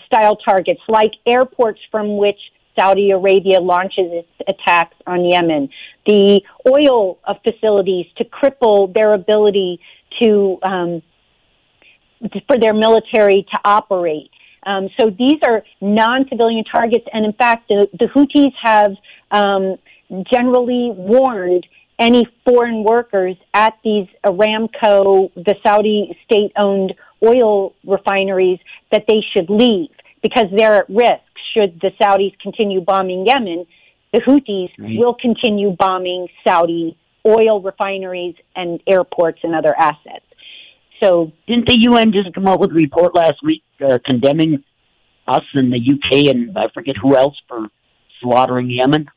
style 0.05 0.35
targets 0.37 0.81
like 0.87 1.11
airports 1.25 1.79
from 1.91 2.17
which 2.17 2.39
Saudi 2.77 3.11
Arabia 3.11 3.59
launches 3.59 4.05
its 4.11 4.29
attacks 4.47 4.95
on 5.05 5.25
Yemen, 5.25 5.69
the 6.05 6.41
oil 6.67 7.17
facilities 7.43 8.05
to 8.17 8.25
cripple 8.25 8.93
their 8.93 9.13
ability 9.13 9.79
to 10.21 10.59
um, 10.63 11.01
for 12.47 12.57
their 12.57 12.73
military 12.73 13.45
to 13.51 13.59
operate. 13.65 14.29
Um, 14.63 14.89
so 14.99 15.09
these 15.09 15.39
are 15.45 15.63
non-civilian 15.81 16.65
targets, 16.65 17.05
and 17.13 17.25
in 17.25 17.33
fact, 17.33 17.69
the, 17.69 17.87
the 17.99 18.07
Houthis 18.07 18.53
have 18.61 18.91
um, 19.31 19.77
generally 20.31 20.91
warned 20.95 21.65
any 21.99 22.27
foreign 22.45 22.83
workers 22.83 23.35
at 23.53 23.77
these 23.83 24.07
Aramco, 24.25 25.31
the 25.35 25.55
Saudi 25.65 26.17
state-owned 26.25 26.93
oil 27.23 27.73
refineries 27.85 28.59
that 28.91 29.05
they 29.07 29.21
should 29.33 29.49
leave 29.49 29.89
because 30.21 30.45
they're 30.55 30.75
at 30.75 30.89
risk 30.89 31.23
should 31.53 31.79
the 31.81 31.91
Saudis 32.01 32.37
continue 32.39 32.81
bombing 32.81 33.25
Yemen. 33.25 33.65
The 34.13 34.19
Houthis 34.19 34.71
right. 34.77 34.97
will 34.97 35.13
continue 35.13 35.75
bombing 35.77 36.27
Saudi 36.47 36.97
oil 37.25 37.61
refineries 37.61 38.35
and 38.55 38.81
airports 38.87 39.39
and 39.43 39.53
other 39.53 39.75
assets. 39.77 40.23
So, 41.01 41.31
didn't 41.47 41.67
the 41.67 41.79
UN 41.81 42.11
just 42.11 42.33
come 42.33 42.47
out 42.47 42.59
with 42.59 42.71
a 42.71 42.73
report 42.73 43.13
last 43.13 43.35
week 43.43 43.63
uh, 43.85 43.99
condemning 44.05 44.63
us 45.27 45.43
and 45.53 45.71
the 45.71 45.77
UK 45.77 46.33
and 46.33 46.57
I 46.57 46.69
forget 46.73 46.95
who 47.01 47.15
else 47.15 47.35
for 47.47 47.67
slaughtering 48.21 48.71
Yemen? 48.71 49.07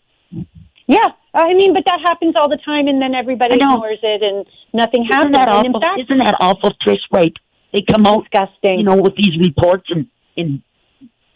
Yeah, 0.86 1.06
I 1.32 1.54
mean, 1.54 1.72
but 1.72 1.84
that 1.86 2.00
happens 2.04 2.34
all 2.36 2.48
the 2.48 2.58
time, 2.64 2.88
and 2.88 3.00
then 3.00 3.14
everybody 3.14 3.54
ignores 3.54 4.00
it, 4.02 4.22
and 4.22 4.44
nothing 4.72 5.04
isn't 5.04 5.12
happens. 5.12 5.36
That 5.36 5.48
awful? 5.48 5.66
And 5.66 5.74
in 5.74 5.80
fact, 5.80 6.00
isn't 6.00 6.18
that 6.18 6.34
awful, 6.40 6.72
Trish? 6.84 6.98
Right? 7.12 7.32
They 7.72 7.82
come 7.88 8.06
out, 8.06 8.24
disgusting. 8.30 8.78
you 8.78 8.84
know, 8.84 8.96
with 8.96 9.14
these 9.16 9.38
reports 9.38 9.88
and, 9.90 10.06
and 10.36 10.62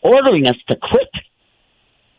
ordering 0.02 0.46
us 0.46 0.56
to 0.68 0.76
quit 0.76 1.08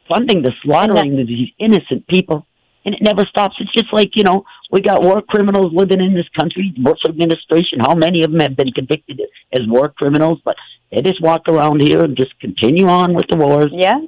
funding 0.07 0.41
the 0.41 0.51
slaughtering 0.63 1.19
of 1.19 1.27
these 1.27 1.49
innocent 1.59 2.07
people. 2.07 2.45
And 2.85 2.93
it 2.93 3.01
never 3.01 3.25
stops. 3.25 3.55
It's 3.59 3.73
just 3.73 3.91
like, 3.91 4.11
you 4.15 4.23
know, 4.23 4.45
we 4.71 4.79
got 4.81 5.01
war 5.01 5.21
criminals 5.21 5.73
living 5.73 6.01
in 6.01 6.13
this 6.13 6.29
country, 6.37 6.71
Bush 6.77 6.99
administration. 7.07 7.79
How 7.79 7.95
many 7.95 8.21
of 8.23 8.31
them 8.31 8.41
have 8.41 8.55
been 8.55 8.71
convicted 8.71 9.21
as 9.51 9.61
war 9.67 9.89
criminals? 9.89 10.39
But 10.45 10.55
they 10.91 11.01
just 11.01 11.21
walk 11.21 11.47
around 11.47 11.81
here 11.81 12.03
and 12.03 12.15
just 12.15 12.39
continue 12.39 12.87
on 12.87 13.15
with 13.15 13.25
the 13.27 13.37
wars. 13.37 13.71
Yeah. 13.71 14.01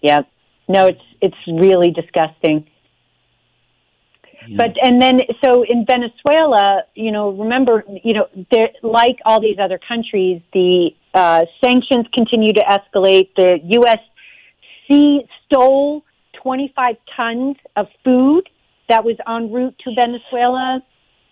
Yeah. 0.00 0.20
No, 0.68 0.86
it's 0.86 1.02
it's 1.20 1.36
really 1.48 1.90
disgusting. 1.90 2.68
But 4.56 4.76
and 4.82 5.00
then 5.00 5.20
so 5.44 5.62
in 5.62 5.84
Venezuela, 5.86 6.82
you 6.94 7.12
know, 7.12 7.30
remember, 7.30 7.84
you 8.02 8.14
know, 8.14 8.26
like 8.82 9.18
all 9.24 9.40
these 9.40 9.58
other 9.58 9.78
countries, 9.86 10.40
the 10.52 10.90
uh, 11.14 11.44
sanctions 11.62 12.06
continue 12.14 12.52
to 12.54 12.60
escalate. 12.60 13.28
The 13.36 13.58
U.S. 13.62 13.98
Stole 15.46 16.04
25 16.42 16.96
tons 17.16 17.56
of 17.76 17.86
food 18.04 18.48
that 18.88 19.04
was 19.04 19.16
en 19.26 19.52
route 19.52 19.74
to 19.84 19.94
Venezuela. 19.94 20.82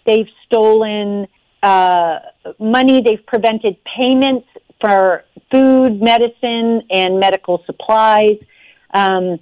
They've 0.06 0.28
stolen 0.46 1.26
uh, 1.62 2.18
money. 2.58 3.02
They've 3.02 3.24
prevented 3.26 3.76
payments 3.84 4.46
for 4.80 5.24
food, 5.50 6.00
medicine, 6.00 6.82
and 6.90 7.18
medical 7.18 7.62
supplies. 7.66 8.38
Um, 8.94 9.38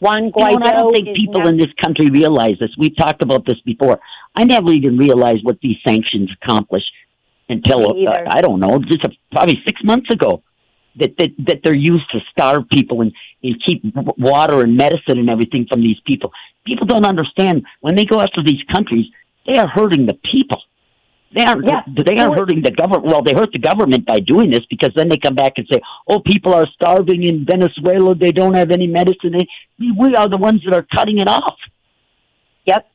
Juan 0.00 0.30
Guaido. 0.30 0.50
You 0.50 0.58
know, 0.58 0.66
I 0.66 0.72
don't 0.72 0.94
think 0.94 1.16
people 1.16 1.42
now- 1.42 1.48
in 1.48 1.56
this 1.56 1.72
country 1.82 2.06
realize 2.10 2.56
this. 2.60 2.70
We've 2.78 2.96
talked 2.96 3.22
about 3.22 3.46
this 3.46 3.60
before. 3.64 4.00
I 4.34 4.44
never 4.44 4.70
even 4.72 4.98
realized 4.98 5.44
what 5.44 5.58
these 5.60 5.76
sanctions 5.86 6.30
accomplish 6.42 6.84
until 7.48 8.08
uh, 8.08 8.12
I 8.28 8.40
don't 8.40 8.60
know, 8.60 8.78
just 8.80 9.04
a, 9.04 9.10
probably 9.32 9.58
six 9.66 9.80
months 9.84 10.10
ago. 10.10 10.42
That, 10.98 11.14
that 11.18 11.30
that 11.46 11.58
they're 11.62 11.76
used 11.76 12.10
to 12.12 12.20
starve 12.30 12.62
people 12.72 13.02
and, 13.02 13.12
and 13.42 13.62
keep 13.66 13.82
water 14.16 14.62
and 14.62 14.78
medicine 14.78 15.18
and 15.18 15.28
everything 15.28 15.66
from 15.70 15.82
these 15.82 15.98
people. 16.06 16.32
People 16.64 16.86
don't 16.86 17.04
understand 17.04 17.66
when 17.82 17.96
they 17.96 18.06
go 18.06 18.18
after 18.18 18.42
these 18.42 18.62
countries, 18.72 19.04
they 19.46 19.58
are 19.58 19.68
hurting 19.68 20.06
the 20.06 20.18
people. 20.32 20.62
They 21.34 21.44
aren't. 21.44 21.66
Yeah. 21.66 21.82
They 22.04 22.16
aren't 22.18 22.38
hurting 22.38 22.62
the 22.62 22.70
government. 22.70 23.04
Well, 23.04 23.22
they 23.22 23.34
hurt 23.34 23.50
the 23.52 23.58
government 23.58 24.06
by 24.06 24.20
doing 24.20 24.50
this 24.50 24.64
because 24.70 24.92
then 24.94 25.08
they 25.08 25.18
come 25.18 25.34
back 25.34 25.54
and 25.56 25.66
say, 25.70 25.80
"Oh, 26.08 26.20
people 26.20 26.54
are 26.54 26.66
starving 26.74 27.24
in 27.24 27.44
Venezuela. 27.44 28.14
They 28.14 28.32
don't 28.32 28.54
have 28.54 28.70
any 28.70 28.86
medicine." 28.86 29.34
We 29.78 30.14
are 30.14 30.28
the 30.28 30.36
ones 30.36 30.62
that 30.64 30.74
are 30.74 30.86
cutting 30.94 31.18
it 31.18 31.28
off. 31.28 31.56
Yep. 32.64 32.88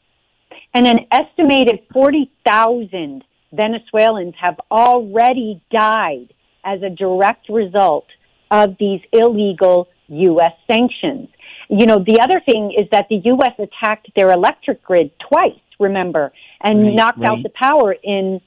And 0.74 0.88
an 0.88 1.00
estimated 1.12 1.82
forty 1.94 2.32
thousand 2.46 3.24
Venezuelans 3.52 4.36
have 4.40 4.60
already 4.72 5.62
died 5.72 6.34
as 6.64 6.82
a 6.82 6.90
direct 6.90 7.50
result 7.50 8.06
of 8.50 8.76
these 8.80 9.02
illegal 9.12 9.90
U.S. 10.08 10.54
sanctions. 10.70 11.30
You 11.70 11.86
know, 11.86 12.04
the 12.06 12.20
other 12.22 12.42
thing 12.46 12.74
is 12.78 12.88
that 12.92 13.08
the 13.10 13.22
U.S. 13.26 13.54
attacked 13.60 14.10
their 14.16 14.32
electric 14.32 14.84
grid 14.84 15.12
twice 15.30 15.60
remember, 15.82 16.32
and 16.62 16.84
right, 16.84 16.96
knocked 16.96 17.20
right. 17.20 17.30
out 17.30 17.44
the 17.44 17.50
power 17.50 17.94
in 18.04 18.40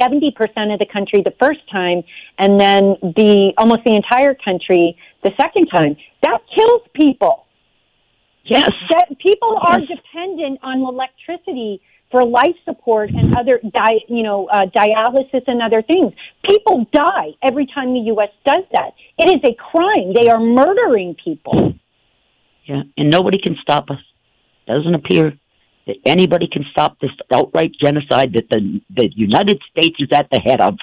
70% 0.00 0.32
of 0.72 0.78
the 0.78 0.86
country 0.92 1.22
the 1.24 1.34
first 1.40 1.60
time 1.70 2.02
and 2.38 2.60
then 2.60 2.96
the 3.02 3.52
almost 3.56 3.80
the 3.84 3.94
entire 3.94 4.34
country 4.34 4.96
the 5.22 5.30
second 5.40 5.66
time. 5.66 5.96
That 6.22 6.40
kills 6.54 6.82
people. 6.94 7.46
Yes. 8.44 8.70
That 8.90 9.08
people 9.18 9.58
are 9.60 9.80
dependent 9.80 10.60
on 10.62 10.80
electricity 10.80 11.80
for 12.10 12.24
life 12.24 12.54
support 12.64 13.10
and 13.10 13.36
other 13.36 13.58
di- 13.58 14.04
you 14.08 14.22
know 14.22 14.48
uh, 14.48 14.66
dialysis 14.66 15.42
and 15.46 15.60
other 15.62 15.82
things. 15.82 16.12
People 16.48 16.86
die 16.92 17.32
every 17.42 17.66
time 17.66 17.92
the 17.94 18.12
US 18.14 18.30
does 18.44 18.62
that. 18.72 18.90
It 19.18 19.30
is 19.30 19.50
a 19.50 19.54
crime. 19.54 20.12
They 20.14 20.28
are 20.28 20.40
murdering 20.40 21.16
people. 21.22 21.74
Yeah, 22.64 22.82
and 22.96 23.10
nobody 23.10 23.38
can 23.38 23.56
stop 23.62 23.90
us. 23.90 24.00
Doesn't 24.66 24.94
appear 24.94 25.32
that 25.86 25.96
anybody 26.04 26.48
can 26.48 26.64
stop 26.70 26.98
this 27.00 27.10
outright 27.32 27.72
genocide 27.80 28.32
that 28.34 28.48
the, 28.50 28.80
the 28.94 29.10
United 29.14 29.60
States 29.70 29.96
is 29.98 30.08
at 30.12 30.28
the 30.30 30.40
head 30.40 30.60
of. 30.60 30.74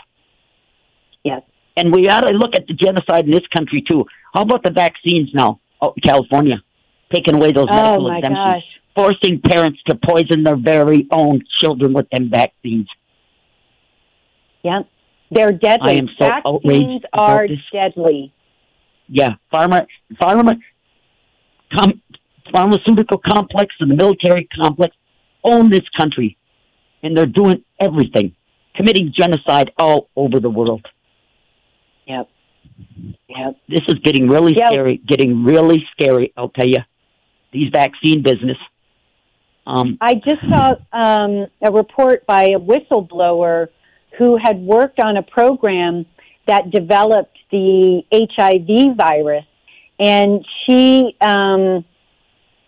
Yes. 1.23 1.41
And 1.75 1.91
we 1.93 2.07
ought 2.07 2.21
to 2.21 2.33
look 2.33 2.55
at 2.55 2.67
the 2.67 2.73
genocide 2.73 3.25
in 3.25 3.31
this 3.31 3.47
country 3.55 3.83
too. 3.89 4.05
How 4.33 4.41
about 4.43 4.63
the 4.63 4.71
vaccines 4.71 5.29
now? 5.33 5.59
Oh, 5.81 5.93
California, 6.03 6.63
taking 7.13 7.35
away 7.35 7.51
those 7.51 7.65
oh, 7.69 7.75
medical 7.75 8.07
oh, 8.07 8.15
exemptions, 8.15 8.53
gosh. 8.53 8.63
forcing 8.95 9.41
parents 9.41 9.79
to 9.87 9.95
poison 9.95 10.43
their 10.43 10.55
very 10.55 11.07
own 11.11 11.41
children 11.59 11.93
with 11.93 12.07
them 12.11 12.29
vaccines. 12.29 12.87
Yeah, 14.63 14.83
they're 15.29 15.51
deadly. 15.51 15.91
I 15.91 15.95
am 15.95 16.09
so 16.17 16.59
vaccines 16.63 17.01
outraged 17.13 17.61
are 17.73 17.89
deadly. 17.89 18.33
Yeah, 19.09 19.31
pharma, 19.53 19.85
pharma, 20.13 20.57
com, 21.77 22.01
pharmaceutical 22.51 23.17
complex 23.17 23.73
and 23.79 23.89
the 23.91 23.95
military 23.95 24.47
complex 24.55 24.95
own 25.43 25.69
this 25.69 25.87
country, 25.97 26.37
and 27.01 27.15
they're 27.17 27.25
doing 27.25 27.63
everything, 27.79 28.35
committing 28.75 29.13
genocide 29.15 29.71
all 29.77 30.09
over 30.15 30.39
the 30.39 30.49
world. 30.49 30.85
Yep. 32.07 32.29
Yep. 33.29 33.55
This 33.67 33.81
is 33.87 33.95
getting 34.03 34.27
really 34.27 34.53
Yep. 34.55 34.67
scary. 34.67 35.01
Getting 35.07 35.43
really 35.43 35.85
scary. 35.91 36.33
I'll 36.37 36.49
tell 36.49 36.67
you, 36.67 36.79
these 37.51 37.69
vaccine 37.71 38.21
business. 38.21 38.57
Um, 39.65 39.97
I 40.01 40.15
just 40.15 40.41
saw 40.49 40.75
um, 40.91 41.47
a 41.61 41.71
report 41.71 42.25
by 42.25 42.43
a 42.45 42.59
whistleblower 42.59 43.67
who 44.17 44.37
had 44.37 44.59
worked 44.59 44.99
on 44.99 45.17
a 45.17 45.23
program 45.23 46.05
that 46.47 46.69
developed 46.71 47.37
the 47.51 48.03
HIV 48.11 48.97
virus, 48.97 49.45
and 49.99 50.45
she, 50.65 51.15
um, 51.21 51.85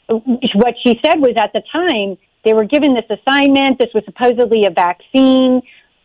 what 0.07 0.75
she 0.83 0.99
said 1.05 1.19
was 1.19 1.33
at 1.37 1.51
the 1.53 1.61
time 1.71 2.17
they 2.43 2.53
were 2.53 2.65
given 2.65 2.93
this 2.93 3.05
assignment. 3.09 3.79
This 3.79 3.89
was 3.93 4.03
supposedly 4.05 4.65
a 4.67 4.71
vaccine 4.71 5.61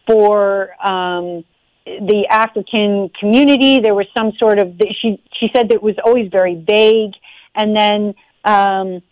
for 0.06 0.70
um, 0.82 1.44
the 1.84 2.26
African 2.30 3.10
community. 3.20 3.80
There 3.80 3.94
was 3.94 4.06
some 4.16 4.32
sort 4.38 4.58
of 4.58 4.74
she 5.00 5.22
she 5.38 5.48
said 5.54 5.68
that 5.68 5.74
it 5.74 5.82
was 5.82 5.96
always 6.04 6.30
very 6.30 6.54
vague, 6.54 7.12
and 7.54 7.76
then. 7.76 8.14
Um, 8.44 9.02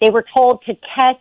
they 0.00 0.10
were 0.10 0.24
told 0.34 0.62
to 0.66 0.74
test 0.96 1.18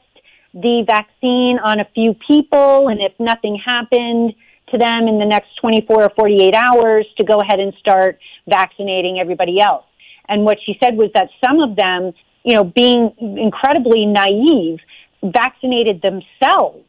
the 0.54 0.84
vaccine 0.88 1.60
on 1.64 1.80
a 1.80 1.86
few 1.94 2.16
people, 2.28 2.90
and 2.90 3.02
if 3.02 3.14
nothing 3.20 3.60
happened 3.64 4.34
to 4.72 4.78
them 4.78 5.08
in 5.08 5.20
the 5.20 5.26
next 5.26 5.56
24 5.62 6.04
or 6.04 6.10
48 6.16 6.54
hours, 6.54 7.06
to 7.18 7.24
go 7.24 7.40
ahead 7.40 7.60
and 7.60 7.74
start 7.80 8.20
vaccinating 8.48 9.20
everybody 9.20 9.60
else. 9.62 9.86
And 10.28 10.44
what 10.44 10.58
she 10.66 10.78
said 10.84 10.96
was 10.96 11.10
that 11.14 11.30
some 11.44 11.60
of 11.60 11.76
them, 11.76 12.14
you 12.48 12.54
know, 12.54 12.64
being 12.64 13.14
incredibly 13.20 14.06
naive, 14.06 14.80
vaccinated 15.22 16.02
themselves 16.02 16.86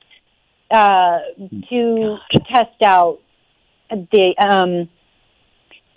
uh, 0.70 1.18
to 1.68 2.16
test 2.46 2.80
out 2.84 3.18
the 3.90 4.34
um, 4.38 4.88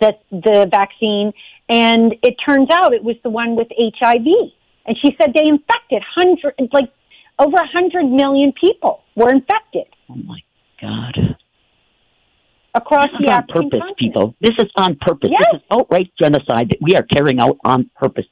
the 0.00 0.14
the 0.32 0.68
vaccine, 0.68 1.32
and 1.68 2.16
it 2.24 2.34
turns 2.44 2.70
out 2.72 2.92
it 2.92 3.04
was 3.04 3.14
the 3.22 3.30
one 3.30 3.54
with 3.54 3.68
HIV. 3.78 4.26
And 4.84 4.96
she 5.00 5.14
said 5.20 5.32
they 5.32 5.46
infected 5.46 6.02
hundred, 6.16 6.54
like 6.72 6.90
over 7.38 7.56
a 7.56 7.66
hundred 7.68 8.06
million 8.06 8.52
people 8.60 9.04
were 9.14 9.30
infected 9.30 9.86
oh 10.10 10.16
my 10.16 10.40
God! 10.80 11.36
across 12.74 13.04
This 13.04 13.20
is 13.20 13.26
the 13.26 13.32
on 13.32 13.38
African 13.38 13.62
purpose, 13.70 13.78
continent. 13.78 13.98
people. 13.98 14.34
This 14.40 14.54
is 14.58 14.70
on 14.74 14.96
purpose. 15.00 15.30
Yes. 15.30 15.44
This 15.52 15.60
is 15.60 15.66
outright 15.70 16.10
genocide 16.20 16.70
that 16.70 16.78
we 16.80 16.96
are 16.96 17.04
carrying 17.04 17.38
out 17.38 17.58
on 17.64 17.88
purpose. 17.94 18.26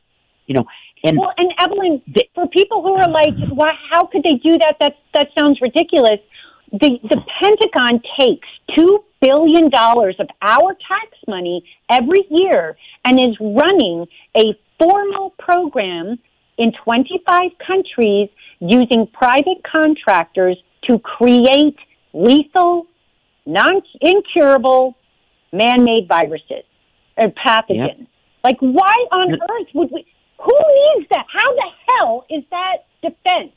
You 0.47 0.55
know, 0.55 0.65
and 1.05 1.19
Well, 1.19 1.33
and 1.37 1.53
Evelyn, 1.59 2.03
for 2.35 2.47
people 2.49 2.83
who 2.83 2.93
are 2.95 3.09
like, 3.09 3.35
"Why? 3.51 3.73
How 3.91 4.05
could 4.05 4.23
they 4.23 4.35
do 4.35 4.59
that? 4.59 4.77
That 4.81 4.97
that 5.15 5.29
sounds 5.39 5.61
ridiculous." 5.61 6.21
The 6.73 6.99
the 7.03 7.23
Pentagon 7.41 8.03
takes 8.19 8.49
two 8.77 9.05
billion 9.21 9.71
dollars 9.71 10.17
of 10.19 10.29
our 10.43 10.75
tax 10.75 11.17
money 11.27 11.65
every 11.91 12.25
year 12.31 12.77
and 13.05 13.19
is 13.19 13.37
running 13.41 14.07
a 14.37 14.55
formal 14.79 15.31
program 15.39 16.19
in 16.59 16.73
25 16.85 17.51
countries 17.67 18.29
using 18.61 19.07
private 19.07 19.63
contractors 19.65 20.57
to 20.89 20.99
create 20.99 21.77
lethal, 22.13 22.87
non 23.47 23.83
incurable, 24.01 24.97
man 25.53 25.85
made 25.85 26.07
viruses 26.09 26.65
or 27.17 27.29
pathogens. 27.29 28.07
Like, 28.45 28.59
why 28.61 28.95
on 29.13 29.35
earth 29.35 29.69
would 29.75 29.91
we? 29.91 30.07
Who 30.43 30.57
needs 30.97 31.09
that? 31.11 31.27
How 31.33 31.53
the 31.55 31.69
hell 31.89 32.25
is 32.31 32.43
that 32.51 32.87
defense? 33.03 33.53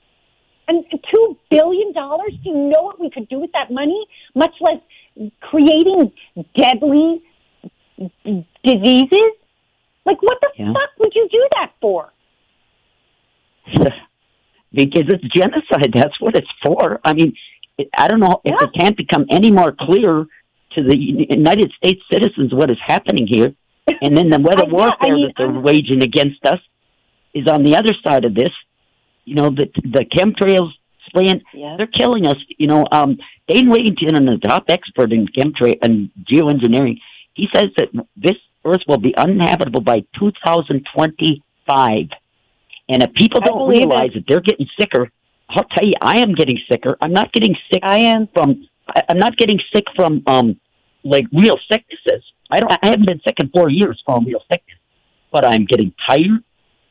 And 0.68 0.84
two 1.12 1.38
billion 1.50 1.92
dollars? 1.94 2.32
Do 2.44 2.50
you 2.50 2.56
know 2.56 2.82
what 2.84 3.00
we 3.00 3.10
could 3.10 3.28
do 3.30 3.40
with 3.40 3.52
that 3.54 3.72
money? 3.72 4.06
Much 4.36 4.54
less 4.62 4.80
creating 5.42 6.12
deadly 6.58 7.22
diseases. 8.64 9.32
Like, 10.06 10.22
what 10.22 10.38
the 10.42 10.52
Yeah. 10.58 10.74
fuck 10.74 10.90
would 11.00 11.14
you 11.16 11.28
do 11.32 11.48
that 11.56 11.72
for? 11.82 12.12
because 14.74 15.04
it's 15.08 15.24
genocide. 15.36 15.92
That's 15.94 16.20
what 16.20 16.36
it's 16.36 16.48
for. 16.66 17.00
I 17.04 17.14
mean, 17.14 17.34
I 17.98 18.08
don't 18.08 18.20
know 18.20 18.42
if 18.44 18.52
Yeah. 18.60 18.68
it 18.68 18.74
can't 18.80 18.98
become 18.98 19.26
any 19.30 19.52
more 19.52 19.72
clear 19.72 20.28
to 20.76 20.84
the 20.84 20.98
United 20.98 21.72
States 21.74 22.02
citizens 22.12 22.54
what 22.54 22.72
is 22.72 22.78
happening 22.86 23.28
here, 23.28 23.54
and 24.02 24.18
then 24.18 24.30
the 24.30 24.40
weather 24.48 24.66
I- 24.68 24.72
warfare 24.72 24.98
I 25.02 25.12
mean, 25.12 25.28
that 25.28 25.34
they're 25.38 25.48
I'm- 25.48 25.64
waging 25.64 26.04
against 26.04 26.46
us 26.46 26.60
is 27.34 27.48
on 27.48 27.64
the 27.64 27.76
other 27.76 27.94
side 28.06 28.26
of 28.26 28.34
this. 28.36 28.50
You 29.26 29.36
know, 29.36 29.50
the 29.50 29.68
the 29.84 30.06
chemtrails 30.06 30.72
spraying, 31.08 31.42
Yeah. 31.54 31.76
they're 31.78 31.88
killing 31.88 32.28
us. 32.28 32.36
You 32.58 32.68
know, 32.68 32.86
um, 32.92 33.18
Dane 33.48 33.70
Wigington, 33.70 34.26
the 34.28 34.38
top 34.48 34.66
expert 34.70 35.12
in 35.14 35.28
chemtrail 35.28 35.78
and 35.82 36.10
geoengineering, 36.32 36.98
he 37.34 37.48
says 37.54 37.68
that 37.78 37.90
this 38.16 38.36
Earth 38.66 38.82
will 38.88 38.98
be 38.98 39.16
uninhabitable 39.18 39.82
by 39.82 40.04
2025. 40.18 42.10
And 42.90 43.04
if 43.04 43.14
people 43.14 43.40
I 43.44 43.48
don't 43.48 43.58
believe 43.70 43.84
it. 43.90 44.14
that 44.14 44.24
they're 44.28 44.42
getting 44.42 44.68
sicker, 44.80 45.10
I'll 45.50 45.64
tell 45.66 45.86
you, 45.86 45.94
I 46.02 46.18
am 46.20 46.34
getting 46.34 46.58
sicker. 46.70 46.98
I'm 47.02 47.14
not 47.14 47.32
getting 47.34 47.56
sick 47.72 47.82
I 47.84 47.98
am. 48.00 48.28
from. 48.34 48.68
I'm 49.10 49.18
not 49.18 49.38
getting 49.38 49.60
sick 49.74 49.86
from 49.96 50.22
um 50.28 50.60
like 51.04 51.26
real 51.34 51.58
sicknesses. 51.72 52.24
I 52.52 52.60
don't. 52.60 52.72
I 52.72 52.78
haven't 52.84 53.08
been 53.08 53.22
sick 53.26 53.36
in 53.40 53.50
four 53.50 53.70
years 53.70 54.02
from 54.06 54.26
real 54.26 54.42
sickness, 54.52 54.78
but 55.32 55.46
I'm 55.46 55.66
getting 55.66 55.94
tired. 56.08 56.44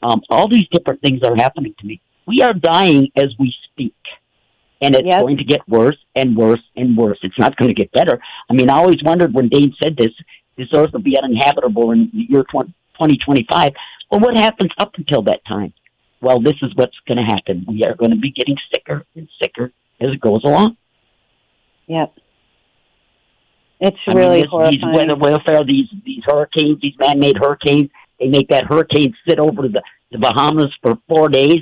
Um, 0.02 0.22
all 0.30 0.48
these 0.48 0.66
different 0.72 1.00
things 1.02 1.20
are 1.24 1.36
happening 1.36 1.74
to 1.80 1.86
me. 1.86 2.00
We 2.26 2.42
are 2.42 2.52
dying 2.52 3.08
as 3.16 3.28
we 3.38 3.52
speak, 3.70 3.94
and 4.80 4.94
it's 4.94 5.06
Yep. 5.06 5.20
going 5.22 5.36
to 5.38 5.44
get 5.44 5.60
worse 5.68 5.96
and 6.16 6.36
worse 6.36 6.62
and 6.76 6.96
worse. 6.96 7.18
It's 7.22 7.38
not 7.38 7.56
going 7.56 7.68
to 7.68 7.74
get 7.74 7.90
better. 7.92 8.20
I 8.50 8.54
mean, 8.54 8.70
I 8.70 8.78
always 8.78 9.02
wondered 9.04 9.32
when 9.34 9.48
Dane 9.48 9.74
said 9.82 9.96
this: 9.96 10.10
this 10.56 10.68
Earth 10.74 10.92
will 10.92 11.00
be 11.00 11.16
uninhabitable 11.18 11.90
in 11.92 12.10
the 12.12 12.26
year 12.28 12.44
20, 12.50 12.68
2025. 12.94 13.70
Well, 14.10 14.20
what 14.20 14.36
happens 14.36 14.70
up 14.78 14.92
until 14.96 15.22
that 15.22 15.44
time? 15.46 15.72
Well, 16.20 16.40
this 16.40 16.54
is 16.62 16.70
what's 16.76 16.96
going 17.08 17.18
to 17.18 17.24
happen. 17.24 17.64
We 17.68 17.82
are 17.84 17.94
going 17.94 18.10
to 18.12 18.16
be 18.16 18.30
getting 18.30 18.56
sicker 18.72 19.04
and 19.16 19.28
sicker 19.42 19.72
as 20.00 20.10
it 20.10 20.20
goes 20.20 20.42
along. 20.44 20.76
Yep. 21.88 22.14
It's 23.80 23.96
I 24.06 24.14
mean, 24.14 24.18
really 24.18 24.40
this- 24.42 24.50
horrifying. 24.50 24.80
These 24.80 24.96
weather 24.96 25.16
welfare, 25.16 25.64
these 25.64 25.88
these 26.04 26.22
hurricanes, 26.24 26.80
these 26.80 26.94
man-made 27.00 27.36
hurricanes, 27.38 27.90
they 28.22 28.28
make 28.28 28.48
that 28.48 28.64
hurricane 28.66 29.14
sit 29.28 29.38
over 29.40 29.62
the, 29.68 29.82
the 30.12 30.18
Bahamas 30.18 30.72
for 30.82 30.96
four 31.08 31.28
days. 31.28 31.60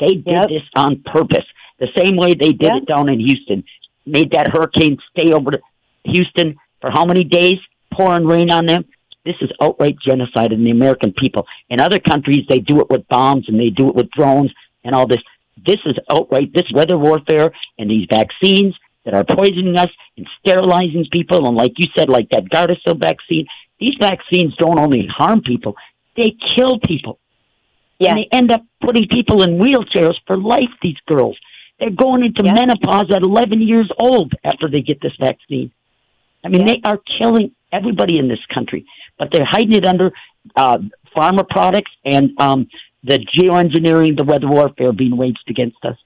They 0.00 0.14
did 0.14 0.26
Yep. 0.26 0.48
this 0.48 0.62
on 0.74 1.02
purpose, 1.04 1.44
the 1.78 1.88
same 1.96 2.16
way 2.16 2.34
they 2.34 2.52
did 2.52 2.62
Yep. 2.72 2.76
it 2.82 2.86
down 2.86 3.12
in 3.12 3.20
Houston. 3.20 3.64
Made 4.06 4.32
that 4.32 4.48
hurricane 4.52 4.98
stay 5.16 5.32
over 5.32 5.50
to 5.52 5.60
Houston 6.04 6.56
for 6.80 6.90
how 6.90 7.04
many 7.04 7.24
days, 7.24 7.58
pouring 7.92 8.26
rain 8.26 8.50
on 8.50 8.66
them. 8.66 8.84
This 9.24 9.36
is 9.40 9.50
outright 9.62 9.96
genocide 10.06 10.52
of 10.52 10.58
the 10.58 10.70
American 10.70 11.12
people. 11.12 11.46
In 11.70 11.80
other 11.80 11.98
countries, 11.98 12.44
they 12.48 12.58
do 12.58 12.80
it 12.80 12.90
with 12.90 13.06
bombs 13.08 13.48
and 13.48 13.58
they 13.58 13.68
do 13.68 13.88
it 13.88 13.94
with 13.94 14.10
drones 14.10 14.52
and 14.84 14.94
all 14.94 15.06
this. 15.06 15.22
This 15.66 15.78
is 15.86 15.96
outright 16.10 16.52
this 16.52 16.70
weather 16.74 16.98
warfare 16.98 17.50
and 17.78 17.88
these 17.88 18.06
vaccines 18.10 18.74
that 19.04 19.14
are 19.14 19.24
poisoning 19.24 19.78
us 19.78 19.88
and 20.18 20.26
sterilizing 20.40 21.06
people. 21.12 21.46
And 21.46 21.56
like 21.56 21.72
you 21.78 21.86
said, 21.96 22.08
like 22.08 22.28
that 22.30 22.44
Gardasil 22.50 22.98
vaccine, 23.00 23.46
these 23.80 23.96
vaccines 24.00 24.54
don't 24.56 24.78
only 24.78 25.06
harm 25.06 25.40
people, 25.42 25.76
they 26.16 26.36
kill 26.56 26.78
people. 26.80 27.18
yeah. 28.00 28.10
And 28.10 28.18
they 28.18 28.28
end 28.32 28.50
up 28.52 28.62
putting 28.84 29.06
people 29.08 29.42
in 29.42 29.58
wheelchairs 29.58 30.14
for 30.26 30.36
life, 30.36 30.68
these 30.82 30.96
girls. 31.06 31.36
They're 31.78 31.90
going 31.90 32.24
into 32.24 32.42
Yeah. 32.44 32.54
menopause 32.54 33.10
at 33.12 33.22
11 33.22 33.62
years 33.62 33.88
old 33.98 34.32
after 34.44 34.68
they 34.68 34.80
get 34.80 35.00
this 35.00 35.14
vaccine. 35.20 35.70
I 36.44 36.48
mean, 36.48 36.62
Yeah. 36.66 36.74
they 36.74 36.80
are 36.84 36.98
killing 37.18 37.52
everybody 37.72 38.18
in 38.18 38.28
this 38.28 38.44
country, 38.54 38.84
but 39.18 39.30
they're 39.30 39.44
hiding 39.44 39.72
it 39.72 39.86
under 39.86 40.12
uh, 40.56 40.78
pharma 41.16 41.48
products 41.48 41.90
and 42.04 42.32
um, 42.40 42.66
the 43.04 43.18
geoengineering, 43.18 44.16
the 44.18 44.24
weather 44.24 44.48
warfare 44.48 44.92
being 44.92 45.16
waged 45.16 45.48
against 45.48 45.82
us. 45.84 45.96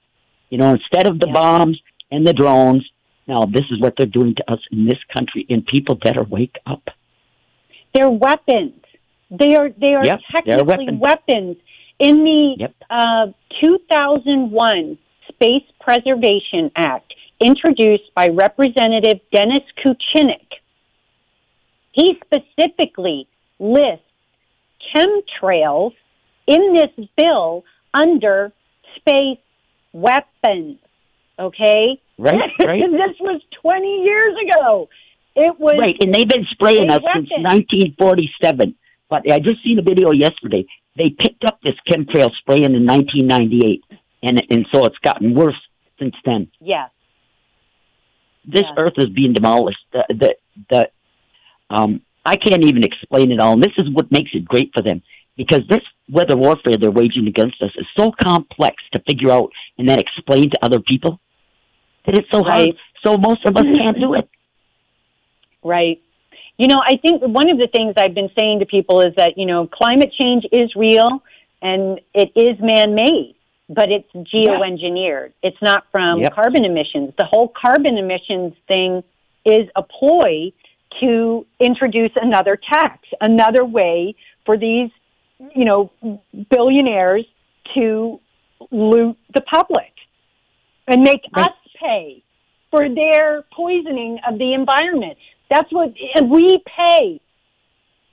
You 0.49 0.57
know, 0.59 0.71
instead 0.73 1.07
of 1.07 1.19
the 1.19 1.27
Yeah. 1.27 1.33
bombs 1.33 1.77
and 2.11 2.25
the 2.25 2.33
drones, 2.33 2.87
now 3.27 3.45
this 3.45 3.65
is 3.71 3.79
what 3.79 3.95
they're 3.97 4.05
doing 4.19 4.35
to 4.35 4.51
us 4.51 4.59
in 4.71 4.85
this 4.85 4.99
country, 5.15 5.45
and 5.49 5.65
people 5.65 5.95
better 5.95 6.23
wake 6.23 6.57
up. 6.65 6.89
They're 7.99 8.09
weapons. 8.09 8.81
They 9.29 9.55
are 9.55 9.69
they 9.69 9.93
are 9.93 10.05
Yep, 10.05 10.19
technically 10.33 10.63
weapons. 10.63 10.99
weapons. 11.01 11.57
In 11.99 12.23
the 12.23 12.55
Yep. 12.59 12.73
uh, 12.89 13.27
2001 13.61 14.97
Space 15.27 15.65
Preservation 15.81 16.71
Act, 16.77 17.13
introduced 17.41 18.13
by 18.15 18.29
Representative 18.29 19.19
Dennis 19.33 19.65
Kucinich, 19.83 20.47
he 21.91 22.17
specifically 22.23 23.27
lists 23.59 24.05
chemtrails 24.95 25.93
in 26.47 26.73
this 26.73 27.05
bill 27.17 27.65
under 27.93 28.53
space 28.95 29.39
weapons. 29.91 30.77
Okay, 31.37 31.99
Right, 32.17 32.51
right. 32.65 32.81
this 32.91 33.19
was 33.19 33.41
20 33.61 34.03
years 34.03 34.35
ago. 34.45 34.87
It 35.35 35.59
was 35.59 35.77
right, 35.79 35.95
and 36.01 36.13
they've 36.13 36.27
been 36.27 36.45
spraying 36.51 36.89
us 36.89 37.01
since 37.13 37.29
1947. 37.29 38.75
But 39.09 39.31
I 39.31 39.39
just 39.39 39.63
seen 39.63 39.79
a 39.79 39.81
video 39.81 40.11
yesterday. 40.11 40.65
They 40.97 41.09
picked 41.09 41.45
up 41.45 41.59
this 41.63 41.75
chemtrail 41.89 42.29
spraying 42.39 42.75
in 42.75 42.85
1998, 42.85 43.83
and 44.23 44.43
and 44.49 44.65
so 44.71 44.85
it's 44.85 44.97
gotten 44.99 45.33
worse 45.33 45.59
since 45.99 46.15
then. 46.25 46.49
yes, 46.59 46.89
This. 48.45 48.63
Earth 48.77 48.93
is 48.97 49.07
being 49.07 49.33
demolished. 49.33 49.79
The 49.93 50.05
the 50.09 50.35
the 50.69 50.89
um 51.69 52.01
I 52.25 52.35
can't 52.35 52.65
even 52.65 52.83
explain 52.83 53.31
it 53.31 53.39
all. 53.39 53.53
And 53.53 53.63
this 53.63 53.73
is 53.77 53.89
what 53.93 54.11
makes 54.11 54.31
it 54.33 54.45
great 54.45 54.71
for 54.75 54.83
them 54.83 55.01
because 55.37 55.61
this 55.69 55.81
weather 56.09 56.35
warfare 56.35 56.75
they're 56.77 56.91
waging 56.91 57.27
against 57.27 57.61
us 57.61 57.71
is 57.77 57.87
so 57.97 58.11
complex 58.23 58.75
to 58.93 59.01
figure 59.07 59.31
out 59.31 59.51
and 59.77 59.87
then 59.87 59.97
explain 59.99 60.49
to 60.49 60.57
other 60.61 60.79
people 60.81 61.19
that 62.05 62.17
it's 62.17 62.27
so 62.31 62.43
hard. 62.43 62.69
So 63.05 63.17
most 63.17 63.45
of 63.45 63.55
us 63.55 63.63
can't 63.79 63.97
do 63.99 64.13
it. 64.15 64.29
Right. 65.63 66.01
You 66.57 66.67
know, 66.67 66.81
I 66.85 66.97
think 66.97 67.21
one 67.21 67.49
of 67.49 67.57
the 67.57 67.67
things 67.73 67.93
I've 67.97 68.13
been 68.13 68.29
saying 68.37 68.59
to 68.59 68.65
people 68.65 69.01
is 69.01 69.13
that 69.17 69.37
you 69.37 69.45
know 69.45 69.67
climate 69.67 70.11
change 70.19 70.43
is 70.51 70.75
real 70.75 71.23
and 71.61 71.99
it 72.13 72.31
is 72.35 72.57
man-made, 72.61 73.35
but 73.69 73.89
it's 73.91 74.09
geoengineered. 74.13 75.33
It's 75.43 75.61
not 75.61 75.83
from 75.91 76.21
Yep. 76.21 76.33
carbon 76.33 76.65
emissions. 76.65 77.13
The 77.17 77.25
whole 77.25 77.49
carbon 77.49 77.97
emissions 77.97 78.53
thing 78.67 79.03
is 79.45 79.67
a 79.75 79.83
ploy 79.83 80.51
to 81.01 81.45
introduce 81.59 82.11
another 82.15 82.55
tax, 82.57 83.07
another 83.21 83.63
way 83.65 84.15
for 84.45 84.57
these, 84.57 84.89
you 85.55 85.65
know, 85.65 85.91
billionaires 86.49 87.25
to 87.75 88.19
loot 88.71 89.17
the 89.33 89.41
public 89.41 89.93
and 90.87 91.01
make 91.03 91.21
Right. 91.35 91.47
us 91.47 91.53
pay 91.75 92.23
for 92.71 92.89
their 92.89 93.43
poisoning 93.51 94.19
of 94.27 94.37
the 94.37 94.53
environment. 94.53 95.17
That's 95.49 95.71
what 95.71 95.93
and 96.15 96.29
we 96.29 96.57
pay. 96.65 97.19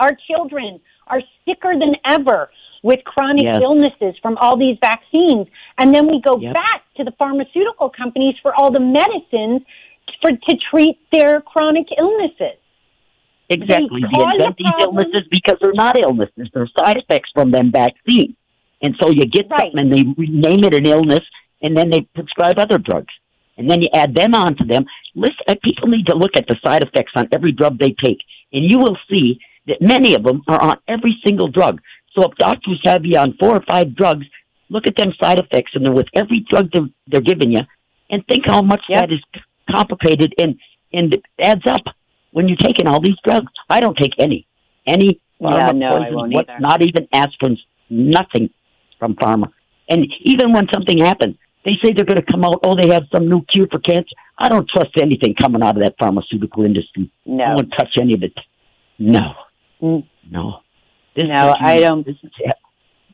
Our 0.00 0.16
children 0.28 0.80
are 1.06 1.20
sicker 1.46 1.72
than 1.78 1.94
ever 2.06 2.50
with 2.82 3.02
chronic 3.04 3.44
Yes. 3.44 3.60
illnesses 3.62 4.14
from 4.22 4.36
all 4.38 4.56
these 4.56 4.76
vaccines, 4.80 5.46
and 5.78 5.94
then 5.94 6.06
we 6.06 6.20
go 6.20 6.38
Yep. 6.38 6.54
back 6.54 6.82
to 6.96 7.04
the 7.04 7.12
pharmaceutical 7.12 7.88
companies 7.90 8.36
for 8.42 8.54
all 8.54 8.70
the 8.70 8.80
medicines 8.80 9.62
for 10.20 10.30
to 10.30 10.56
treat 10.70 10.98
their 11.10 11.40
chronic 11.40 11.86
illnesses. 11.98 12.58
Exactly. 13.48 14.02
They 14.02 14.18
They 14.18 14.24
invent 14.24 14.56
these 14.56 14.72
illnesses 14.80 15.22
because 15.30 15.56
they're 15.60 15.72
not 15.72 15.96
illnesses. 15.98 16.48
They're 16.52 16.68
side 16.78 16.96
effects 16.96 17.30
from 17.34 17.50
them 17.50 17.70
vaccines. 17.70 18.34
And 18.82 18.94
so 19.00 19.10
you 19.10 19.24
get 19.24 19.48
Right. 19.50 19.72
something 19.72 19.80
and 19.80 19.92
they 19.92 20.02
rename 20.16 20.64
it 20.64 20.74
an 20.74 20.86
illness 20.86 21.24
and 21.62 21.76
then 21.76 21.90
they 21.90 22.02
prescribe 22.14 22.58
other 22.58 22.78
drugs. 22.78 23.12
And 23.58 23.70
then 23.70 23.82
you 23.82 23.88
add 23.94 24.14
them 24.14 24.34
onto 24.34 24.64
them. 24.66 24.84
Listen, 25.14 25.36
uh, 25.48 25.54
people 25.64 25.88
need 25.88 26.06
to 26.06 26.16
look 26.16 26.32
at 26.36 26.46
the 26.46 26.56
side 26.64 26.82
effects 26.82 27.12
on 27.14 27.28
every 27.32 27.52
drug 27.52 27.78
they 27.78 27.94
take. 28.04 28.18
And 28.52 28.70
you 28.70 28.78
will 28.78 28.96
see 29.10 29.38
that 29.66 29.80
many 29.80 30.14
of 30.14 30.24
them 30.24 30.42
are 30.48 30.60
on 30.60 30.76
every 30.88 31.16
single 31.24 31.48
drug. 31.48 31.80
So 32.14 32.24
if 32.30 32.36
doctors 32.36 32.80
have 32.84 33.04
you 33.04 33.18
on 33.18 33.34
four 33.38 33.56
or 33.56 33.62
five 33.68 33.94
drugs, 33.94 34.26
look 34.68 34.86
at 34.86 34.96
them 34.96 35.12
side 35.20 35.38
effects 35.38 35.72
and 35.74 35.86
they're 35.86 35.94
with 35.94 36.08
every 36.14 36.44
drug 36.50 36.70
they're, 36.72 36.88
they're 37.06 37.20
giving 37.20 37.52
you 37.52 37.60
and 38.10 38.24
think 38.26 38.44
how 38.46 38.62
much 38.62 38.82
Yep. 38.88 39.00
that 39.00 39.12
is 39.12 39.20
complicated 39.70 40.34
and, 40.38 40.56
and 40.92 41.16
adds 41.40 41.66
up 41.66 41.82
when 42.32 42.48
you're 42.48 42.56
taking 42.58 42.86
all 42.86 43.00
these 43.00 43.16
drugs. 43.24 43.52
I 43.68 43.80
don't 43.80 43.96
take 43.96 44.12
any. 44.18 44.46
Any 44.86 45.20
Yeah, 45.40 45.70
no, 45.72 45.98
won't 46.10 46.32
what- 46.32 46.48
not 46.60 46.82
even 46.82 47.06
aspirins, 47.14 47.58
nothing 47.90 48.50
from 48.98 49.14
pharma. 49.14 49.50
And 49.88 50.06
even 50.22 50.52
when 50.52 50.66
something 50.72 50.98
happens, 50.98 51.36
they 51.66 51.72
say 51.82 51.92
they're 51.92 52.04
going 52.06 52.22
to 52.24 52.32
come 52.32 52.44
out, 52.44 52.60
oh, 52.64 52.74
they 52.80 52.88
have 52.94 53.02
some 53.12 53.28
new 53.28 53.42
cure 53.52 53.66
for 53.70 53.78
cancer. 53.80 54.08
I 54.38 54.48
don't 54.48 54.66
trust 54.68 54.90
anything 55.02 55.34
coming 55.38 55.62
out 55.62 55.76
of 55.76 55.82
that 55.82 55.96
pharmaceutical 55.98 56.64
industry. 56.64 57.10
No, 57.26 57.44
I 57.44 57.54
won't 57.56 57.72
touch 57.78 57.90
any 58.00 58.14
of 58.14 58.22
it. 58.22 58.32
No, 58.98 59.32
Mm. 59.82 60.04
no. 60.30 60.60
This 61.14 61.24
No, 61.28 61.50
is 61.50 61.54
I 61.60 61.80
don't- 61.80 62.06
This 62.06 62.16
is 62.22 62.30
hell. 62.44 62.54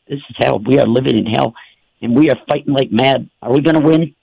This 0.09 0.19
is 0.19 0.37
hell. 0.39 0.59
We 0.61 0.79
are 0.79 0.87
living 0.87 1.17
in 1.19 1.27
hell, 1.27 1.55
and 2.03 2.15
we 2.17 2.29
are 2.31 2.37
fighting 2.49 2.75
like 2.75 2.93
mad. 2.93 3.29
Are 3.41 3.53
we 3.53 3.61
going 3.63 3.81
to 3.81 3.87
win, 3.89 4.15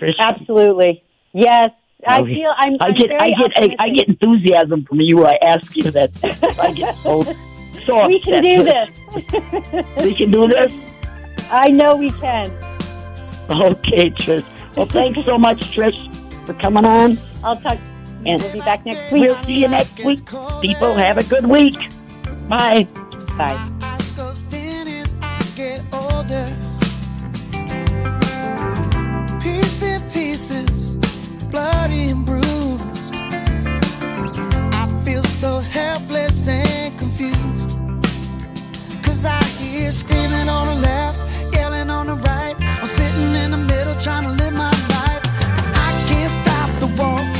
Trish? 0.00 0.18
absolutely. 0.18 1.02
Yes, 1.32 1.68
I 2.06 2.22
feel 2.24 2.52
I'm. 2.56 2.74
I 2.80 2.86
I'm 2.88 2.94
get, 2.94 3.08
very 3.08 3.20
I 3.20 3.28
get, 3.28 3.52
I, 3.56 3.76
I 3.84 3.88
get 3.90 4.08
enthusiasm 4.08 4.84
from 4.88 5.00
you. 5.02 5.24
I 5.26 5.36
ask 5.42 5.76
you 5.76 5.90
that. 5.90 6.10
I 6.60 6.72
get 6.72 6.94
so, 6.96 7.22
so 7.86 8.06
We 8.06 8.18
can 8.20 8.42
do 8.42 8.62
this. 8.70 8.88
We 10.02 10.14
can 10.14 10.30
do 10.30 10.48
this. 10.48 10.74
I 11.50 11.68
know 11.68 11.96
we 11.96 12.10
can. 12.10 12.50
Okay, 13.50 14.10
Trish. 14.10 14.44
Well, 14.76 14.86
thanks 14.86 15.18
so 15.24 15.38
much, 15.38 15.58
Trish, 15.74 15.98
for 16.46 16.54
coming 16.54 16.84
on. 16.84 17.16
I'll 17.42 17.56
talk. 17.56 17.78
And 18.26 18.40
We'll 18.42 18.52
be 18.52 18.60
back 18.60 18.84
next 18.84 19.12
week. 19.12 19.22
we'll 19.22 19.42
see 19.44 19.60
you 19.62 19.68
next 19.68 19.98
week. 20.04 20.24
People, 20.60 20.94
have 20.96 21.18
a 21.18 21.24
good 21.24 21.46
week. 21.46 21.76
Bye. 22.48 22.86
Bye. 23.38 23.56
eyes 23.80 24.10
go 24.12 24.32
thin 24.32 24.86
as 24.88 25.14
I 25.22 25.38
get 25.56 25.82
older. 25.92 26.44
Piece 29.40 29.82
in 29.82 30.02
pieces, 30.10 30.96
bloody 31.50 32.10
and 32.10 32.26
bruised. 32.26 33.14
I 34.74 35.02
feel 35.04 35.22
so 35.22 35.60
helpless 35.60 36.48
and 36.48 36.98
confused. 36.98 37.78
Cause 39.04 39.24
I 39.24 39.42
hear 39.62 39.90
screaming 39.92 40.48
on 40.48 40.66
the 40.66 40.82
left, 40.82 41.54
yelling 41.54 41.88
on 41.88 42.08
the 42.08 42.14
right 42.16 42.56
sitting 43.18 43.42
in 43.42 43.50
the 43.50 43.56
middle 43.56 43.94
trying 43.96 44.24
to 44.24 44.30
live 44.30 44.52
my 44.52 44.70
life. 44.70 45.22
Cause 45.54 45.66
I 45.66 45.90
can't 46.08 46.32
stop 46.32 46.70
the 46.80 46.86
war. 47.00 47.37